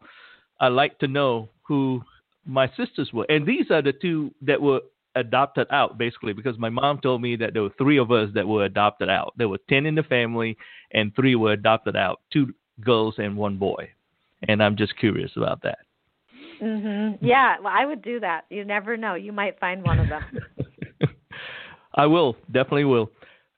I 0.60 0.68
like 0.68 0.98
to 1.00 1.08
know 1.08 1.50
who 1.62 2.02
my 2.44 2.68
sisters 2.76 3.10
were, 3.12 3.26
and 3.28 3.46
these 3.46 3.70
are 3.70 3.82
the 3.82 3.92
two 3.92 4.32
that 4.42 4.60
were 4.60 4.80
adopted 5.14 5.66
out 5.70 5.98
basically 5.98 6.32
because 6.32 6.58
my 6.58 6.70
mom 6.70 6.98
told 7.00 7.20
me 7.20 7.36
that 7.36 7.52
there 7.52 7.62
were 7.62 7.74
three 7.78 7.98
of 7.98 8.10
us 8.10 8.30
that 8.34 8.46
were 8.46 8.64
adopted 8.64 9.08
out. 9.08 9.34
There 9.36 9.48
were 9.48 9.58
10 9.68 9.86
in 9.86 9.94
the 9.94 10.02
family 10.02 10.56
and 10.92 11.14
three 11.14 11.34
were 11.34 11.52
adopted 11.52 11.96
out, 11.96 12.20
two 12.32 12.54
girls 12.80 13.16
and 13.18 13.36
one 13.36 13.56
boy. 13.56 13.90
And 14.48 14.62
I'm 14.62 14.76
just 14.76 14.96
curious 14.96 15.30
about 15.36 15.62
that. 15.62 15.78
Mhm. 16.60 17.18
Yeah, 17.20 17.56
well 17.60 17.72
I 17.76 17.84
would 17.84 18.02
do 18.02 18.20
that. 18.20 18.46
You 18.50 18.64
never 18.64 18.96
know. 18.96 19.14
You 19.14 19.32
might 19.32 19.58
find 19.58 19.82
one 19.82 19.98
of 19.98 20.08
them. 20.08 20.24
I 21.94 22.06
will, 22.06 22.36
definitely 22.46 22.84
will. 22.84 23.10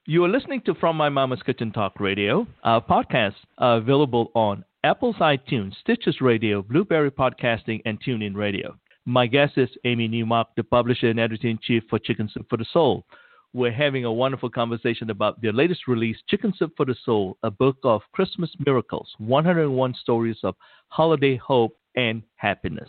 You 0.07 0.25
are 0.25 0.29
listening 0.29 0.61
to 0.67 0.75
From 0.75 0.97
My 0.97 1.09
Mama's 1.09 1.43
Kitchen 1.43 1.73
Talk 1.73 1.99
Radio. 2.01 2.47
Our 2.63 2.83
podcasts 2.83 3.37
are 3.59 3.79
available 3.79 4.31
on 4.35 4.65
Apple's 4.83 5.17
iTunes, 5.17 5.73
Stitcher 5.81 6.13
Radio, 6.21 6.61
Blubrry 6.61 7.11
Podcasting, 7.11 7.81
and 7.87 7.99
TuneIn 8.03 8.35
Radio. 8.35 8.77
My 9.07 9.27
guest 9.27 9.59
is 9.59 9.69
Amy 9.85 10.09
Newmark, 10.09 10.49
the 10.57 10.65
publisher 10.65 11.11
and 11.11 11.21
editor 11.21 11.47
in 11.49 11.59
chief 11.63 11.83
for 11.91 11.99
Chicken 11.99 12.31
Soup 12.33 12.47
for 12.49 12.57
the 12.57 12.65
Soul. 12.73 13.05
We're 13.53 13.71
having 13.71 14.07
a 14.07 14.13
wonderful 14.13 14.49
conversation 14.49 15.11
about 15.11 15.43
their 15.43 15.53
latest 15.53 15.87
release, 15.87 16.17
Chicken 16.27 16.55
Soup 16.57 16.73
for 16.75 16.87
the 16.87 16.97
Soul, 17.05 17.37
a 17.43 17.51
book 17.51 17.77
of 17.85 18.01
Christmas 18.13 18.51
miracles 18.65 19.15
101 19.19 19.95
stories 20.01 20.39
of 20.43 20.55
holiday 20.89 21.37
hope 21.37 21.77
and 21.97 22.23
happiness. 22.37 22.89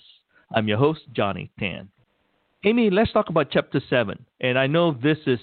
I'm 0.55 0.70
your 0.70 0.78
host, 0.78 1.01
Johnny 1.11 1.51
Tan. 1.59 1.89
Amy, 2.63 2.89
let's 2.89 3.11
talk 3.11 3.30
about 3.30 3.51
chapter 3.51 3.82
7. 3.89 4.18
And 4.39 4.57
I 4.57 4.68
know 4.68 4.93
this 4.93 5.18
is 5.28 5.39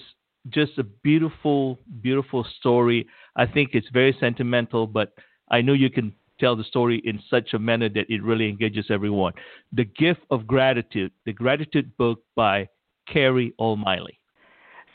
just 0.49 0.79
a 0.79 0.83
beautiful, 0.83 1.77
beautiful 2.01 2.47
story. 2.59 3.05
I 3.35 3.45
think 3.45 3.69
it's 3.73 3.89
very 3.93 4.17
sentimental, 4.19 4.87
but 4.87 5.13
I 5.51 5.61
know 5.61 5.73
you 5.73 5.91
can 5.91 6.15
tell 6.39 6.55
the 6.55 6.63
story 6.63 7.01
in 7.05 7.19
such 7.29 7.53
a 7.53 7.59
manner 7.59 7.89
that 7.89 8.05
it 8.09 8.23
really 8.23 8.49
engages 8.49 8.85
everyone. 8.89 9.33
The 9.71 9.85
Gift 9.85 10.21
of 10.31 10.47
Gratitude, 10.47 11.11
the 11.25 11.33
Gratitude 11.33 11.95
book 11.97 12.19
by 12.35 12.67
Carrie 13.11 13.53
O'Malley. 13.59 14.19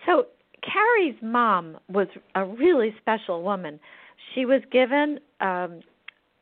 So, 0.06 0.26
Carrie's 0.62 1.16
mom 1.22 1.78
was 1.88 2.08
a 2.34 2.44
really 2.44 2.94
special 3.00 3.42
woman. 3.42 3.78
She 4.34 4.44
was 4.44 4.60
given 4.72 5.20
um, 5.40 5.80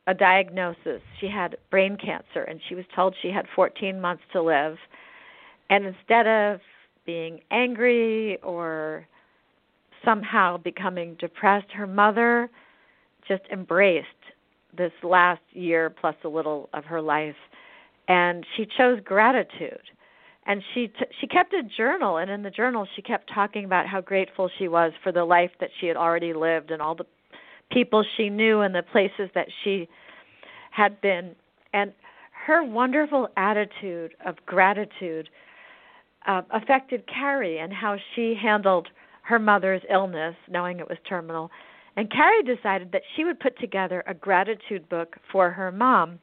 a 0.07 0.13
diagnosis. 0.13 1.01
She 1.19 1.27
had 1.27 1.57
brain 1.69 1.97
cancer, 1.97 2.43
and 2.43 2.59
she 2.67 2.75
was 2.75 2.85
told 2.95 3.15
she 3.21 3.29
had 3.29 3.45
14 3.55 4.01
months 4.01 4.23
to 4.33 4.41
live. 4.41 4.77
And 5.69 5.85
instead 5.85 6.27
of 6.27 6.59
being 7.05 7.41
angry 7.51 8.37
or 8.41 9.07
somehow 10.03 10.57
becoming 10.57 11.15
depressed, 11.19 11.71
her 11.73 11.87
mother 11.87 12.49
just 13.27 13.43
embraced 13.51 14.07
this 14.77 14.91
last 15.03 15.41
year 15.51 15.89
plus 15.89 16.15
a 16.23 16.27
little 16.27 16.69
of 16.73 16.85
her 16.85 17.01
life 17.01 17.35
and 18.07 18.45
she 18.55 18.65
chose 18.77 18.99
gratitude 19.03 19.81
and 20.45 20.61
she 20.73 20.87
t- 20.87 21.05
she 21.19 21.27
kept 21.27 21.53
a 21.53 21.63
journal 21.63 22.17
and 22.17 22.29
in 22.29 22.43
the 22.43 22.49
journal 22.49 22.87
she 22.95 23.01
kept 23.01 23.31
talking 23.33 23.65
about 23.65 23.87
how 23.87 24.01
grateful 24.01 24.49
she 24.57 24.67
was 24.67 24.91
for 25.03 25.11
the 25.11 25.23
life 25.23 25.51
that 25.59 25.69
she 25.79 25.87
had 25.87 25.97
already 25.97 26.33
lived 26.33 26.71
and 26.71 26.81
all 26.81 26.95
the 26.95 27.05
people 27.71 28.03
she 28.15 28.29
knew 28.29 28.61
and 28.61 28.73
the 28.73 28.83
places 28.91 29.29
that 29.35 29.47
she 29.63 29.87
had 30.71 30.99
been 31.01 31.35
and 31.73 31.91
her 32.45 32.63
wonderful 32.63 33.27
attitude 33.35 34.13
of 34.25 34.35
gratitude 34.45 35.27
uh, 36.27 36.41
affected 36.51 37.03
Carrie 37.07 37.59
and 37.59 37.73
how 37.73 37.97
she 38.15 38.35
handled 38.41 38.87
her 39.23 39.39
mother's 39.39 39.81
illness, 39.91 40.35
knowing 40.49 40.79
it 40.79 40.87
was 40.87 40.97
terminal. 41.07 41.49
And 41.97 42.11
Carrie 42.11 42.43
decided 42.43 42.91
that 42.91 43.01
she 43.15 43.25
would 43.25 43.39
put 43.39 43.59
together 43.59 44.03
a 44.05 44.13
gratitude 44.13 44.87
book 44.87 45.15
for 45.31 45.49
her 45.49 45.71
mom 45.71 46.19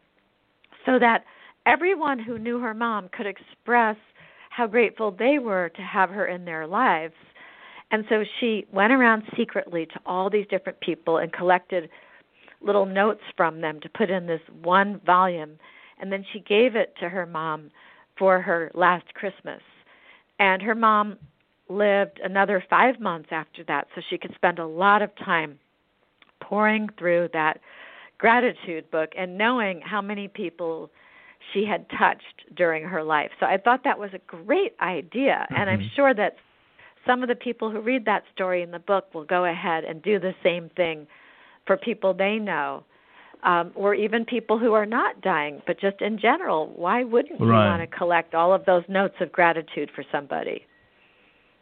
so 0.87 1.01
that 1.01 1.25
everyone 1.67 2.21
who 2.21 2.39
knew 2.39 2.61
her 2.61 2.75
mom 2.75 3.09
could 3.09 3.27
express 3.27 3.97
how 4.51 4.69
grateful 4.69 5.11
they 5.11 5.41
were 5.41 5.71
to 5.71 5.83
have 5.83 6.11
her 6.11 6.27
in 6.27 6.45
their 6.45 6.65
lives. 6.65 7.15
And 7.91 8.05
so 8.09 8.23
she 8.39 8.67
went 8.73 8.93
around 8.93 9.25
secretly 9.37 9.87
to 9.87 10.01
all 10.07 10.31
these 10.31 10.47
different 10.49 10.79
people 10.79 11.19
and 11.19 11.33
collected 11.33 11.91
little 12.61 12.87
notes 12.87 13.23
from 13.37 13.61
them 13.61 13.81
to 13.81 13.89
put 13.89 14.11
in 14.11 14.27
this 14.27 14.41
one 14.63 15.01
volume. 15.05 15.59
And 16.01 16.13
then 16.13 16.25
she 16.33 16.39
gave 16.39 16.77
it 16.77 16.95
to 17.01 17.09
her 17.09 17.27
mom 17.27 17.71
for 18.17 18.41
her 18.41 18.71
last 18.75 19.13
Christmas. 19.15 19.61
And 20.39 20.63
her 20.63 20.77
mom 20.77 21.19
lived 21.69 22.21
another 22.23 22.63
five 22.71 23.01
months 23.01 23.31
after 23.33 23.65
that, 23.65 23.89
so 23.95 24.03
she 24.09 24.19
could 24.19 24.35
spend 24.37 24.61
a 24.61 24.67
lot 24.67 25.03
of 25.03 25.11
time 25.17 25.59
poring 26.49 26.89
through 26.99 27.29
that 27.33 27.61
gratitude 28.19 28.91
book 28.91 29.11
and 29.17 29.37
knowing 29.37 29.81
how 29.81 30.01
many 30.01 30.29
people 30.29 30.91
she 31.53 31.65
had 31.65 31.87
touched 31.99 32.57
during 32.57 32.85
her 32.85 33.03
life. 33.03 33.31
So 33.41 33.47
I 33.47 33.59
thought 33.59 33.85
that 33.85 33.99
was 33.99 34.11
a 34.15 34.21
great 34.27 34.75
idea, 34.81 35.47
mm-hmm. 35.47 35.55
and 35.57 35.71
I'm 35.71 35.81
mm-hmm. 35.81 35.97
sure 35.97 36.15
that 36.15 36.37
some 37.07 37.23
of 37.23 37.29
the 37.29 37.35
people 37.35 37.71
who 37.71 37.81
read 37.81 38.05
that 38.07 38.23
story 38.35 38.63
in 38.63 38.71
the 38.71 38.79
book 38.79 39.13
will 39.15 39.25
go 39.25 39.45
ahead 39.45 39.85
and 39.85 40.03
do 40.03 40.19
the 40.19 40.35
same 40.43 40.71
thing 40.71 41.07
for 41.67 41.77
people 41.77 42.15
they 42.15 42.37
know. 42.37 42.85
Um, 43.43 43.73
or 43.75 43.95
even 43.95 44.25
people 44.25 44.59
who 44.59 44.73
are 44.73 44.87
not 44.87 45.21
dying, 45.21 45.61
but 45.67 45.79
just 45.79 46.01
in 46.01 46.19
general, 46.19 46.73
why 46.77 47.05
wouldn't 47.05 47.39
you 47.39 47.47
want 47.47 47.83
to 47.83 47.95
collect 47.95 48.35
all 48.35 48.55
of 48.55 48.65
those 48.65 48.85
notes 48.89 49.17
of 49.21 49.31
gratitude 49.33 49.91
for 49.95 50.03
somebody? 50.11 50.65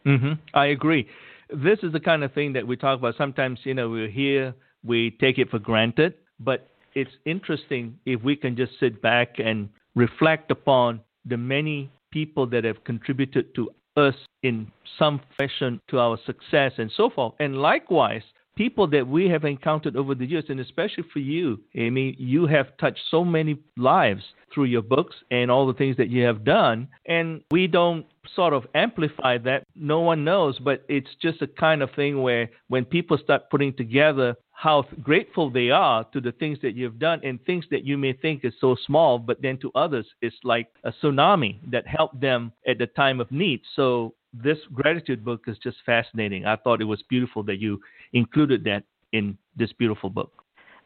Mhm. 0.06 0.38
I 0.54 0.66
agree. 0.66 1.08
This 1.48 1.80
is 1.82 1.90
the 1.90 1.98
kind 1.98 2.22
of 2.22 2.32
thing 2.32 2.52
that 2.52 2.68
we 2.68 2.76
talk 2.76 3.00
about. 3.00 3.16
Sometimes, 3.16 3.66
you 3.66 3.74
know, 3.74 3.88
we're 3.88 4.06
here, 4.06 4.54
we 4.84 5.12
take 5.20 5.38
it 5.38 5.50
for 5.50 5.58
granted, 5.58 6.14
but 6.40 6.68
it's 6.94 7.10
interesting 7.24 7.98
if 8.04 8.22
we 8.22 8.36
can 8.36 8.56
just 8.56 8.72
sit 8.78 9.00
back 9.00 9.38
and 9.38 9.68
reflect 9.94 10.50
upon 10.50 11.00
the 11.24 11.36
many 11.36 11.90
people 12.10 12.46
that 12.46 12.64
have 12.64 12.82
contributed 12.84 13.54
to 13.54 13.70
us 13.96 14.14
in 14.42 14.70
some 14.98 15.20
fashion 15.38 15.80
to 15.88 15.98
our 15.98 16.18
success 16.26 16.72
and 16.78 16.90
so 16.96 17.10
forth. 17.10 17.34
And 17.38 17.56
likewise, 17.58 18.22
people 18.56 18.86
that 18.88 19.06
we 19.06 19.28
have 19.28 19.44
encountered 19.44 19.96
over 19.96 20.14
the 20.14 20.26
years, 20.26 20.44
and 20.48 20.60
especially 20.60 21.04
for 21.12 21.20
you, 21.20 21.60
Amy, 21.74 22.14
you 22.18 22.46
have 22.46 22.76
touched 22.78 23.00
so 23.10 23.24
many 23.24 23.58
lives 23.76 24.22
through 24.52 24.64
your 24.64 24.82
books 24.82 25.16
and 25.30 25.50
all 25.50 25.66
the 25.66 25.72
things 25.74 25.96
that 25.96 26.10
you 26.10 26.22
have 26.24 26.44
done. 26.44 26.88
And 27.06 27.42
we 27.50 27.66
don't 27.66 28.04
sort 28.36 28.52
of 28.52 28.64
amplify 28.74 29.38
that. 29.38 29.64
No 29.74 30.00
one 30.00 30.24
knows, 30.24 30.58
but 30.58 30.84
it's 30.88 31.14
just 31.20 31.40
a 31.42 31.46
kind 31.46 31.82
of 31.82 31.90
thing 31.96 32.22
where 32.22 32.50
when 32.68 32.84
people 32.84 33.18
start 33.18 33.50
putting 33.50 33.74
together 33.74 34.34
how 34.62 34.84
grateful 35.02 35.50
they 35.50 35.70
are 35.70 36.04
to 36.12 36.20
the 36.20 36.30
things 36.30 36.56
that 36.62 36.76
you've 36.76 37.00
done 37.00 37.20
and 37.24 37.44
things 37.44 37.64
that 37.72 37.84
you 37.84 37.98
may 37.98 38.12
think 38.12 38.44
is 38.44 38.54
so 38.60 38.76
small, 38.86 39.18
but 39.18 39.42
then 39.42 39.58
to 39.58 39.72
others, 39.74 40.06
it's 40.20 40.36
like 40.44 40.68
a 40.84 40.92
tsunami 41.02 41.58
that 41.68 41.84
helped 41.84 42.20
them 42.20 42.52
at 42.68 42.78
the 42.78 42.86
time 42.86 43.20
of 43.20 43.28
need. 43.32 43.60
So 43.74 44.14
this 44.32 44.58
gratitude 44.72 45.24
book 45.24 45.40
is 45.48 45.56
just 45.64 45.78
fascinating. 45.84 46.46
I 46.46 46.54
thought 46.54 46.80
it 46.80 46.84
was 46.84 47.02
beautiful 47.10 47.42
that 47.42 47.58
you 47.58 47.80
included 48.12 48.62
that 48.62 48.84
in 49.12 49.36
this 49.56 49.72
beautiful 49.72 50.08
book. 50.10 50.30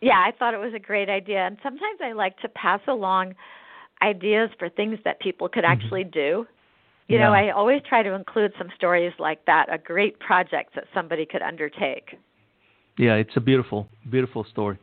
Yeah, 0.01 0.24
I 0.27 0.33
thought 0.39 0.55
it 0.55 0.61
was 0.61 0.72
a 0.74 0.79
great 0.79 1.11
idea. 1.11 1.47
And 1.47 1.59
sometimes 1.62 1.99
I 2.03 2.12
like 2.12 2.39
to 2.39 2.49
pass 2.49 2.81
along 2.89 3.35
ideas 4.01 4.49
for 4.59 4.70
things 4.70 4.99
that 5.05 5.20
people 5.20 5.51
could 5.51 5.64
mm-hmm. 5.64 5.83
actually 5.83 6.05
do. 6.05 6.47
You 7.09 7.18
yeah. 7.18 7.24
know, 7.24 7.35
I 7.35 7.51
always 7.51 7.83
try 7.87 8.03
to 8.03 8.14
include 8.14 8.53
some 8.57 8.68
stories 8.74 9.12
like 9.18 9.45
that, 9.45 9.66
a 9.70 9.77
great 9.77 10.18
project 10.18 10.74
that 10.77 10.85
somebody 10.95 11.27
could 11.27 11.43
undertake. 11.43 12.16
Yeah, 12.99 13.14
it's 13.16 13.36
a 13.36 13.40
beautiful, 13.40 13.88
beautiful 14.11 14.44
story. 14.51 14.78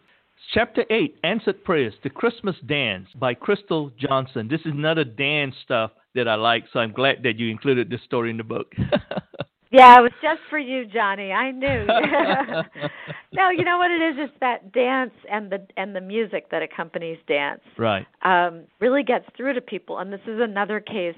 Chapter 0.53 0.85
8, 0.89 1.15
Answered 1.23 1.63
Prayers, 1.63 1.93
The 2.03 2.09
Christmas 2.09 2.55
Dance 2.67 3.07
by 3.15 3.33
Crystal 3.33 3.91
Johnson. 3.97 4.47
This 4.47 4.59
is 4.61 4.73
another 4.73 5.03
dance 5.03 5.55
stuff 5.63 5.91
that 6.13 6.27
I 6.27 6.35
like, 6.35 6.65
so 6.71 6.79
I'm 6.79 6.91
glad 6.91 7.23
that 7.23 7.39
you 7.39 7.49
included 7.49 7.89
this 7.89 8.01
story 8.05 8.29
in 8.29 8.37
the 8.37 8.43
book. 8.43 8.71
yeah, 9.71 9.97
it 9.97 10.01
was 10.01 10.11
just 10.21 10.41
for 10.51 10.59
you, 10.59 10.85
Johnny. 10.85 11.31
I 11.31 11.49
knew. 11.49 11.85
no, 13.33 13.49
you 13.49 13.63
know 13.63 13.79
what 13.79 13.89
it 13.89 14.01
is? 14.01 14.15
It's 14.19 14.33
that 14.41 14.71
dance 14.73 15.13
and 15.31 15.51
the 15.51 15.65
and 15.75 15.95
the 15.95 16.01
music 16.01 16.51
that 16.51 16.61
accompanies 16.61 17.17
dance. 17.27 17.61
Right. 17.79 18.05
Um, 18.21 18.65
really 18.79 19.03
gets 19.03 19.25
through 19.35 19.53
to 19.53 19.61
people, 19.61 19.97
and 19.97 20.13
this 20.13 20.21
is 20.27 20.39
another 20.39 20.79
case 20.79 21.15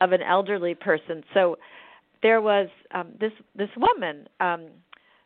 of 0.00 0.10
an 0.10 0.22
elderly 0.22 0.74
person. 0.74 1.22
So 1.32 1.58
there 2.24 2.40
was 2.40 2.68
um, 2.92 3.12
this 3.20 3.32
this 3.54 3.68
woman, 3.76 4.26
um, 4.40 4.68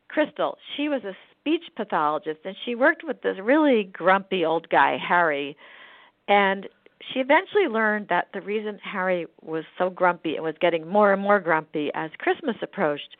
Crystal. 0.08 0.58
She 0.76 0.88
was 0.88 1.04
a 1.04 1.16
speech 1.32 1.64
pathologist, 1.76 2.40
and 2.44 2.56
she 2.64 2.74
worked 2.74 3.04
with 3.04 3.22
this 3.22 3.36
really 3.42 3.84
grumpy 3.84 4.44
old 4.44 4.68
guy, 4.68 4.96
Harry. 4.96 5.56
And 6.26 6.68
she 7.00 7.20
eventually 7.20 7.68
learned 7.68 8.08
that 8.08 8.28
the 8.34 8.40
reason 8.40 8.78
Harry 8.82 9.26
was 9.42 9.64
so 9.78 9.90
grumpy 9.90 10.34
and 10.34 10.44
was 10.44 10.56
getting 10.60 10.86
more 10.86 11.12
and 11.12 11.22
more 11.22 11.40
grumpy 11.40 11.90
as 11.94 12.10
Christmas 12.18 12.56
approached 12.62 13.16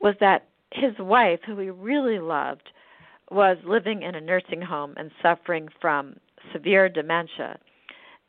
was 0.00 0.14
that 0.20 0.46
his 0.72 0.98
wife, 0.98 1.40
who 1.44 1.58
he 1.58 1.70
really 1.70 2.18
loved, 2.18 2.70
was 3.30 3.58
living 3.64 4.02
in 4.02 4.14
a 4.14 4.20
nursing 4.20 4.62
home 4.62 4.94
and 4.96 5.10
suffering 5.22 5.68
from 5.80 6.16
severe 6.52 6.88
dementia. 6.88 7.58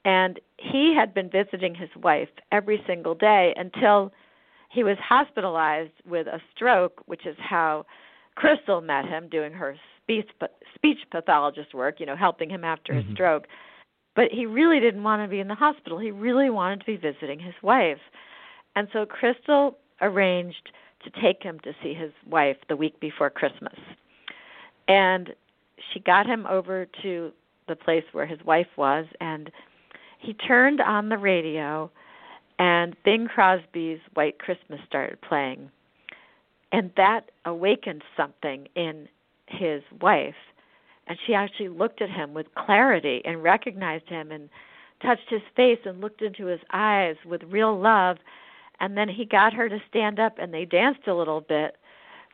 And 0.03 0.39
he 0.57 0.95
had 0.95 1.13
been 1.13 1.29
visiting 1.29 1.75
his 1.75 1.89
wife 1.95 2.29
every 2.51 2.83
single 2.87 3.15
day 3.15 3.53
until 3.55 4.11
he 4.71 4.83
was 4.83 4.97
hospitalized 4.99 5.91
with 6.07 6.27
a 6.27 6.39
stroke, 6.55 7.01
which 7.05 7.25
is 7.25 7.35
how 7.39 7.85
Crystal 8.35 8.81
met 8.81 9.05
him 9.05 9.27
doing 9.29 9.51
her 9.51 9.75
speech 10.01 10.29
speech 10.75 10.97
pathologist 11.11 11.73
work, 11.73 11.99
you 11.99 12.05
know, 12.05 12.15
helping 12.15 12.49
him 12.49 12.63
after 12.63 12.93
mm-hmm. 12.93 13.07
his 13.07 13.15
stroke 13.15 13.45
but 14.15 14.25
he 14.31 14.45
really 14.45 14.79
didn't 14.79 15.03
want 15.03 15.21
to 15.21 15.27
be 15.27 15.39
in 15.39 15.47
the 15.47 15.55
hospital. 15.55 15.97
He 15.97 16.11
really 16.11 16.49
wanted 16.49 16.81
to 16.81 16.85
be 16.85 16.97
visiting 16.97 17.39
his 17.39 17.53
wife. 17.61 17.99
And 18.75 18.87
so 18.93 19.05
Crystal 19.05 19.77
arranged 20.01 20.71
to 21.03 21.21
take 21.21 21.41
him 21.41 21.59
to 21.63 21.71
see 21.81 21.93
his 21.93 22.11
wife 22.29 22.57
the 22.69 22.75
week 22.75 22.99
before 22.99 23.29
Christmas. 23.29 23.77
And 24.87 25.29
she 25.93 25.99
got 25.99 26.25
him 26.25 26.45
over 26.47 26.87
to 27.01 27.31
the 27.67 27.75
place 27.75 28.03
where 28.11 28.25
his 28.25 28.39
wife 28.45 28.67
was 28.77 29.05
and 29.19 29.49
he 30.19 30.33
turned 30.33 30.81
on 30.81 31.09
the 31.09 31.17
radio 31.17 31.89
and 32.61 32.95
Bing 33.03 33.27
Crosby's 33.27 33.99
White 34.13 34.39
Christmas 34.39 34.79
started 34.87 35.19
playing. 35.21 35.69
And 36.71 36.91
that 36.95 37.31
awakened 37.43 38.03
something 38.15 38.67
in 38.75 39.09
his 39.47 39.81
wife 39.99 40.35
and 41.11 41.19
she 41.27 41.33
actually 41.33 41.67
looked 41.67 42.01
at 42.01 42.09
him 42.09 42.33
with 42.33 42.53
clarity 42.55 43.21
and 43.25 43.43
recognized 43.43 44.07
him 44.07 44.31
and 44.31 44.49
touched 45.01 45.29
his 45.29 45.41
face 45.57 45.79
and 45.83 45.99
looked 45.99 46.21
into 46.21 46.45
his 46.45 46.61
eyes 46.71 47.17
with 47.25 47.43
real 47.43 47.77
love. 47.77 48.15
And 48.79 48.97
then 48.97 49.09
he 49.09 49.25
got 49.25 49.51
her 49.53 49.67
to 49.67 49.81
stand 49.89 50.19
up 50.19 50.37
and 50.37 50.53
they 50.53 50.63
danced 50.63 51.07
a 51.07 51.13
little 51.13 51.41
bit 51.41 51.75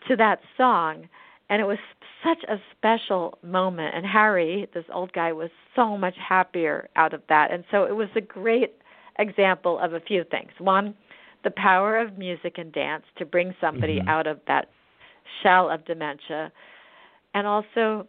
to 0.08 0.16
that 0.18 0.42
song. 0.58 1.10
And 1.50 1.60
it 1.60 1.66
was 1.66 1.80
such 2.24 2.44
a 2.48 2.62
special 2.78 3.40
moment. 3.42 3.96
And 3.96 4.06
harry 4.06 4.68
this 4.74 4.86
old 4.94 5.12
guy 5.12 5.32
was 5.32 5.50
so 5.76 5.98
much 5.98 6.16
happier 6.18 6.88
out 6.96 7.14
of 7.14 7.24
that. 7.30 7.52
And 7.52 7.64
so 7.72 7.86
it 7.86 7.96
was 7.96 8.10
a 8.16 8.22
great 8.22 8.76
example 9.20 9.80
of 9.80 9.94
a 9.94 10.00
few 10.00 10.24
things 10.30 10.52
one 10.60 10.94
the 11.44 11.52
power 11.52 11.98
of 11.98 12.18
music 12.18 12.58
and 12.58 12.74
dance 12.74 13.04
to 13.18 13.26
bring 13.26 13.54
somebody 13.62 14.00
mm-hmm. 14.00 14.10
out 14.10 14.28
of 14.28 14.40
that 14.48 14.70
shell 15.42 15.70
of 15.70 15.86
dementia 15.86 16.52
and 17.34 17.48
also 17.48 18.08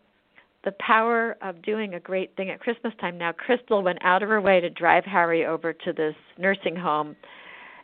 the 0.64 0.72
power 0.80 1.36
of 1.42 1.62
doing 1.62 1.94
a 1.94 2.00
great 2.00 2.34
thing 2.36 2.50
at 2.50 2.60
Christmas 2.60 2.92
time. 3.00 3.16
Now, 3.16 3.32
Crystal 3.32 3.82
went 3.82 3.98
out 4.02 4.22
of 4.22 4.28
her 4.28 4.40
way 4.40 4.60
to 4.60 4.68
drive 4.70 5.04
Harry 5.04 5.46
over 5.46 5.72
to 5.72 5.92
this 5.92 6.14
nursing 6.36 6.74
home. 6.74 7.14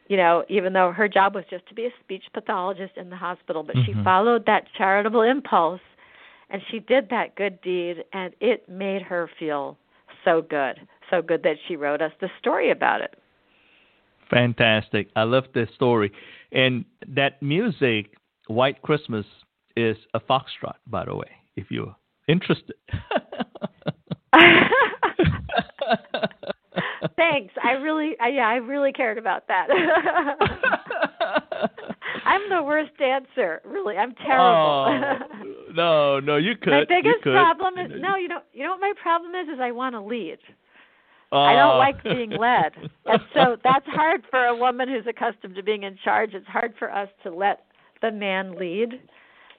You 0.08 0.16
know, 0.16 0.44
even 0.48 0.72
though 0.72 0.92
her 0.92 1.08
job 1.08 1.34
was 1.34 1.44
just 1.48 1.66
to 1.68 1.74
be 1.74 1.86
a 1.86 1.90
speech 2.02 2.24
pathologist 2.34 2.92
in 2.96 3.08
the 3.08 3.16
hospital, 3.16 3.62
but 3.62 3.76
mm-hmm. 3.76 3.98
she 3.98 4.04
followed 4.04 4.44
that 4.46 4.64
charitable 4.76 5.22
impulse 5.22 5.80
and 6.50 6.60
she 6.70 6.80
did 6.80 7.08
that 7.10 7.36
good 7.36 7.60
deed 7.62 8.04
and 8.12 8.34
it 8.40 8.68
made 8.68 9.02
her 9.02 9.30
feel 9.38 9.78
so 10.24 10.42
good. 10.42 10.80
So 11.14 11.22
good 11.22 11.44
that 11.44 11.56
she 11.68 11.76
wrote 11.76 12.02
us 12.02 12.10
the 12.20 12.28
story 12.40 12.72
about 12.72 13.00
it. 13.00 13.14
Fantastic. 14.30 15.08
I 15.14 15.22
love 15.22 15.44
this 15.54 15.68
story. 15.76 16.10
And 16.50 16.84
that 17.06 17.40
music, 17.40 18.16
White 18.48 18.82
Christmas, 18.82 19.24
is 19.76 19.96
a 20.12 20.20
foxtrot, 20.20 20.74
by 20.88 21.04
the 21.04 21.14
way, 21.14 21.30
if 21.54 21.70
you're 21.70 21.94
interested. 22.26 22.74
Thanks. 27.16 27.54
I 27.62 27.72
really, 27.72 28.16
I, 28.20 28.28
yeah, 28.28 28.48
I 28.48 28.54
really 28.56 28.92
cared 28.92 29.18
about 29.18 29.46
that. 29.46 29.68
I'm 32.24 32.48
the 32.50 32.62
worst 32.62 32.90
dancer. 32.98 33.60
Really, 33.64 33.96
I'm 33.96 34.14
terrible. 34.14 34.46
Oh, 34.46 35.18
no, 35.72 36.20
no, 36.20 36.36
you 36.38 36.56
could. 36.56 36.70
My 36.70 36.84
biggest 36.88 37.22
could. 37.22 37.34
problem 37.34 37.78
is 37.78 37.92
no. 38.00 38.16
You 38.16 38.28
know, 38.28 38.40
you 38.52 38.64
know 38.64 38.70
what 38.70 38.80
my 38.80 38.94
problem 39.00 39.34
is? 39.34 39.48
Is 39.48 39.60
I 39.60 39.70
want 39.70 39.94
to 39.94 40.00
lead. 40.00 40.38
I 41.38 41.54
don't 41.54 41.72
ah. 41.72 41.78
like 41.78 42.02
being 42.02 42.30
led. 42.30 42.72
And 43.06 43.20
so 43.32 43.56
that's 43.64 43.86
hard 43.86 44.22
for 44.30 44.44
a 44.46 44.56
woman 44.56 44.88
who's 44.88 45.06
accustomed 45.08 45.56
to 45.56 45.62
being 45.62 45.82
in 45.82 45.98
charge. 46.02 46.34
It's 46.34 46.46
hard 46.46 46.74
for 46.78 46.90
us 46.90 47.08
to 47.22 47.34
let 47.34 47.66
the 48.02 48.12
man 48.12 48.56
lead. 48.58 49.00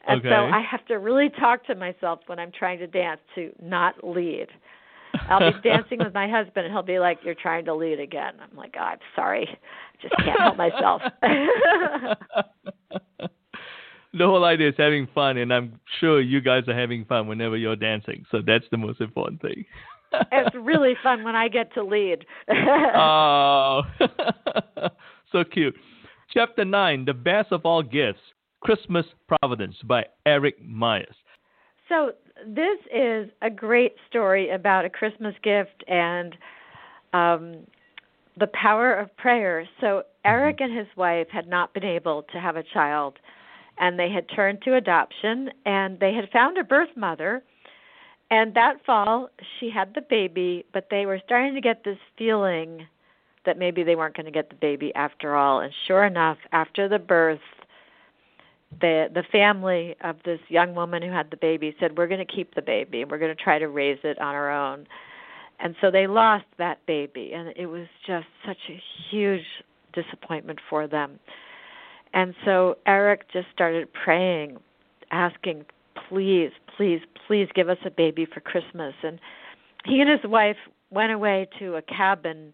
And 0.08 0.20
okay. 0.20 0.30
so 0.30 0.36
I 0.36 0.62
have 0.70 0.86
to 0.88 0.96
really 0.96 1.30
talk 1.40 1.66
to 1.66 1.76
myself 1.76 2.20
when 2.28 2.40
I'm 2.40 2.52
trying 2.52 2.80
to 2.80 2.88
dance 2.88 3.22
to 3.36 3.52
not 3.62 3.96
lead. 4.04 4.48
I'll 5.30 5.52
be 5.52 5.60
dancing 5.64 6.00
with 6.00 6.14
my 6.14 6.30
husband 6.30 6.66
and 6.66 6.74
he'll 6.74 6.84
be 6.84 7.00
like, 7.00 7.20
You're 7.24 7.36
trying 7.36 7.66
to 7.66 7.74
lead 7.74 8.00
again. 8.00 8.34
I'm 8.42 8.56
like, 8.56 8.76
oh, 8.78 8.84
I'm 8.84 9.00
sorry. 9.16 9.48
I 9.50 10.02
just 10.02 10.16
can't 10.18 10.40
help 10.40 10.58
myself. 10.58 11.02
the 14.14 14.26
whole 14.26 14.44
idea 14.46 14.70
is 14.70 14.76
having 14.78 15.08
fun 15.16 15.38
and 15.38 15.54
I'm 15.54 15.80
sure 16.00 16.22
you 16.22 16.42
guys 16.42 16.64
are 16.68 16.78
having 16.78 17.06
fun 17.06 17.28
whenever 17.28 17.58
you're 17.58 17.76
dancing. 17.76 18.26
So 18.32 18.42
that's 18.46 18.66
the 18.72 18.78
most 18.78 19.02
important 19.02 19.42
thing. 19.42 19.66
It's 20.32 20.56
really 20.56 20.94
fun 21.04 21.24
when 21.24 21.36
I 21.36 21.48
get 21.48 21.74
to 21.74 21.84
lead. 21.84 22.26
oh 22.50 23.82
so 25.32 25.44
cute. 25.44 25.76
Chapter 26.32 26.66
nine, 26.66 27.06
The 27.06 27.14
Best 27.14 27.52
of 27.52 27.66
All 27.66 27.84
Gifts. 27.84 28.20
Christmas 28.66 29.06
Providence 29.28 29.76
by 29.84 30.06
Eric 30.26 30.56
Myers. 30.66 31.16
So, 31.88 32.14
this 32.48 32.80
is 32.92 33.30
a 33.44 33.50
great 33.52 33.94
story 34.10 34.50
about 34.50 34.86
a 34.86 34.90
Christmas 34.90 35.36
gift 35.44 35.84
and 35.88 36.36
um, 37.14 37.58
the 38.40 38.48
power 38.60 38.92
of 38.92 39.16
prayer. 39.18 39.70
So, 39.80 39.86
mm-hmm. 39.86 40.02
Eric 40.26 40.62
and 40.62 40.76
his 40.76 40.88
wife 40.98 41.28
had 41.32 41.48
not 41.48 41.76
been 41.76 41.84
able 41.84 42.24
to 42.34 42.40
have 42.40 42.56
a 42.56 42.64
child, 42.74 43.20
and 43.78 44.00
they 44.00 44.10
had 44.10 44.26
turned 44.36 44.64
to 44.64 44.76
adoption, 44.78 45.52
and 45.68 46.00
they 46.00 46.14
had 46.14 46.28
found 46.34 46.58
a 46.58 46.64
birth 46.64 46.90
mother. 46.98 47.44
And 48.32 48.54
that 48.56 48.84
fall, 48.86 49.30
she 49.60 49.70
had 49.70 49.94
the 49.94 50.02
baby, 50.02 50.66
but 50.74 50.88
they 50.90 51.06
were 51.06 51.20
starting 51.26 51.54
to 51.54 51.62
get 51.62 51.84
this 51.84 51.98
feeling 52.18 52.88
that 53.46 53.60
maybe 53.60 53.84
they 53.84 53.96
weren't 53.96 54.16
going 54.16 54.26
to 54.26 54.32
get 54.32 54.50
the 54.50 54.56
baby 54.56 54.94
after 54.96 55.36
all. 55.36 55.60
And 55.60 55.72
sure 55.88 56.04
enough, 56.04 56.38
after 56.52 56.90
the 56.90 56.98
birth, 56.98 57.40
the 58.82 59.08
the 59.14 59.24
family 59.32 59.96
of 60.02 60.18
this 60.26 60.40
young 60.50 60.76
woman 60.76 61.02
who 61.02 61.12
had 61.12 61.30
the 61.32 61.38
baby 61.38 61.76
said 61.80 61.98
we're 61.98 62.08
going 62.08 62.26
to 62.26 62.34
keep 62.34 62.56
the 62.56 62.62
baby 62.62 63.02
and 63.02 63.12
we're 63.12 63.18
going 63.18 63.36
to 63.36 63.44
try 63.44 63.60
to 63.60 63.68
raise 63.68 64.00
it 64.04 64.20
on 64.20 64.36
our 64.36 64.52
own 64.52 64.86
and 65.60 65.76
so 65.80 65.90
they 65.90 66.08
lost 66.08 66.46
that 66.58 66.86
baby 66.86 67.32
and 67.34 67.54
it 67.56 67.68
was 67.68 67.88
just 68.06 68.28
such 68.46 68.58
a 68.70 68.82
huge 69.10 69.46
disappointment 69.94 70.60
for 70.70 70.88
them 70.88 71.20
and 72.14 72.34
so 72.44 72.78
eric 72.86 73.32
just 73.32 73.48
started 73.54 73.88
praying 73.94 74.58
asking 75.12 75.64
please 76.10 76.52
please 76.78 77.02
please 77.28 77.48
give 77.56 77.70
us 77.70 77.78
a 77.86 77.92
baby 77.92 78.26
for 78.26 78.40
christmas 78.40 78.94
and 79.04 79.20
he 79.86 80.02
and 80.02 80.10
his 80.10 80.30
wife 80.30 80.58
went 80.90 81.12
away 81.12 81.48
to 81.60 81.76
a 81.76 81.82
cabin 81.82 82.54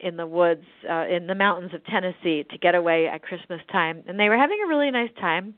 in 0.00 0.16
the 0.16 0.26
woods 0.26 0.64
uh, 0.90 1.06
in 1.06 1.26
the 1.26 1.34
mountains 1.34 1.72
of 1.72 1.84
Tennessee 1.86 2.44
to 2.50 2.58
get 2.58 2.74
away 2.74 3.06
at 3.06 3.22
Christmas 3.22 3.60
time, 3.72 4.02
and 4.06 4.20
they 4.20 4.28
were 4.28 4.36
having 4.36 4.58
a 4.64 4.68
really 4.68 4.90
nice 4.90 5.10
time. 5.18 5.54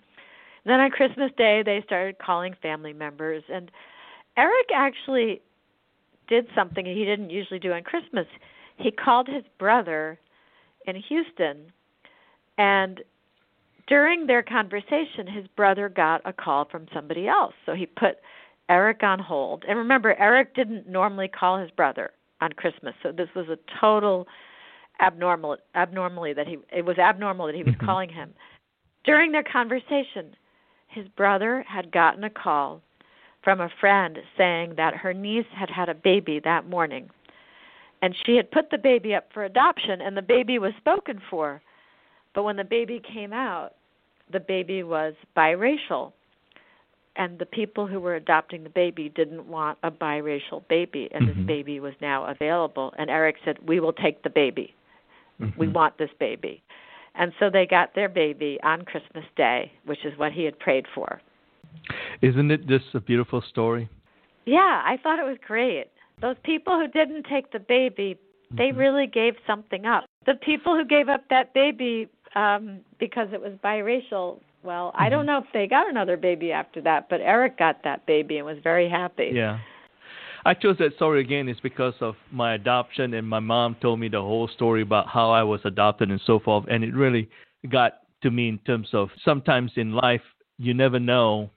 Then 0.65 0.81
on 0.81 0.91
Christmas 0.91 1.31
Day, 1.37 1.63
they 1.65 1.83
started 1.85 2.19
calling 2.19 2.55
family 2.61 2.93
members, 2.93 3.43
and 3.53 3.71
Eric 4.37 4.67
actually 4.75 5.41
did 6.29 6.47
something 6.55 6.85
he 6.85 7.05
didn't 7.05 7.31
usually 7.31 7.59
do 7.59 7.73
on 7.73 7.83
Christmas. 7.83 8.27
He 8.77 8.91
called 8.91 9.29
his 9.29 9.45
brother 9.59 10.19
in 10.87 10.95
Houston, 10.97 11.73
and 12.59 13.01
during 13.89 14.27
their 14.27 14.43
conversation, 14.43 15.27
his 15.27 15.47
brother 15.57 15.89
got 15.89 16.21
a 16.25 16.33
call 16.33 16.67
from 16.67 16.87
somebody 16.95 17.27
else. 17.27 17.55
So 17.67 17.73
he 17.75 17.87
put 17.87 18.19
Eric 18.69 19.03
on 19.03 19.19
hold. 19.19 19.65
And 19.67 19.79
remember, 19.79 20.15
Eric 20.19 20.55
didn't 20.55 20.87
normally 20.89 21.29
call 21.29 21.59
his 21.59 21.71
brother 21.71 22.11
on 22.41 22.53
Christmas. 22.53 22.95
So 23.03 23.13
this 23.13 23.29
was 23.35 23.47
a 23.49 23.59
total 23.81 24.27
abnormal 25.01 25.57
abnormally 25.77 26.33
that 26.33 26.49
he 26.49 26.59
it 26.73 26.85
was 26.85 26.99
abnormal 26.99 27.47
that 27.47 27.55
he 27.55 27.63
was 27.63 27.75
mm-hmm. 27.75 27.87
calling 27.87 28.11
him. 28.11 28.35
During 29.05 29.33
their 29.33 29.45
conversation, 29.45 30.37
his 30.89 31.07
brother 31.09 31.65
had 31.67 31.91
gotten 31.91 32.25
a 32.25 32.31
call 32.31 32.83
from 33.43 33.61
a 33.61 33.71
friend 33.81 34.19
saying 34.37 34.75
that 34.77 34.95
her 34.95 35.15
niece 35.15 35.47
had 35.55 35.71
had 35.71 35.89
a 35.89 35.95
baby 35.95 36.41
that 36.45 36.69
morning. 36.69 37.09
And 38.03 38.15
she 38.27 38.37
had 38.37 38.51
put 38.51 38.71
the 38.71 38.79
baby 38.79 39.15
up 39.15 39.29
for 39.33 39.45
adoption 39.45 40.01
and 40.01 40.17
the 40.17 40.23
baby 40.23 40.59
was 40.59 40.73
spoken 40.79 41.21
for. 41.31 41.63
But 42.35 42.43
when 42.43 42.57
the 42.57 42.65
baby 42.65 43.01
came 43.01 43.33
out, 43.33 43.75
the 44.33 44.41
baby 44.41 44.83
was 44.83 45.15
biracial. 45.37 46.13
And 47.17 47.39
the 47.39 47.47
people 47.47 47.87
who 47.87 47.99
were 47.99 48.15
adopting 48.15 48.63
the 48.63 48.71
baby 48.71 49.09
didn't 49.09 49.49
want 49.49 49.79
a 49.83 49.91
biracial 49.91 50.67
baby 50.69 51.09
and 51.13 51.27
mm-hmm. 51.27 51.41
this 51.41 51.47
baby 51.47 51.81
was 51.81 51.95
now 52.01 52.27
available. 52.27 52.95
And 52.97 53.11
Eric 53.11 53.37
said 53.45 53.59
we 53.67 53.81
will 53.81 53.93
take 53.93 54.23
the 54.23 54.31
baby. 54.31 54.75
Mm-hmm. 55.41 55.59
we 55.59 55.69
want 55.69 55.99
this 55.99 56.11
baby. 56.19 56.63
And 57.15 57.33
so 57.39 57.49
they 57.49 57.65
got 57.65 57.95
their 57.95 58.09
baby 58.09 58.59
on 58.63 58.83
Christmas 58.83 59.25
day 59.37 59.73
which 59.85 60.05
is 60.05 60.17
what 60.17 60.33
he 60.33 60.45
had 60.45 60.59
prayed 60.59 60.87
for. 60.95 61.21
Isn't 62.23 62.51
it 62.51 62.67
just 62.67 62.87
a 62.95 63.01
beautiful 63.01 63.43
story? 63.49 63.89
Yeah 64.47 64.83
i 64.85 64.97
thought 65.03 65.19
it 65.19 65.27
was 65.27 65.39
great. 65.47 65.87
Those 66.21 66.37
people 66.45 66.79
who 66.79 66.89
didn't 66.89 67.25
take 67.25 67.51
the 67.53 67.61
baby 67.61 68.17
they 68.51 68.69
mm-hmm. 68.69 68.79
really 68.79 69.07
gave 69.07 69.35
something 69.47 69.85
up. 69.87 70.05
The 70.27 70.35
people 70.35 70.75
who 70.75 70.85
gave 70.85 71.09
up 71.09 71.25
that 71.31 71.53
baby 71.53 72.09
um 72.35 72.81
because 72.99 73.29
it 73.33 73.41
was 73.41 73.53
biracial 73.65 74.41
well, 74.63 74.93
I 74.95 75.09
don't 75.09 75.21
mm-hmm. 75.21 75.27
know 75.27 75.39
if 75.39 75.45
they 75.53 75.67
got 75.67 75.89
another 75.89 76.17
baby 76.17 76.53
after 76.53 76.81
that, 76.83 77.09
but 77.09 77.21
Eric 77.21 77.59
got 77.59 77.85
that 77.85 78.07
baby 78.07 78.39
and 78.39 78.47
was 78.47 78.59
very 78.63 78.89
happy. 78.89 79.31
Yeah. 79.33 79.61
I 80.45 80.55
chose 80.55 80.77
that 80.79 80.95
story 80.97 81.21
again 81.21 81.49
is 81.49 81.59
because 81.63 81.95
of 82.01 82.17
my 82.31 82.55
adoption 82.55 83.15
and 83.15 83.29
my 83.29 83.41
mom 83.41 83.77
told 83.81 84.01
me 84.01 84.09
the 84.09 84.21
whole 84.21 84.49
story 84.49 84.83
about 84.83 85.09
how 85.09 85.31
I 85.31 85.43
was 85.43 85.61
adopted 85.65 86.11
and 86.11 86.21
so 86.27 86.39
forth 86.39 86.65
and 86.69 86.83
it 86.85 86.95
really 86.95 87.29
got 87.71 88.01
to 88.23 88.31
me 88.31 88.49
in 88.49 88.59
terms 88.59 88.89
of 88.93 89.11
sometimes 89.25 89.73
in 89.77 89.93
life 89.93 90.23
you 90.59 90.75
never 90.75 90.99
know 90.99 91.51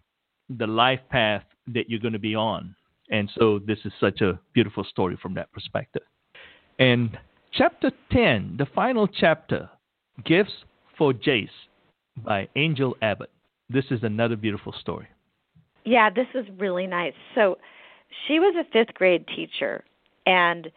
the 0.49 0.67
life 0.67 0.99
path 1.09 1.43
that 1.67 1.89
you're 1.89 1.99
going 1.99 2.13
to 2.13 2.19
be 2.19 2.35
on. 2.35 2.75
And 3.09 3.29
so 3.37 3.59
this 3.59 3.79
is 3.85 3.93
such 3.99 4.21
a 4.21 4.39
beautiful 4.53 4.83
story 4.83 5.17
from 5.21 5.33
that 5.35 5.51
perspective. 5.51 6.03
And 6.79 7.17
chapter 7.53 7.91
10, 8.11 8.55
the 8.57 8.67
final 8.73 9.07
chapter, 9.07 9.69
Gifts 10.25 10.53
for 10.97 11.13
Jace 11.13 11.49
by 12.17 12.47
Angel 12.55 12.95
Abbott. 13.01 13.29
This 13.69 13.85
is 13.91 14.03
another 14.03 14.35
beautiful 14.35 14.73
story. 14.79 15.07
Yeah, 15.85 16.09
this 16.09 16.27
is 16.35 16.45
really 16.57 16.87
nice. 16.87 17.13
So 17.35 17.57
she 18.27 18.39
was 18.39 18.55
a 18.55 18.69
fifth 18.71 18.93
grade 18.93 19.25
teacher, 19.27 19.83
and 20.25 20.71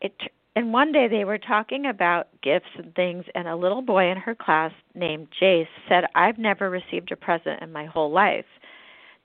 it 0.00 0.12
and 0.54 0.72
one 0.72 0.90
day 0.92 1.06
they 1.08 1.24
were 1.24 1.38
talking 1.38 1.86
about 1.86 2.28
gifts 2.42 2.70
and 2.78 2.94
things, 2.94 3.24
and 3.34 3.46
a 3.46 3.56
little 3.56 3.82
boy 3.82 4.10
in 4.10 4.16
her 4.16 4.34
class 4.34 4.72
named 4.94 5.28
Jace 5.40 5.68
said, 5.88 6.04
"I've 6.14 6.38
never 6.38 6.70
received 6.70 7.12
a 7.12 7.16
present 7.16 7.60
in 7.60 7.72
my 7.72 7.84
whole 7.84 8.10
life." 8.10 8.46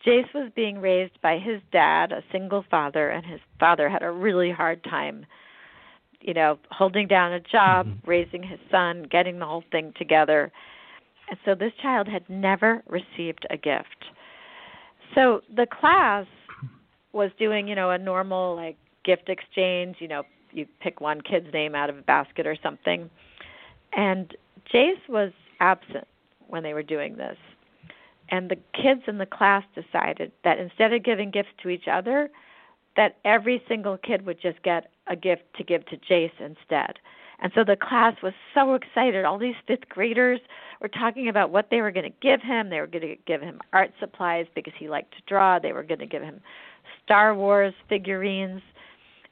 Jace 0.05 0.33
was 0.33 0.51
being 0.55 0.81
raised 0.81 1.21
by 1.21 1.37
his 1.37 1.61
dad, 1.71 2.11
a 2.11 2.23
single 2.31 2.63
father, 2.63 3.09
and 3.09 3.25
his 3.25 3.39
father 3.59 3.87
had 3.87 4.01
a 4.01 4.11
really 4.11 4.51
hard 4.51 4.83
time, 4.83 5.25
you 6.21 6.33
know, 6.33 6.57
holding 6.69 7.07
down 7.07 7.33
a 7.33 7.39
job, 7.39 7.87
mm-hmm. 7.87 8.09
raising 8.09 8.43
his 8.43 8.59
son, 8.69 9.07
getting 9.09 9.39
the 9.39 9.45
whole 9.45 9.63
thing 9.71 9.93
together. 9.97 10.51
And 11.29 11.37
so 11.45 11.55
this 11.55 11.71
child 11.81 12.07
had 12.07 12.29
never 12.29 12.83
received 12.87 13.45
a 13.49 13.57
gift. 13.57 14.05
So 15.15 15.41
the 15.53 15.65
class 15.67 16.25
was 17.13 17.31
doing, 17.37 17.67
you 17.67 17.75
know, 17.75 17.91
a 17.91 17.97
normal 17.97 18.55
like 18.55 18.77
gift 19.03 19.29
exchange, 19.29 19.97
you 19.99 20.07
know, 20.07 20.23
you 20.51 20.65
pick 20.81 21.01
one 21.01 21.21
kid's 21.21 21.51
name 21.53 21.75
out 21.75 21.89
of 21.89 21.97
a 21.97 22.01
basket 22.01 22.45
or 22.45 22.57
something. 22.61 23.09
And 23.93 24.35
Jace 24.73 25.07
was 25.09 25.31
absent 25.59 26.07
when 26.47 26.63
they 26.63 26.73
were 26.73 26.83
doing 26.83 27.17
this. 27.17 27.37
And 28.29 28.49
the 28.49 28.57
kids 28.73 29.01
in 29.07 29.17
the 29.17 29.25
class 29.25 29.63
decided 29.75 30.31
that 30.43 30.57
instead 30.57 30.93
of 30.93 31.03
giving 31.03 31.31
gifts 31.31 31.49
to 31.63 31.69
each 31.69 31.87
other, 31.91 32.29
that 32.95 33.17
every 33.25 33.63
single 33.67 33.97
kid 33.97 34.25
would 34.25 34.41
just 34.41 34.61
get 34.63 34.91
a 35.07 35.15
gift 35.15 35.43
to 35.57 35.63
give 35.63 35.85
to 35.87 35.97
Jace 35.97 36.31
instead. 36.39 36.99
And 37.41 37.51
so 37.55 37.63
the 37.63 37.75
class 37.75 38.15
was 38.21 38.33
so 38.53 38.75
excited. 38.75 39.25
All 39.25 39.39
these 39.39 39.55
fifth 39.65 39.89
graders 39.89 40.39
were 40.79 40.87
talking 40.87 41.27
about 41.27 41.49
what 41.49 41.69
they 41.71 41.81
were 41.81 41.91
going 41.91 42.09
to 42.11 42.17
give 42.21 42.41
him. 42.41 42.69
They 42.69 42.79
were 42.79 42.87
going 42.87 43.01
to 43.01 43.15
give 43.25 43.41
him 43.41 43.59
art 43.73 43.91
supplies 43.99 44.45
because 44.53 44.73
he 44.77 44.89
liked 44.89 45.15
to 45.15 45.21
draw. 45.27 45.57
They 45.57 45.73
were 45.73 45.83
going 45.83 45.99
to 45.99 46.05
give 46.05 46.21
him 46.21 46.39
Star 47.03 47.33
Wars 47.33 47.73
figurines. 47.89 48.61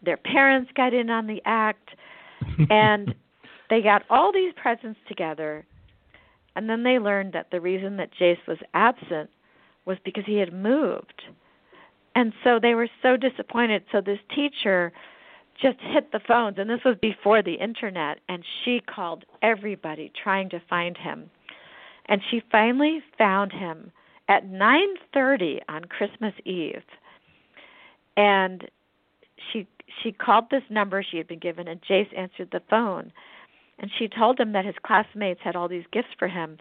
Their 0.04 0.18
parents 0.18 0.72
got 0.76 0.94
in 0.94 1.12
on 1.12 1.28
the 1.28 1.42
act. 1.46 1.90
and 2.70 3.14
they 3.70 3.82
got 3.82 4.04
all 4.10 4.32
these 4.32 4.54
presents 4.56 5.00
together. 5.08 5.66
And 6.56 6.68
then 6.68 6.84
they 6.84 6.98
learned 6.98 7.34
that 7.34 7.52
the 7.52 7.62
reason 7.62 7.98
that 7.98 8.10
Jace 8.20 8.46
was 8.48 8.58
absent 8.74 9.30
was 9.86 9.98
because 10.04 10.24
he 10.26 10.38
had 10.38 10.52
moved. 10.52 11.22
And 12.16 12.34
so 12.44 12.60
they 12.60 12.76
were 12.76 12.90
so 13.02 13.18
disappointed. 13.18 13.84
So 13.92 14.02
this 14.02 14.20
teacher 14.36 14.92
just 15.62 15.78
hit 15.82 16.12
the 16.12 16.22
phones 16.26 16.58
and 16.58 16.70
this 16.70 16.80
was 16.86 16.96
before 17.02 17.42
the 17.44 17.56
internet 17.56 18.20
and 18.30 18.44
she 18.64 18.80
called 18.80 19.26
everybody 19.42 20.12
trying 20.22 20.50
to 20.50 20.62
find 20.70 20.98
him. 20.98 21.30
And 22.08 22.22
she 22.32 22.42
finally 22.52 23.02
found 23.18 23.52
him 23.52 23.92
at 24.30 24.46
9:30 24.46 25.60
on 25.68 25.86
Christmas 25.86 26.34
Eve. 26.46 26.84
And 28.16 28.70
she 29.52 29.68
she 30.02 30.12
called 30.12 30.50
this 30.50 30.64
number 30.70 31.04
she 31.04 31.18
had 31.18 31.28
been 31.28 31.40
given, 31.40 31.68
and 31.68 31.82
Jace 31.82 32.16
answered 32.18 32.50
the 32.52 32.62
phone, 32.70 33.12
and 33.80 33.90
she 33.98 34.08
told 34.08 34.40
him 34.40 34.52
that 34.54 34.66
his 34.66 34.76
classmates 34.84 35.42
had 35.42 35.56
all 35.56 35.68
these 35.68 35.86
gifts 35.92 36.14
for 36.18 36.28
him, 36.28 36.58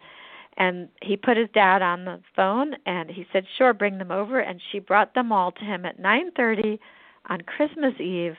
and 0.58 0.88
he 1.00 1.16
put 1.16 1.36
his 1.36 1.48
dad 1.54 1.82
on 1.82 2.04
the 2.04 2.20
phone, 2.36 2.74
and 2.84 3.10
he 3.10 3.26
said, 3.32 3.46
"Sure, 3.56 3.72
bring 3.72 3.98
them 3.98 4.10
over," 4.10 4.40
and 4.40 4.60
she 4.70 4.80
brought 4.80 5.14
them 5.14 5.32
all 5.32 5.52
to 5.52 5.64
him 5.64 5.86
at 5.86 5.98
9:30 5.98 6.78
on 7.26 7.40
Christmas 7.42 7.98
Eve, 8.00 8.36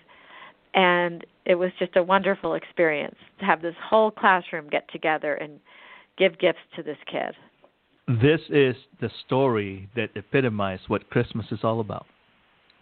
and 0.73 1.25
it 1.45 1.55
was 1.55 1.71
just 1.79 1.95
a 1.95 2.03
wonderful 2.03 2.53
experience 2.53 3.17
to 3.39 3.45
have 3.45 3.61
this 3.61 3.75
whole 3.77 4.11
classroom 4.11 4.69
get 4.69 4.87
together 4.89 5.33
and 5.35 5.59
give 6.17 6.37
gifts 6.37 6.59
to 6.75 6.83
this 6.83 6.97
kid. 7.05 7.35
This 8.07 8.41
is 8.49 8.75
the 8.99 9.09
story 9.25 9.87
that 9.95 10.09
epitomizes 10.15 10.89
what 10.89 11.09
Christmas 11.09 11.51
is 11.51 11.63
all 11.63 11.79
about 11.79 12.05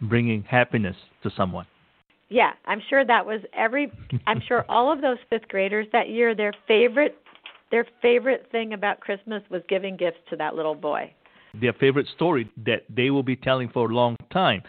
bringing 0.00 0.42
happiness 0.42 0.96
to 1.22 1.30
someone. 1.30 1.66
Yeah, 2.28 2.52
I'm 2.66 2.80
sure 2.88 3.04
that 3.04 3.24
was 3.24 3.40
every 3.52 3.90
I'm 4.26 4.40
sure 4.40 4.64
all 4.68 4.92
of 4.92 5.00
those 5.00 5.18
5th 5.30 5.48
graders 5.48 5.86
that 5.92 6.08
year 6.08 6.34
their 6.34 6.52
favorite 6.66 7.16
their 7.70 7.86
favorite 8.00 8.48
thing 8.50 8.72
about 8.72 9.00
Christmas 9.00 9.42
was 9.50 9.62
giving 9.68 9.96
gifts 9.96 10.18
to 10.30 10.36
that 10.36 10.54
little 10.54 10.74
boy. 10.74 11.12
Their 11.54 11.72
favorite 11.72 12.06
story 12.14 12.50
that 12.66 12.84
they 12.88 13.10
will 13.10 13.22
be 13.22 13.36
telling 13.36 13.68
for 13.70 13.90
a 13.90 13.94
long 13.94 14.16
time. 14.32 14.62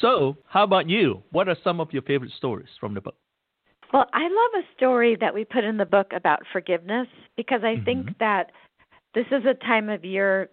So, 0.00 0.36
how 0.46 0.62
about 0.62 0.88
you? 0.88 1.22
What 1.32 1.48
are 1.48 1.56
some 1.62 1.80
of 1.80 1.92
your 1.92 2.02
favorite 2.02 2.32
stories 2.36 2.68
from 2.78 2.94
the 2.94 3.00
book? 3.00 3.16
Well, 3.92 4.06
I 4.12 4.22
love 4.22 4.64
a 4.64 4.76
story 4.76 5.16
that 5.20 5.34
we 5.34 5.44
put 5.44 5.64
in 5.64 5.76
the 5.76 5.84
book 5.84 6.12
about 6.14 6.40
forgiveness 6.52 7.08
because 7.36 7.60
I 7.64 7.74
mm-hmm. 7.74 7.84
think 7.84 8.18
that 8.18 8.52
this 9.14 9.26
is 9.32 9.42
a 9.44 9.54
time 9.54 9.88
of 9.88 10.04
year 10.04 10.48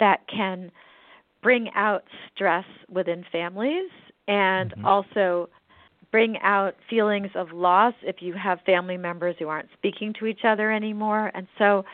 that 0.00 0.20
can 0.34 0.70
bring 1.42 1.68
out 1.74 2.04
stress 2.34 2.64
within 2.88 3.24
families 3.30 3.90
and 4.26 4.70
mm-hmm. 4.70 4.86
also 4.86 5.50
bring 6.10 6.38
out 6.42 6.74
feelings 6.88 7.30
of 7.34 7.52
loss 7.52 7.94
if 8.02 8.16
you 8.20 8.34
have 8.34 8.60
family 8.64 8.96
members 8.96 9.36
who 9.38 9.48
aren't 9.48 9.68
speaking 9.76 10.14
to 10.18 10.26
each 10.26 10.40
other 10.44 10.72
anymore. 10.72 11.30
And 11.34 11.46
so 11.58 11.84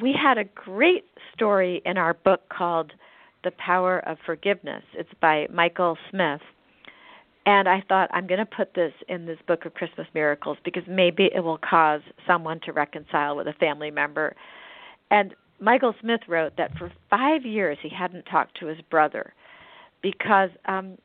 we 0.00 0.12
had 0.12 0.38
a 0.38 0.44
great 0.44 1.04
story 1.32 1.80
in 1.84 1.96
our 1.96 2.14
book 2.14 2.48
called 2.48 2.92
The 3.44 3.52
Power 3.52 4.00
of 4.00 4.18
Forgiveness. 4.26 4.82
It's 4.94 5.10
by 5.20 5.46
Michael 5.52 5.96
Smith. 6.10 6.40
And 7.46 7.68
I 7.68 7.82
thought, 7.88 8.08
I'm 8.12 8.26
going 8.26 8.40
to 8.40 8.46
put 8.46 8.74
this 8.74 8.92
in 9.08 9.26
this 9.26 9.38
book 9.46 9.66
of 9.66 9.74
Christmas 9.74 10.06
miracles 10.14 10.56
because 10.64 10.84
maybe 10.88 11.30
it 11.34 11.40
will 11.40 11.58
cause 11.58 12.00
someone 12.26 12.58
to 12.64 12.72
reconcile 12.72 13.36
with 13.36 13.46
a 13.46 13.52
family 13.52 13.90
member. 13.90 14.34
And 15.10 15.34
Michael 15.60 15.94
Smith 16.00 16.22
wrote 16.26 16.54
that 16.56 16.76
for 16.78 16.90
five 17.10 17.44
years 17.44 17.78
he 17.82 17.90
hadn't 17.90 18.24
talked 18.24 18.58
to 18.60 18.66
his 18.66 18.78
brother 18.90 19.34
because 20.02 20.50
um, 20.66 20.96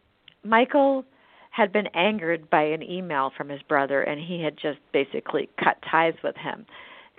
Michael 0.43 1.03
had 1.49 1.71
been 1.71 1.87
angered 1.87 2.49
by 2.49 2.63
an 2.63 2.83
email 2.83 3.31
from 3.35 3.49
his 3.49 3.61
brother 3.63 4.01
and 4.01 4.19
he 4.19 4.41
had 4.41 4.55
just 4.57 4.79
basically 4.93 5.49
cut 5.61 5.77
ties 5.89 6.13
with 6.23 6.35
him. 6.35 6.65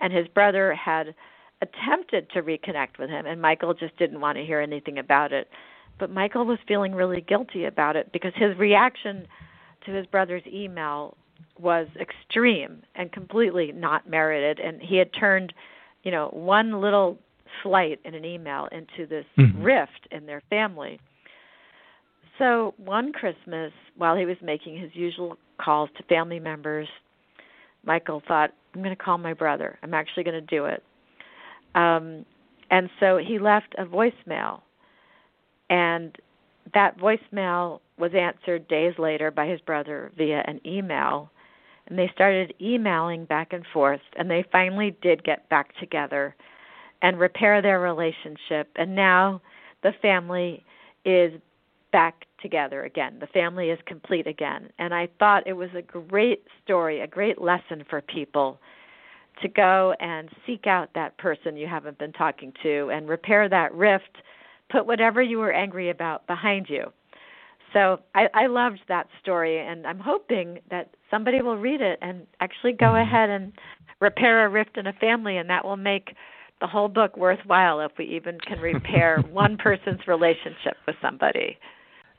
And 0.01 0.13
his 0.13 0.29
brother 0.29 0.75
had 0.75 1.15
attempted 1.61 2.31
to 2.31 2.43
reconnect 2.43 2.99
with 2.99 3.11
him, 3.11 3.27
and 3.27 3.43
Michael 3.43 3.75
just 3.75 3.95
didn't 3.99 4.21
want 4.21 4.39
to 4.39 4.45
hear 4.45 4.61
anything 4.61 4.99
about 4.99 5.33
it 5.33 5.49
but 6.01 6.11
Michael 6.11 6.47
was 6.47 6.59
feeling 6.67 6.95
really 6.95 7.21
guilty 7.21 7.67
about 7.67 7.95
it 7.95 8.11
because 8.11 8.33
his 8.35 8.57
reaction 8.57 9.29
to 9.85 9.93
his 9.93 10.07
brother's 10.07 10.43
email 10.47 11.17
was 11.59 11.87
extreme 12.01 12.83
and 12.97 13.13
completely 13.13 13.71
not 13.73 14.09
merited 14.09 14.59
and 14.59 14.81
he 14.81 14.97
had 14.97 15.13
turned 15.13 15.53
you 16.03 16.11
know 16.11 16.29
one 16.33 16.81
little 16.81 17.19
slight 17.63 18.01
in 18.05 18.15
an 18.15 18.25
email 18.25 18.67
into 18.73 19.07
this 19.07 19.27
mm-hmm. 19.39 19.63
rift 19.63 20.09
in 20.11 20.27
their 20.27 20.43
family 20.49 20.99
so 22.41 22.75
one 22.77 23.13
christmas 23.13 23.73
while 23.97 24.17
he 24.17 24.27
was 24.27 24.37
making 24.43 24.77
his 24.77 24.91
usual 24.95 25.37
calls 25.61 25.89
to 25.97 26.03
family 26.05 26.41
members 26.41 26.89
michael 27.85 28.21
thought 28.27 28.51
i'm 28.75 28.83
going 28.83 28.97
to 28.97 29.01
call 29.01 29.19
my 29.19 29.33
brother 29.33 29.79
i'm 29.85 29.95
actually 29.95 30.25
going 30.25 30.35
to 30.35 30.57
do 30.57 30.65
it 30.65 30.83
um 31.77 32.25
and 32.73 32.91
so 32.99 33.17
he 33.17 33.39
left 33.39 33.73
a 33.79 33.85
voicemail 33.85 34.61
and 35.71 36.17
that 36.75 36.99
voicemail 36.99 37.81
was 37.99 38.13
answered 38.15 38.69
days 38.69 38.95
later 38.99 39.31
by 39.31 39.47
his 39.47 39.61
brother 39.61 40.13
via 40.17 40.43
an 40.47 40.61
email. 40.67 41.31
And 41.87 41.99
they 41.99 42.11
started 42.15 42.55
emailing 42.61 43.25
back 43.25 43.53
and 43.53 43.65
forth, 43.73 44.01
and 44.17 44.31
they 44.31 44.45
finally 44.53 44.97
did 45.03 45.25
get 45.25 45.49
back 45.49 45.77
together 45.79 46.35
and 47.03 47.19
repair 47.19 47.63
their 47.63 47.81
relationship. 47.81 48.69
And 48.77 48.95
now 48.95 49.41
the 49.83 49.93
family 50.01 50.65
is 51.05 51.33
back 51.93 52.25
together 52.41 52.85
again. 52.85 53.19
The 53.21 53.27
family 53.29 53.71
is 53.71 53.79
complete 53.87 54.27
again. 54.27 54.71
And 54.79 54.95
I 54.95 55.09
thought 55.19 55.47
it 55.47 55.53
was 55.53 55.71
a 55.77 55.83
great 55.83 56.45
story, 56.65 57.01
a 57.01 57.07
great 57.07 57.41
lesson 57.41 57.85
for 57.89 58.01
people 58.01 58.59
to 59.43 59.49
go 59.49 59.95
and 60.01 60.29
seek 60.47 60.67
out 60.67 60.91
that 60.95 61.17
person 61.19 61.57
you 61.57 61.67
haven't 61.67 61.99
been 61.99 62.13
talking 62.13 62.53
to 62.63 62.91
and 62.93 63.09
repair 63.09 63.49
that 63.49 63.75
rift 63.75 64.19
put 64.71 64.87
whatever 64.87 65.23
you 65.23 65.39
were 65.39 65.53
angry 65.53 65.91
about 65.91 66.27
behind 66.27 66.67
you. 66.69 66.93
So 67.73 68.01
I, 68.15 68.27
I 68.35 68.47
loved 68.47 68.81
that 68.89 69.07
story, 69.23 69.59
and 69.59 69.87
I'm 69.87 69.99
hoping 69.99 70.59
that 70.71 70.91
somebody 71.11 71.41
will 71.41 71.57
read 71.57 71.81
it 71.81 71.99
and 72.03 72.27
actually 72.41 72.73
go 72.73 72.87
mm-hmm. 72.87 73.09
ahead 73.09 73.31
and 73.31 73.53
repair 74.01 74.45
a 74.45 74.49
rift 74.49 74.77
in 74.77 74.87
a 74.87 74.93
family, 74.95 75.37
and 75.37 75.49
that 75.51 75.65
will 75.65 75.77
make 75.77 76.15
the 76.61 76.67
whole 76.67 76.89
book 76.89 77.17
worthwhile 77.17 77.81
if 77.81 77.93
we 77.99 78.05
even 78.07 78.39
can 78.41 78.59
repair 78.59 79.23
one 79.31 79.57
person's 79.57 80.07
relationship 80.07 80.77
with 80.87 80.97
somebody. 81.01 81.59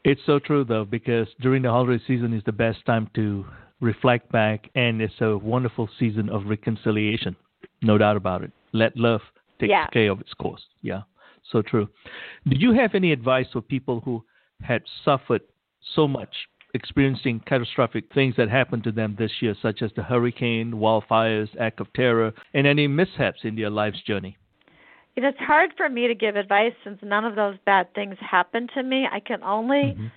It's 0.03 0.21
so 0.25 0.39
true, 0.39 0.63
though, 0.63 0.85
because 0.85 1.27
during 1.41 1.61
the 1.61 1.69
holiday 1.69 2.03
season 2.07 2.33
is 2.33 2.43
the 2.45 2.51
best 2.51 2.85
time 2.85 3.09
to 3.15 3.45
reflect 3.79 4.31
back, 4.31 4.69
and 4.75 5.01
it's 5.01 5.13
a 5.21 5.37
wonderful 5.37 5.89
season 5.99 6.29
of 6.29 6.45
reconciliation. 6.45 7.35
No 7.81 7.97
doubt 7.97 8.17
about 8.17 8.43
it. 8.43 8.51
Let 8.73 8.95
love 8.97 9.21
take 9.59 9.69
yeah. 9.69 9.87
care 9.87 10.11
of 10.11 10.21
its 10.21 10.33
course. 10.33 10.61
Yeah 10.81 11.01
so 11.51 11.61
true. 11.61 11.87
Do 12.47 12.55
you 12.57 12.73
have 12.73 12.95
any 12.95 13.11
advice 13.11 13.47
for 13.51 13.61
people 13.61 14.01
who 14.01 14.23
had 14.61 14.83
suffered 15.03 15.41
so 15.95 16.07
much, 16.07 16.33
experiencing 16.73 17.41
catastrophic 17.45 18.05
things 18.13 18.35
that 18.37 18.49
happened 18.49 18.83
to 18.85 18.91
them 18.91 19.15
this 19.17 19.31
year, 19.41 19.55
such 19.61 19.81
as 19.81 19.91
the 19.95 20.03
hurricane, 20.03 20.73
wildfires, 20.73 21.49
act 21.59 21.79
of 21.79 21.91
terror, 21.93 22.33
and 22.53 22.67
any 22.67 22.87
mishaps 22.87 23.41
in 23.43 23.55
their 23.55 23.69
life's 23.69 24.01
journey? 24.03 24.37
It's 25.15 25.37
hard 25.39 25.71
for 25.75 25.89
me 25.89 26.07
to 26.07 26.15
give 26.15 26.35
advice 26.35 26.73
since 26.83 26.99
none 27.03 27.25
of 27.25 27.35
those 27.35 27.55
bad 27.65 27.93
things 27.93 28.15
happened 28.19 28.71
to 28.75 28.83
me. 28.83 29.07
I 29.11 29.19
can 29.19 29.43
only 29.43 29.95
mm-hmm. 29.95 30.07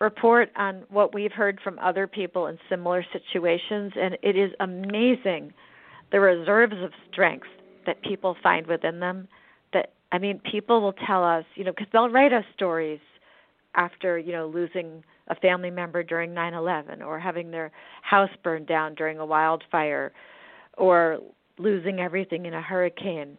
report 0.00 0.50
on 0.56 0.84
what 0.88 1.12
we've 1.14 1.32
heard 1.32 1.60
from 1.62 1.78
other 1.80 2.06
people 2.06 2.46
in 2.46 2.58
similar 2.68 3.04
situations, 3.12 3.92
and 3.96 4.16
it 4.22 4.36
is 4.36 4.52
amazing 4.60 5.52
the 6.12 6.20
reserves 6.20 6.76
of 6.82 6.90
strength 7.10 7.46
that 7.86 8.02
people 8.02 8.36
find 8.42 8.66
within 8.66 9.00
them 9.00 9.28
That 9.72 9.92
I 10.12 10.18
mean, 10.18 10.40
people 10.50 10.80
will 10.80 10.94
tell 11.06 11.24
us, 11.24 11.44
you 11.54 11.64
know, 11.64 11.72
because 11.72 11.86
they'll 11.92 12.08
write 12.10 12.32
us 12.32 12.44
stories 12.54 13.00
after, 13.74 14.18
you 14.18 14.32
know, 14.32 14.46
losing 14.46 15.04
a 15.28 15.34
family 15.36 15.70
member 15.70 16.02
during 16.02 16.34
9/11 16.34 17.06
or 17.06 17.18
having 17.18 17.50
their 17.50 17.70
house 18.02 18.30
burned 18.42 18.66
down 18.66 18.94
during 18.94 19.18
a 19.18 19.26
wildfire 19.26 20.12
or 20.76 21.20
losing 21.58 22.00
everything 22.00 22.46
in 22.46 22.54
a 22.54 22.60
hurricane, 22.60 23.38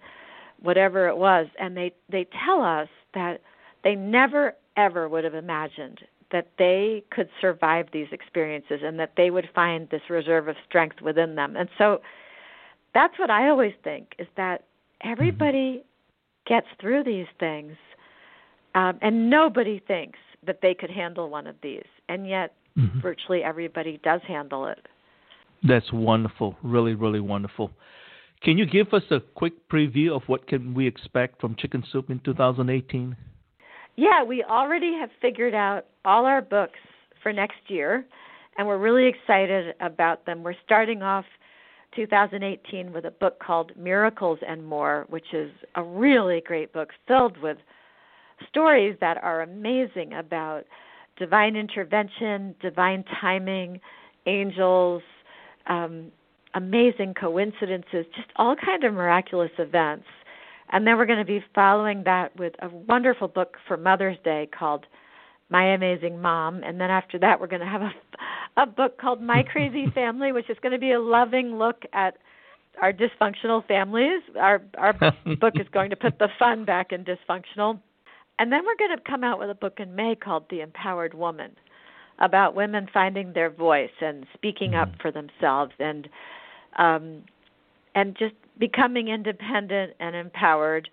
whatever 0.62 1.08
it 1.08 1.18
was, 1.18 1.48
and 1.60 1.76
they 1.76 1.94
they 2.10 2.28
tell 2.46 2.62
us 2.62 2.90
that 3.14 3.42
they 3.84 3.96
never 3.96 4.56
ever 4.78 5.10
would 5.10 5.24
have 5.24 5.36
imagined 5.36 6.00
that 6.32 6.48
they 6.58 7.04
could 7.12 7.30
survive 7.42 7.88
these 7.92 8.08
experiences 8.12 8.80
and 8.84 8.98
that 9.00 9.14
they 9.18 9.30
would 9.30 9.50
find 9.54 9.90
this 9.90 10.02
reserve 10.10 10.48
of 10.48 10.56
strength 10.68 11.02
within 11.02 11.36
them. 11.36 11.56
And 11.58 11.70
so 11.78 12.02
that's 12.94 13.18
what 13.20 13.30
I 13.30 13.50
always 13.50 13.74
think 13.84 14.16
is 14.18 14.28
that 14.38 14.64
everybody 15.04 15.84
gets 16.48 16.68
through 16.80 17.04
these 17.04 17.28
things, 17.40 17.76
um, 18.76 18.98
and 19.02 19.30
nobody 19.30 19.82
thinks 19.88 20.20
that 20.46 20.60
they 20.62 20.74
could 20.74 20.90
handle 20.90 21.30
one 21.30 21.48
of 21.48 21.56
these, 21.62 21.86
and 22.10 22.28
yet 22.28 22.54
mm-hmm. 22.78 23.00
virtually 23.00 23.44
everybody 23.44 24.00
does 24.04 24.22
handle 24.28 24.66
it. 24.68 24.88
That's 25.64 25.92
wonderful, 25.94 26.56
really, 26.64 26.96
really 26.96 27.20
wonderful. 27.20 27.72
Can 28.44 28.58
you 28.58 28.66
give 28.66 28.92
us 28.94 29.04
a 29.12 29.20
quick 29.20 29.70
preview 29.70 30.16
of 30.16 30.24
what 30.26 30.48
can 30.48 30.74
we 30.74 30.88
expect 30.88 31.40
from 31.40 31.56
Chicken 31.56 31.84
Soup 31.92 32.10
in 32.10 32.20
2018? 32.26 33.16
Yeah, 33.98 34.24
we 34.24 34.44
already 34.44 34.96
have 35.00 35.10
figured 35.22 35.54
out 35.54 35.86
all 36.06 36.26
our 36.26 36.42
books 36.42 36.80
for 37.22 37.32
next 37.32 37.60
year, 37.68 38.04
and 38.58 38.68
we're 38.68 38.80
really 38.80 39.08
excited 39.08 39.76
about 39.80 40.26
them. 40.26 40.42
We're 40.42 40.56
starting 40.66 41.04
off 41.04 41.26
2018 41.96 42.92
with 42.92 43.06
a 43.06 43.12
book 43.12 43.40
called 43.40 43.74
Miracles 43.78 44.40
and 44.48 44.66
More, 44.66 45.06
which 45.10 45.34
is 45.34 45.52
a 45.76 45.84
really 45.84 46.42
great 46.44 46.74
book 46.74 46.90
filled 47.08 47.38
with 47.44 47.58
stories 48.50 48.98
that 49.02 49.18
are 49.24 49.44
amazing 49.44 50.14
about 50.14 50.64
divine 51.18 51.56
intervention, 51.56 52.56
divine 52.60 53.04
timing, 53.20 53.80
angels, 54.26 55.04
um, 55.68 56.12
amazing 56.54 57.14
coincidences, 57.14 58.06
just 58.16 58.30
all 58.36 58.56
kind 58.56 58.84
of 58.84 58.94
miraculous 58.94 59.52
events. 59.58 60.06
And 60.72 60.88
then 60.88 60.98
we're 60.98 61.06
going 61.06 61.20
to 61.20 61.26
be 61.26 61.44
following 61.54 62.04
that 62.06 62.36
with 62.38 62.54
a 62.62 62.70
wonderful 62.70 63.28
book 63.28 63.58
for 63.68 63.78
Mother's 63.78 64.18
Day 64.24 64.50
called 64.58 64.86
My 65.50 65.74
Amazing 65.74 66.22
Mom, 66.22 66.64
and 66.64 66.80
then 66.80 66.90
after 66.90 67.20
that, 67.20 67.40
we're 67.42 67.48
going 67.48 67.62
to 67.62 67.68
have 67.68 67.82
a 67.82 67.92
a 68.58 68.66
book 68.66 69.00
called 69.00 69.22
My 69.22 69.44
Crazy 69.44 69.88
Family, 69.96 70.32
which 70.32 70.50
is 70.50 70.58
going 70.62 70.74
to 70.74 70.80
be 70.80 70.92
a 70.92 71.00
loving 71.00 71.58
look 71.58 71.84
at 71.94 72.18
our 72.82 72.94
dysfunctional 72.94 73.66
families. 73.68 74.22
Our 74.40 74.62
our 74.78 74.94
book 74.94 75.54
is 75.56 75.68
going 75.72 75.90
to 75.90 75.96
put 75.96 76.20
the 76.20 76.30
fun 76.40 76.66
back 76.66 76.92
in 76.92 77.04
dysfunctional. 77.04 77.80
And 78.40 78.52
then 78.52 78.62
we're 78.66 78.78
going 78.78 78.98
to 78.98 79.04
come 79.06 79.24
out 79.24 79.40
with 79.40 79.50
a 79.50 79.56
book 79.56 79.80
in 79.80 79.96
May 79.96 80.16
called 80.16 80.46
The 80.50 80.62
Empowered 80.62 81.14
Woman 81.14 81.52
about 82.20 82.56
women 82.56 82.88
finding 82.92 83.34
their 83.34 83.50
voice 83.50 83.92
and 84.00 84.26
speaking 84.34 84.74
up 84.74 84.90
mm-hmm. 84.90 85.02
for 85.02 85.12
themselves 85.12 85.74
and 85.80 86.08
um 86.78 87.24
and 87.96 88.16
just 88.18 88.36
becoming 88.58 89.10
independent 89.10 89.94
and 90.00 90.16
empowered. 90.16 90.90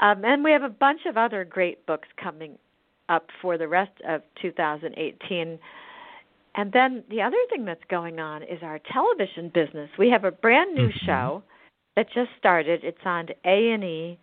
Um, 0.00 0.24
and 0.24 0.42
we 0.42 0.50
have 0.52 0.62
a 0.62 0.70
bunch 0.70 1.02
of 1.06 1.16
other 1.16 1.44
great 1.44 1.84
books 1.86 2.08
coming 2.22 2.58
up 3.08 3.26
for 3.40 3.58
the 3.58 3.68
rest 3.68 3.92
of 4.08 4.22
2018. 4.40 5.58
And 6.54 6.72
then 6.72 7.04
the 7.10 7.22
other 7.22 7.36
thing 7.50 7.64
that's 7.64 7.84
going 7.90 8.18
on 8.18 8.42
is 8.42 8.58
our 8.62 8.78
television 8.92 9.50
business. 9.54 9.90
We 9.98 10.10
have 10.10 10.24
a 10.24 10.30
brand 10.30 10.74
new 10.74 10.88
mm-hmm. 10.88 11.06
show 11.06 11.42
that 11.96 12.06
just 12.12 12.30
started. 12.38 12.80
It's 12.82 12.98
on 13.04 13.28
A 13.44 13.70
and 13.72 13.84
E 13.84 14.18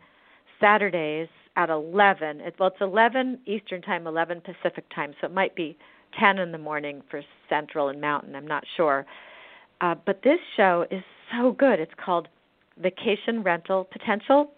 Saturdays 0.59 1.27
at 1.55 1.69
11. 1.69 2.41
It, 2.41 2.55
well, 2.59 2.69
it's 2.69 2.81
11 2.81 3.39
Eastern 3.45 3.81
time, 3.81 4.07
11 4.07 4.41
Pacific 4.41 4.85
time, 4.93 5.13
so 5.19 5.27
it 5.27 5.33
might 5.33 5.55
be 5.55 5.77
10 6.19 6.39
in 6.39 6.51
the 6.51 6.57
morning 6.57 7.01
for 7.09 7.21
Central 7.47 7.89
and 7.89 8.01
Mountain. 8.01 8.35
I'm 8.35 8.47
not 8.47 8.63
sure. 8.77 9.05
Uh, 9.81 9.95
but 10.05 10.21
this 10.23 10.39
show 10.57 10.85
is 10.91 11.03
so 11.31 11.51
good. 11.51 11.79
It's 11.79 11.91
called 12.03 12.27
Vacation 12.81 13.43
Rental 13.43 13.87
Potential, 13.91 14.51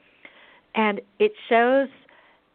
and 0.76 1.02
it 1.20 1.32
shows 1.50 1.90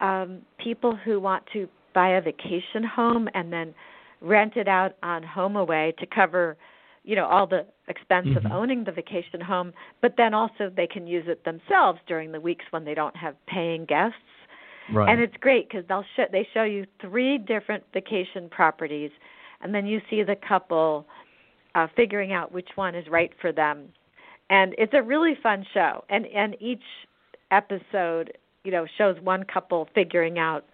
um, 0.00 0.42
people 0.62 0.96
who 0.96 1.20
want 1.20 1.44
to 1.52 1.68
buy 1.94 2.10
a 2.10 2.20
vacation 2.20 2.84
home 2.84 3.28
and 3.34 3.52
then 3.52 3.74
rent 4.20 4.56
it 4.56 4.68
out 4.68 4.96
on 5.02 5.22
HomeAway 5.22 5.96
to 5.96 6.06
cover 6.06 6.56
you 7.04 7.14
know 7.14 7.24
all 7.24 7.46
the 7.46 7.64
expense 7.88 8.26
mm-hmm. 8.26 8.44
of 8.44 8.52
owning 8.52 8.84
the 8.84 8.92
vacation 8.92 9.40
home 9.40 9.72
but 10.02 10.14
then 10.16 10.34
also 10.34 10.70
they 10.74 10.86
can 10.86 11.06
use 11.06 11.24
it 11.28 11.44
themselves 11.44 11.98
during 12.06 12.32
the 12.32 12.40
weeks 12.40 12.64
when 12.70 12.84
they 12.84 12.94
don't 12.94 13.16
have 13.16 13.34
paying 13.46 13.84
guests 13.84 14.18
right. 14.92 15.10
and 15.10 15.20
it's 15.20 15.36
great 15.40 15.68
because 15.68 15.84
they'll 15.88 16.04
show 16.16 16.24
they 16.32 16.46
show 16.52 16.64
you 16.64 16.84
three 17.00 17.38
different 17.38 17.82
vacation 17.94 18.48
properties 18.50 19.10
and 19.62 19.74
then 19.74 19.86
you 19.86 20.00
see 20.10 20.22
the 20.22 20.36
couple 20.46 21.06
uh 21.76 21.86
figuring 21.94 22.32
out 22.32 22.50
which 22.50 22.70
one 22.74 22.96
is 22.96 23.06
right 23.08 23.30
for 23.40 23.52
them 23.52 23.88
and 24.50 24.74
it's 24.78 24.94
a 24.94 25.02
really 25.02 25.36
fun 25.40 25.64
show 25.72 26.04
and 26.10 26.26
and 26.26 26.56
each 26.60 26.82
episode 27.52 28.36
you 28.64 28.72
know 28.72 28.86
shows 28.98 29.16
one 29.22 29.44
couple 29.44 29.88
figuring 29.94 30.38
out 30.38 30.64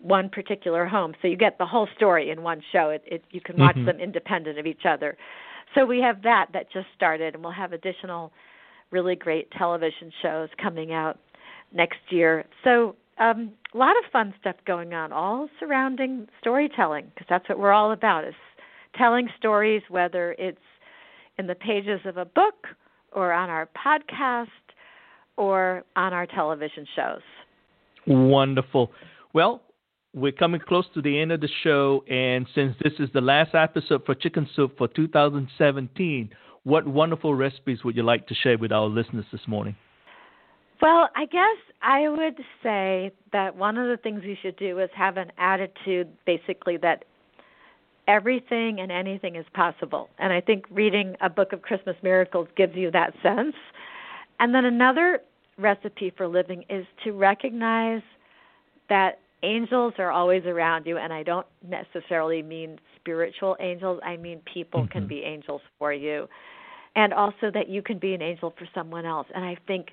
one 0.00 0.28
particular 0.28 0.86
home. 0.86 1.14
So 1.20 1.28
you 1.28 1.36
get 1.36 1.58
the 1.58 1.66
whole 1.66 1.88
story 1.96 2.30
in 2.30 2.42
one 2.42 2.62
show. 2.72 2.90
It, 2.90 3.02
it 3.06 3.24
you 3.30 3.40
can 3.40 3.56
watch 3.56 3.76
mm-hmm. 3.76 3.86
them 3.86 4.00
independent 4.00 4.58
of 4.58 4.66
each 4.66 4.82
other. 4.88 5.16
So 5.74 5.84
we 5.84 6.00
have 6.00 6.22
that 6.22 6.46
that 6.52 6.70
just 6.72 6.86
started, 6.96 7.34
and 7.34 7.42
we'll 7.42 7.52
have 7.52 7.72
additional 7.72 8.32
really 8.90 9.16
great 9.16 9.50
television 9.50 10.10
shows 10.22 10.48
coming 10.62 10.92
out 10.92 11.18
next 11.72 11.98
year. 12.10 12.44
So 12.64 12.96
um, 13.18 13.52
a 13.74 13.76
lot 13.76 13.96
of 14.02 14.10
fun 14.10 14.32
stuff 14.40 14.56
going 14.66 14.94
on, 14.94 15.12
all 15.12 15.48
surrounding 15.60 16.26
storytelling, 16.40 17.06
because 17.14 17.26
that's 17.28 17.48
what 17.48 17.58
we're 17.58 17.72
all 17.72 17.92
about: 17.92 18.24
is 18.24 18.34
telling 18.98 19.28
stories, 19.38 19.82
whether 19.88 20.32
it's 20.38 20.58
in 21.38 21.46
the 21.46 21.54
pages 21.54 22.00
of 22.04 22.16
a 22.16 22.24
book 22.24 22.66
or 23.12 23.32
on 23.32 23.48
our 23.48 23.68
podcast 23.86 24.48
or 25.36 25.84
on 25.96 26.12
our 26.12 26.26
television 26.26 26.86
shows. 26.96 27.22
Wonderful. 28.06 28.90
Well, 29.32 29.62
we're 30.14 30.32
coming 30.32 30.60
close 30.66 30.86
to 30.94 31.02
the 31.02 31.20
end 31.20 31.32
of 31.32 31.40
the 31.40 31.48
show, 31.62 32.02
and 32.10 32.46
since 32.54 32.74
this 32.82 32.94
is 32.98 33.08
the 33.12 33.20
last 33.20 33.54
episode 33.54 34.04
for 34.04 34.14
Chicken 34.14 34.48
Soup 34.56 34.76
for 34.76 34.88
2017, 34.88 36.30
what 36.64 36.86
wonderful 36.86 37.34
recipes 37.34 37.84
would 37.84 37.96
you 37.96 38.02
like 38.02 38.26
to 38.28 38.34
share 38.34 38.58
with 38.58 38.72
our 38.72 38.86
listeners 38.86 39.26
this 39.30 39.42
morning? 39.46 39.76
Well, 40.80 41.08
I 41.16 41.26
guess 41.26 41.56
I 41.82 42.08
would 42.08 42.38
say 42.62 43.12
that 43.32 43.56
one 43.56 43.78
of 43.78 43.88
the 43.88 43.96
things 43.96 44.22
you 44.24 44.36
should 44.40 44.56
do 44.56 44.78
is 44.78 44.90
have 44.94 45.16
an 45.16 45.32
attitude 45.36 46.08
basically 46.24 46.76
that 46.78 47.04
everything 48.08 48.80
and 48.80 48.90
anything 48.90 49.36
is 49.36 49.46
possible. 49.54 50.08
And 50.18 50.32
I 50.32 50.40
think 50.40 50.64
reading 50.70 51.14
a 51.20 51.30
book 51.30 51.52
of 51.52 51.62
Christmas 51.62 51.94
miracles 52.02 52.48
gives 52.56 52.74
you 52.74 52.90
that 52.90 53.12
sense. 53.22 53.54
And 54.40 54.54
then 54.54 54.64
another 54.64 55.20
recipe 55.58 56.12
for 56.16 56.26
living 56.26 56.64
is 56.70 56.86
to 57.04 57.12
recognize 57.12 58.02
that 58.88 59.20
angels 59.42 59.94
are 59.98 60.10
always 60.10 60.44
around 60.46 60.84
you 60.84 60.98
and 60.98 61.12
i 61.12 61.22
don't 61.22 61.46
necessarily 61.68 62.42
mean 62.42 62.76
spiritual 62.96 63.56
angels 63.60 64.00
i 64.04 64.16
mean 64.16 64.40
people 64.52 64.80
mm-hmm. 64.80 64.90
can 64.90 65.06
be 65.06 65.22
angels 65.22 65.60
for 65.78 65.92
you 65.92 66.28
and 66.96 67.14
also 67.14 67.50
that 67.52 67.68
you 67.68 67.80
can 67.80 67.98
be 67.98 68.14
an 68.14 68.22
angel 68.22 68.52
for 68.58 68.66
someone 68.74 69.06
else 69.06 69.28
and 69.34 69.44
i 69.44 69.56
think 69.68 69.90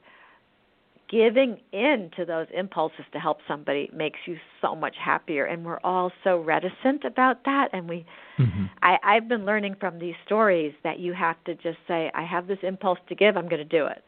giving 1.15 1.57
in 1.71 2.11
to 2.17 2.25
those 2.25 2.47
impulses 2.53 3.05
to 3.13 3.19
help 3.19 3.37
somebody 3.47 3.89
makes 3.93 4.19
you 4.25 4.35
so 4.61 4.75
much 4.75 4.95
happier 5.01 5.45
and 5.45 5.63
we're 5.63 5.79
all 5.81 6.11
so 6.25 6.41
reticent 6.41 7.05
about 7.05 7.45
that 7.45 7.69
and 7.71 7.87
we 7.87 8.05
mm-hmm. 8.37 8.65
i 8.81 8.97
i've 9.01 9.29
been 9.29 9.45
learning 9.45 9.75
from 9.79 9.97
these 9.97 10.15
stories 10.25 10.73
that 10.83 10.99
you 10.99 11.13
have 11.13 11.41
to 11.45 11.55
just 11.55 11.77
say 11.87 12.11
i 12.13 12.23
have 12.23 12.47
this 12.47 12.57
impulse 12.63 12.99
to 13.07 13.15
give 13.15 13.37
i'm 13.37 13.47
going 13.47 13.57
to 13.57 13.63
do 13.63 13.85
it 13.85 14.03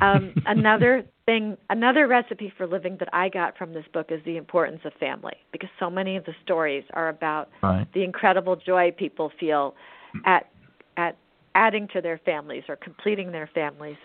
um, 0.00 0.34
another 0.46 1.04
thing, 1.26 1.56
another 1.70 2.06
recipe 2.06 2.52
for 2.56 2.66
living 2.66 2.96
that 2.98 3.08
I 3.12 3.28
got 3.28 3.56
from 3.56 3.72
this 3.72 3.84
book 3.92 4.06
is 4.10 4.20
the 4.24 4.36
importance 4.36 4.80
of 4.84 4.92
family, 4.94 5.34
because 5.52 5.70
so 5.78 5.88
many 5.88 6.16
of 6.16 6.24
the 6.24 6.34
stories 6.42 6.84
are 6.94 7.08
about 7.08 7.48
right. 7.62 7.86
the 7.94 8.02
incredible 8.02 8.56
joy 8.56 8.90
people 8.96 9.30
feel 9.38 9.74
at 10.24 10.48
at 10.96 11.16
adding 11.54 11.88
to 11.92 12.00
their 12.00 12.20
families 12.24 12.64
or 12.68 12.76
completing 12.76 13.32
their 13.32 13.48
families. 13.54 13.96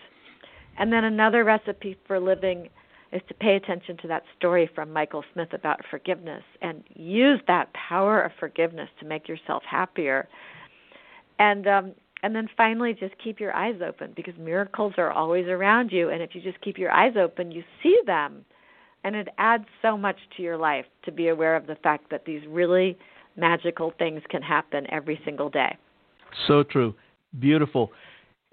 And 0.78 0.92
then 0.92 1.04
another 1.04 1.44
recipe 1.44 1.96
for 2.06 2.18
living 2.18 2.68
is 3.12 3.20
to 3.28 3.34
pay 3.34 3.56
attention 3.56 3.96
to 3.98 4.08
that 4.08 4.22
story 4.38 4.70
from 4.74 4.92
Michael 4.92 5.22
Smith 5.32 5.52
about 5.52 5.80
forgiveness 5.90 6.42
and 6.62 6.82
use 6.94 7.40
that 7.46 7.72
power 7.74 8.22
of 8.22 8.32
forgiveness 8.40 8.88
to 9.00 9.06
make 9.06 9.28
yourself 9.28 9.62
happier. 9.68 10.28
And 11.38 11.66
um, 11.66 11.92
and 12.22 12.36
then 12.36 12.48
finally, 12.56 12.94
just 12.94 13.14
keep 13.22 13.40
your 13.40 13.52
eyes 13.54 13.80
open 13.84 14.12
because 14.14 14.34
miracles 14.38 14.94
are 14.96 15.10
always 15.10 15.46
around 15.46 15.90
you. 15.90 16.10
And 16.10 16.22
if 16.22 16.34
you 16.34 16.40
just 16.40 16.60
keep 16.60 16.78
your 16.78 16.92
eyes 16.92 17.14
open, 17.18 17.50
you 17.50 17.64
see 17.82 17.98
them. 18.06 18.44
And 19.02 19.16
it 19.16 19.28
adds 19.38 19.64
so 19.82 19.98
much 19.98 20.16
to 20.36 20.42
your 20.42 20.56
life 20.56 20.86
to 21.04 21.10
be 21.10 21.28
aware 21.28 21.56
of 21.56 21.66
the 21.66 21.74
fact 21.82 22.10
that 22.10 22.24
these 22.24 22.42
really 22.48 22.96
magical 23.36 23.92
things 23.98 24.22
can 24.30 24.40
happen 24.40 24.86
every 24.92 25.20
single 25.24 25.50
day. 25.50 25.76
So 26.46 26.62
true. 26.62 26.94
Beautiful. 27.40 27.90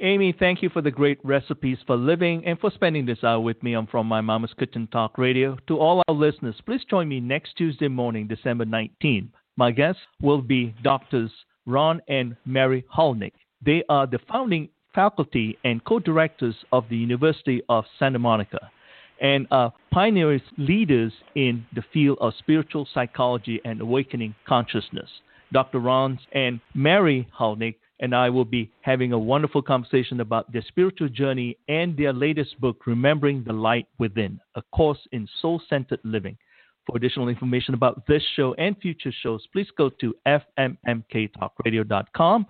Amy, 0.01 0.33
thank 0.37 0.63
you 0.63 0.69
for 0.69 0.81
the 0.81 0.91
great 0.91 1.19
recipes 1.25 1.77
for 1.85 1.97
living 1.97 2.45
and 2.45 2.57
for 2.59 2.71
spending 2.73 3.05
this 3.05 3.21
hour 3.21 3.41
with 3.41 3.61
me 3.61 3.75
on 3.75 3.85
From 3.85 4.07
My 4.07 4.21
Mama's 4.21 4.53
Kitchen 4.57 4.87
Talk 4.87 5.17
Radio. 5.17 5.57
To 5.67 5.77
all 5.77 6.01
our 6.07 6.15
listeners, 6.15 6.55
please 6.65 6.85
join 6.89 7.09
me 7.09 7.19
next 7.19 7.57
Tuesday 7.57 7.89
morning, 7.89 8.25
December 8.25 8.63
19th. 8.63 9.27
My 9.57 9.71
guests 9.71 10.01
will 10.21 10.41
be 10.41 10.73
doctors 10.83 11.29
Ron 11.65 12.01
and 12.07 12.37
Mary 12.45 12.85
Hulnick. 12.97 13.33
They 13.65 13.83
are 13.89 14.07
the 14.07 14.19
founding 14.31 14.69
faculty 14.95 15.57
and 15.65 15.83
co 15.83 15.99
directors 15.99 16.55
of 16.71 16.85
the 16.89 16.95
University 16.95 17.61
of 17.67 17.83
Santa 17.99 18.19
Monica 18.19 18.71
and 19.19 19.47
are 19.51 19.73
pioneers 19.91 20.41
leaders 20.57 21.11
in 21.35 21.65
the 21.75 21.83
field 21.91 22.19
of 22.21 22.31
spiritual 22.39 22.87
psychology 22.93 23.59
and 23.65 23.81
awakening 23.81 24.33
consciousness. 24.47 25.09
Dr. 25.51 25.79
Ron 25.79 26.19
and 26.31 26.61
Mary 26.73 27.27
Hulnick 27.37 27.75
and 27.99 28.15
I 28.15 28.29
will 28.29 28.45
be 28.45 28.71
having 28.81 29.13
a 29.13 29.19
wonderful 29.19 29.61
conversation 29.61 30.21
about 30.21 30.51
their 30.51 30.63
spiritual 30.67 31.09
journey 31.09 31.57
and 31.67 31.95
their 31.97 32.13
latest 32.13 32.59
book, 32.61 32.83
Remembering 32.85 33.43
the 33.45 33.53
Light 33.53 33.87
Within, 33.97 34.39
a 34.55 34.61
course 34.73 34.99
in 35.11 35.27
soul 35.41 35.59
centered 35.69 35.99
living. 36.03 36.37
For 36.85 36.95
additional 36.97 37.27
information 37.27 37.73
about 37.73 38.07
this 38.07 38.23
show 38.35 38.53
and 38.55 38.77
future 38.77 39.11
shows, 39.21 39.45
please 39.51 39.67
go 39.77 39.89
to 40.01 40.15
fmmktalkradio.com. 40.25 42.45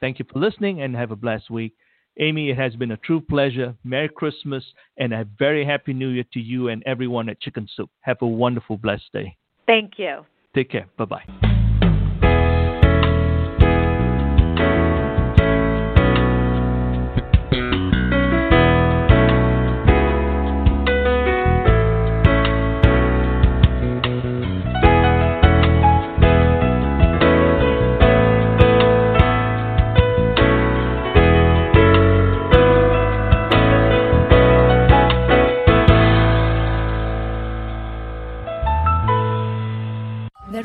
Thank 0.00 0.18
you 0.18 0.24
for 0.32 0.38
listening 0.38 0.80
and 0.82 0.96
have 0.96 1.10
a 1.10 1.16
blessed 1.16 1.50
week. 1.50 1.74
Amy, 2.20 2.50
it 2.50 2.58
has 2.58 2.74
been 2.74 2.90
a 2.92 2.96
true 2.96 3.20
pleasure. 3.20 3.74
Merry 3.84 4.08
Christmas 4.08 4.64
and 4.96 5.12
a 5.12 5.24
very 5.38 5.64
happy 5.64 5.92
new 5.92 6.08
year 6.08 6.24
to 6.32 6.40
you 6.40 6.68
and 6.68 6.82
everyone 6.84 7.28
at 7.28 7.40
Chicken 7.40 7.68
Soup. 7.76 7.88
Have 8.00 8.16
a 8.22 8.26
wonderful, 8.26 8.76
blessed 8.76 9.12
day. 9.12 9.36
Thank 9.66 9.92
you. 9.98 10.24
Take 10.54 10.70
care. 10.70 10.88
Bye 10.96 11.04
bye. 11.04 11.47